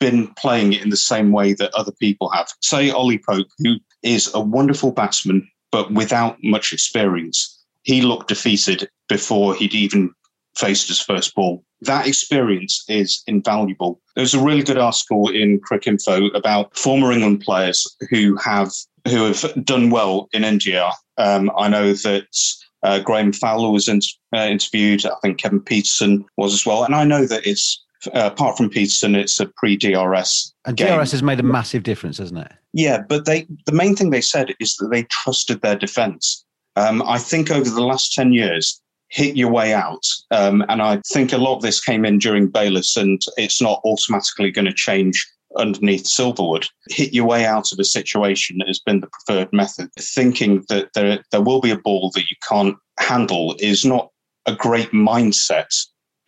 been 0.00 0.28
playing 0.34 0.72
it 0.72 0.82
in 0.82 0.90
the 0.90 0.96
same 0.96 1.32
way 1.32 1.52
that 1.54 1.72
other 1.74 1.92
people 2.00 2.28
have. 2.30 2.48
Say 2.62 2.90
Ollie 2.90 3.20
Pope, 3.28 3.46
who 3.58 3.76
is 4.02 4.32
a 4.34 4.40
wonderful 4.40 4.92
batsman, 4.92 5.48
but 5.72 5.92
without 5.92 6.36
much 6.42 6.72
experience. 6.72 7.52
He 7.86 8.02
looked 8.02 8.26
defeated 8.26 8.90
before 9.08 9.54
he'd 9.54 9.72
even 9.72 10.12
faced 10.56 10.88
his 10.88 11.00
first 11.00 11.36
ball. 11.36 11.64
That 11.82 12.08
experience 12.08 12.84
is 12.88 13.22
invaluable. 13.28 14.00
There's 14.16 14.34
a 14.34 14.42
really 14.42 14.64
good 14.64 14.76
article 14.76 15.28
in 15.28 15.60
Cricinfo 15.60 16.34
about 16.34 16.76
former 16.76 17.12
England 17.12 17.42
players 17.42 17.86
who 18.10 18.36
have 18.38 18.72
who 19.06 19.24
have 19.24 19.64
done 19.64 19.90
well 19.90 20.28
in 20.32 20.42
India. 20.42 20.90
Um, 21.16 21.48
I 21.56 21.68
know 21.68 21.92
that 21.92 22.26
uh, 22.82 22.98
Graham 22.98 23.32
Fowler 23.32 23.70
was 23.70 23.86
in, 23.86 24.00
uh, 24.34 24.38
interviewed. 24.38 25.06
I 25.06 25.14
think 25.22 25.38
Kevin 25.38 25.60
Pietersen 25.60 26.24
was 26.36 26.54
as 26.54 26.66
well. 26.66 26.82
And 26.82 26.94
I 26.94 27.04
know 27.04 27.24
that 27.24 27.46
it's 27.46 27.84
uh, 28.08 28.30
apart 28.32 28.56
from 28.56 28.68
Peterson, 28.68 29.14
it's 29.14 29.38
a 29.38 29.46
pre-DRS 29.46 30.54
And 30.64 30.76
game. 30.76 30.98
DRS 30.98 31.12
has 31.12 31.22
made 31.22 31.38
a 31.38 31.44
massive 31.44 31.84
difference, 31.84 32.18
hasn't 32.18 32.40
it? 32.40 32.52
Yeah, 32.72 33.02
but 33.08 33.26
they 33.26 33.46
the 33.66 33.72
main 33.72 33.94
thing 33.94 34.10
they 34.10 34.20
said 34.20 34.54
is 34.58 34.74
that 34.76 34.88
they 34.88 35.04
trusted 35.04 35.62
their 35.62 35.76
defence. 35.76 36.44
Um, 36.76 37.02
I 37.02 37.18
think 37.18 37.50
over 37.50 37.68
the 37.68 37.84
last 37.84 38.12
ten 38.12 38.32
years, 38.32 38.80
hit 39.08 39.36
your 39.36 39.50
way 39.50 39.72
out, 39.72 40.04
um, 40.30 40.64
and 40.68 40.82
I 40.82 41.00
think 41.12 41.32
a 41.32 41.38
lot 41.38 41.56
of 41.56 41.62
this 41.62 41.80
came 41.80 42.04
in 42.04 42.18
during 42.18 42.48
Bayliss, 42.48 42.96
and 42.96 43.20
it's 43.36 43.62
not 43.62 43.80
automatically 43.84 44.50
going 44.50 44.66
to 44.66 44.72
change 44.72 45.26
underneath 45.56 46.04
Silverwood. 46.04 46.68
Hit 46.90 47.14
your 47.14 47.26
way 47.26 47.44
out 47.44 47.72
of 47.72 47.78
a 47.78 47.84
situation 47.84 48.58
that 48.58 48.68
has 48.68 48.80
been 48.80 49.00
the 49.00 49.08
preferred 49.08 49.52
method. 49.52 49.90
Thinking 49.98 50.64
that 50.68 50.90
there 50.94 51.22
there 51.32 51.42
will 51.42 51.60
be 51.60 51.70
a 51.70 51.78
ball 51.78 52.10
that 52.14 52.30
you 52.30 52.36
can't 52.48 52.76
handle 52.98 53.56
is 53.58 53.84
not 53.84 54.10
a 54.46 54.54
great 54.54 54.90
mindset 54.92 55.68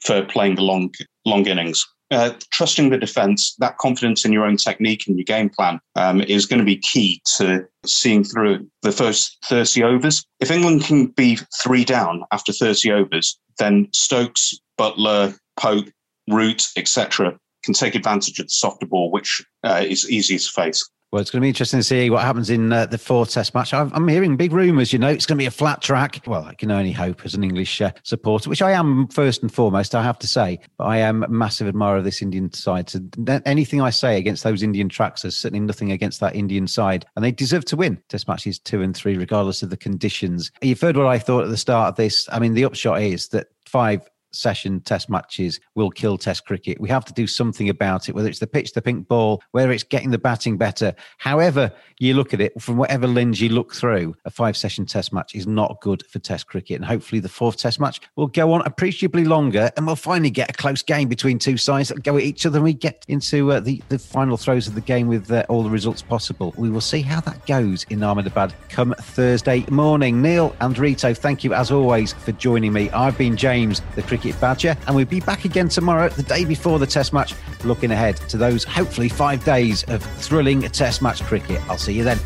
for 0.01 0.25
playing 0.25 0.57
the 0.57 0.63
long 0.63 0.91
long 1.25 1.47
innings. 1.47 1.85
Uh, 2.11 2.33
trusting 2.51 2.89
the 2.89 2.97
defence, 2.97 3.55
that 3.59 3.77
confidence 3.77 4.25
in 4.25 4.33
your 4.33 4.47
own 4.47 4.57
technique 4.57 5.05
and 5.07 5.19
your 5.19 5.25
game 5.25 5.51
plan 5.51 5.79
um, 5.95 6.23
is 6.23 6.47
going 6.47 6.59
to 6.59 6.65
be 6.65 6.79
key 6.79 7.21
to 7.37 7.63
seeing 7.85 8.25
through 8.25 8.67
the 8.81 8.93
first 8.93 9.37
30 9.45 9.83
overs. 9.83 10.25
If 10.41 10.51
England 10.51 10.85
can 10.85 11.09
be 11.09 11.39
three 11.63 11.85
down 11.85 12.23
after 12.33 12.51
30 12.51 12.93
overs, 12.93 13.39
then 13.59 13.89
Stokes, 13.93 14.59
Buttler, 14.79 15.37
Pope, 15.59 15.91
Root, 16.31 16.67
etc., 16.77 17.39
can 17.63 17.75
take 17.75 17.95
advantage 17.95 18.39
of 18.39 18.47
the 18.47 18.51
softer 18.51 18.87
ball, 18.87 19.11
which 19.11 19.45
uh, 19.65 19.85
is 19.87 20.11
easier 20.11 20.39
to 20.39 20.51
face. 20.51 20.89
Well, 21.11 21.23
it's 21.23 21.31
going 21.31 21.41
to 21.41 21.45
be 21.45 21.49
interesting 21.49 21.81
to 21.81 21.85
see 21.85 22.11
what 22.11 22.23
happens 22.23 22.51
in 22.51 22.71
uh, 22.71 22.85
the 22.85 22.99
fourth 22.99 23.31
Test 23.31 23.55
match. 23.55 23.73
I've, 23.73 23.91
I'm 23.95 24.07
hearing 24.09 24.37
big 24.37 24.53
rumours. 24.53 24.93
You 24.93 24.99
know, 24.99 25.09
it's 25.09 25.25
going 25.25 25.39
to 25.39 25.43
be 25.43 25.47
a 25.47 25.51
flat 25.51 25.81
track. 25.81 26.21
Well, 26.27 26.45
I 26.45 26.53
can 26.53 26.71
only 26.71 26.93
hope 26.93 27.25
as 27.25 27.33
an 27.33 27.43
English 27.43 27.81
uh, 27.81 27.93
supporter, 28.03 28.51
which 28.51 28.61
I 28.61 28.73
am 28.73 29.09
first 29.09 29.41
and 29.41 29.51
foremost. 29.51 29.95
I 29.95 30.03
have 30.03 30.19
to 30.19 30.27
say, 30.27 30.61
but 30.77 30.85
I 30.85 30.99
am 30.99 31.23
a 31.23 31.29
massive 31.29 31.67
admirer 31.67 31.97
of 31.97 32.05
this 32.05 32.21
Indian 32.21 32.53
side. 32.53 32.91
So 32.91 33.01
anything 33.47 33.81
I 33.81 33.89
say 33.89 34.19
against 34.19 34.45
those 34.45 34.63
Indian 34.63 34.91
tracks 34.91 35.25
is 35.25 35.35
certainly 35.35 35.65
nothing 35.65 35.93
against 35.93 36.21
that 36.21 36.37
Indian 36.37 36.67
side, 36.67 37.07
and 37.17 37.25
they 37.25 37.33
deserve 37.33 37.65
to 37.67 37.77
win 37.77 38.03
Test 38.11 38.29
matches 38.29 38.59
two 38.59 38.83
and 38.83 38.95
three, 38.95 39.17
regardless 39.17 39.63
of 39.63 39.71
the 39.71 39.79
conditions. 39.79 40.53
You've 40.61 40.81
heard 40.81 40.99
what 40.99 41.07
I 41.07 41.19
thought 41.19 41.45
at 41.45 41.49
the 41.49 41.57
start 41.57 41.89
of 41.89 41.97
this. 41.97 42.29
I 42.31 42.39
mean, 42.39 42.53
the 42.53 42.67
upshot 42.67 43.01
is 43.01 43.29
that 43.29 43.47
five 43.65 44.07
session 44.33 44.81
test 44.81 45.09
matches 45.09 45.61
will 45.75 45.91
kill 45.91 46.19
test 46.19 46.45
cricket. 46.45 46.81
We 46.81 46.89
have 46.89 47.05
to 47.07 47.13
do 47.13 47.27
something 47.27 47.69
about 47.69 48.09
it, 48.09 48.15
whether 48.15 48.29
it's 48.29 48.39
the 48.39 48.47
pitch, 48.47 48.73
the 48.73 48.83
pink 48.83 49.09
ball, 49.09 49.43
whether 49.53 49.71
it's 49.71 49.83
getting 49.83 50.11
the 50.11 50.19
batting 50.19 50.57
better. 50.57 50.95
However, 51.19 51.73
you 51.99 52.15
look 52.15 52.35
at 52.35 52.41
it 52.41 52.61
from 52.61 52.77
whatever 52.77 53.07
lens 53.07 53.41
you 53.41 53.49
look 53.49 53.75
through, 53.75 54.15
a 54.25 54.31
five 54.31 54.57
session 54.57 54.87
test 54.87 55.13
match 55.13 55.35
is 55.35 55.47
not 55.47 55.81
good 55.81 56.05
for 56.07 56.19
test 56.19 56.47
cricket. 56.47 56.77
And 56.77 56.85
hopefully 56.85 57.21
the 57.21 57.29
fourth 57.29 57.57
test 57.57 57.81
match 57.81 58.01
will 58.17 58.27
go 58.27 58.53
on 58.53 58.63
appreciably 58.63 59.25
longer 59.25 59.71
and 59.77 59.87
we'll 59.87 59.97
finally 59.97 60.31
get 60.31 60.51
a 60.51 60.53
close 60.53 60.83
game 60.83 61.09
between 61.09 61.39
two 61.39 61.57
sides 61.57 61.89
that 61.89 62.03
go 62.03 62.17
at 62.17 62.23
each 62.23 62.47
other 62.47 62.59
and 62.59 62.65
we 62.65 62.75
get 62.75 63.05
into 63.09 63.53
uh, 63.53 63.61
the, 63.61 63.83
the 63.89 63.99
final 63.99 64.37
throes 64.37 64.69
of 64.69 64.75
the 64.75 64.81
game 64.81 65.09
with 65.09 65.31
uh, 65.31 65.45
all 65.49 65.63
the 65.63 65.71
results 65.71 66.03
possible. 66.03 66.55
We 66.57 66.71
will 66.71 66.81
see 66.81 67.03
how 67.03 67.21
that 67.23 67.47
goes 67.47 67.85
in 67.91 68.03
Ahmedabad 68.03 68.55
come 68.69 68.95
Thursday 68.99 69.65
morning. 69.71 70.23
Neil 70.23 70.55
and 70.61 70.77
Rito, 70.79 71.15
thank 71.15 71.45
you 71.45 71.55
as 71.55 71.71
always 71.71 72.13
for 72.13 72.33
joining 72.33 72.73
me. 72.73 72.91
I've 72.91 73.17
been 73.17 73.37
James, 73.37 73.83
the 73.95 74.03
Cricket 74.03 74.18
Badger, 74.41 74.77
and 74.87 74.97
we'll 74.97 75.07
be 75.07 75.21
back 75.21 75.45
again 75.45 75.69
tomorrow, 75.69 76.09
the 76.09 76.23
day 76.23 76.45
before 76.45 76.79
the 76.79 76.87
Test 76.87 77.13
match, 77.13 77.35
looking 77.65 77.91
ahead 77.91 78.17
to 78.29 78.37
those 78.37 78.65
hopefully 78.65 79.09
five 79.09 79.45
days 79.45 79.85
of 79.85 80.03
thrilling 80.03 80.63
Test 80.63 81.03
match 81.03 81.23
cricket. 81.23 81.61
I'll 81.69 81.79
see 81.79 81.95
you 81.95 82.05
then. 82.05 82.19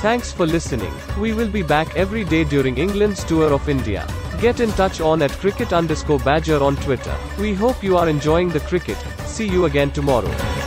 Thanks 0.00 0.32
for 0.32 0.46
listening. 0.46 0.92
We 1.18 1.32
will 1.32 1.48
be 1.50 1.62
back 1.62 1.96
every 1.96 2.24
day 2.24 2.44
during 2.44 2.78
England's 2.78 3.24
tour 3.24 3.52
of 3.52 3.68
India. 3.68 4.06
Get 4.40 4.60
in 4.60 4.70
touch 4.72 5.00
on 5.00 5.22
at 5.22 5.32
cricket 5.32 5.72
underscore 5.72 6.20
badger 6.20 6.62
on 6.62 6.76
Twitter. 6.76 7.16
We 7.40 7.54
hope 7.54 7.82
you 7.82 7.96
are 7.96 8.08
enjoying 8.08 8.50
the 8.50 8.60
cricket. 8.60 8.98
See 9.24 9.48
you 9.48 9.64
again 9.64 9.90
tomorrow. 9.90 10.65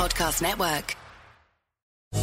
Podcast 0.00 0.40
Network. 0.40 0.96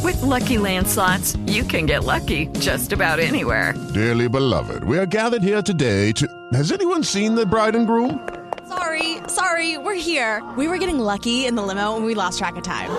With 0.02 0.20
Lucky 0.20 0.58
Land 0.58 0.88
slots, 0.88 1.36
you 1.46 1.62
can 1.62 1.86
get 1.86 2.02
lucky 2.02 2.46
just 2.58 2.92
about 2.92 3.20
anywhere. 3.20 3.72
Dearly 3.94 4.28
beloved, 4.28 4.82
we 4.82 4.98
are 4.98 5.06
gathered 5.06 5.44
here 5.44 5.62
today 5.62 6.10
to. 6.16 6.26
Has 6.54 6.72
anyone 6.72 7.04
seen 7.04 7.36
the 7.36 7.46
bride 7.46 7.76
and 7.76 7.86
groom? 7.86 8.28
Sorry, 8.66 9.18
sorry, 9.28 9.78
we're 9.78 9.94
here. 9.94 10.42
We 10.56 10.66
were 10.66 10.78
getting 10.78 10.98
lucky 10.98 11.46
in 11.46 11.54
the 11.54 11.62
limo 11.62 11.94
and 11.94 12.04
we 12.04 12.16
lost 12.16 12.40
track 12.40 12.56
of 12.56 12.64
time. 12.64 12.90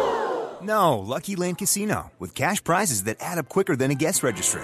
No, 0.61 0.99
Lucky 0.99 1.35
Land 1.35 1.57
Casino, 1.57 2.13
with 2.17 2.33
cash 2.33 2.63
prizes 2.63 3.03
that 3.03 3.17
add 3.19 3.37
up 3.37 3.49
quicker 3.49 3.75
than 3.75 3.91
a 3.91 3.95
guest 3.95 4.23
registry. 4.23 4.63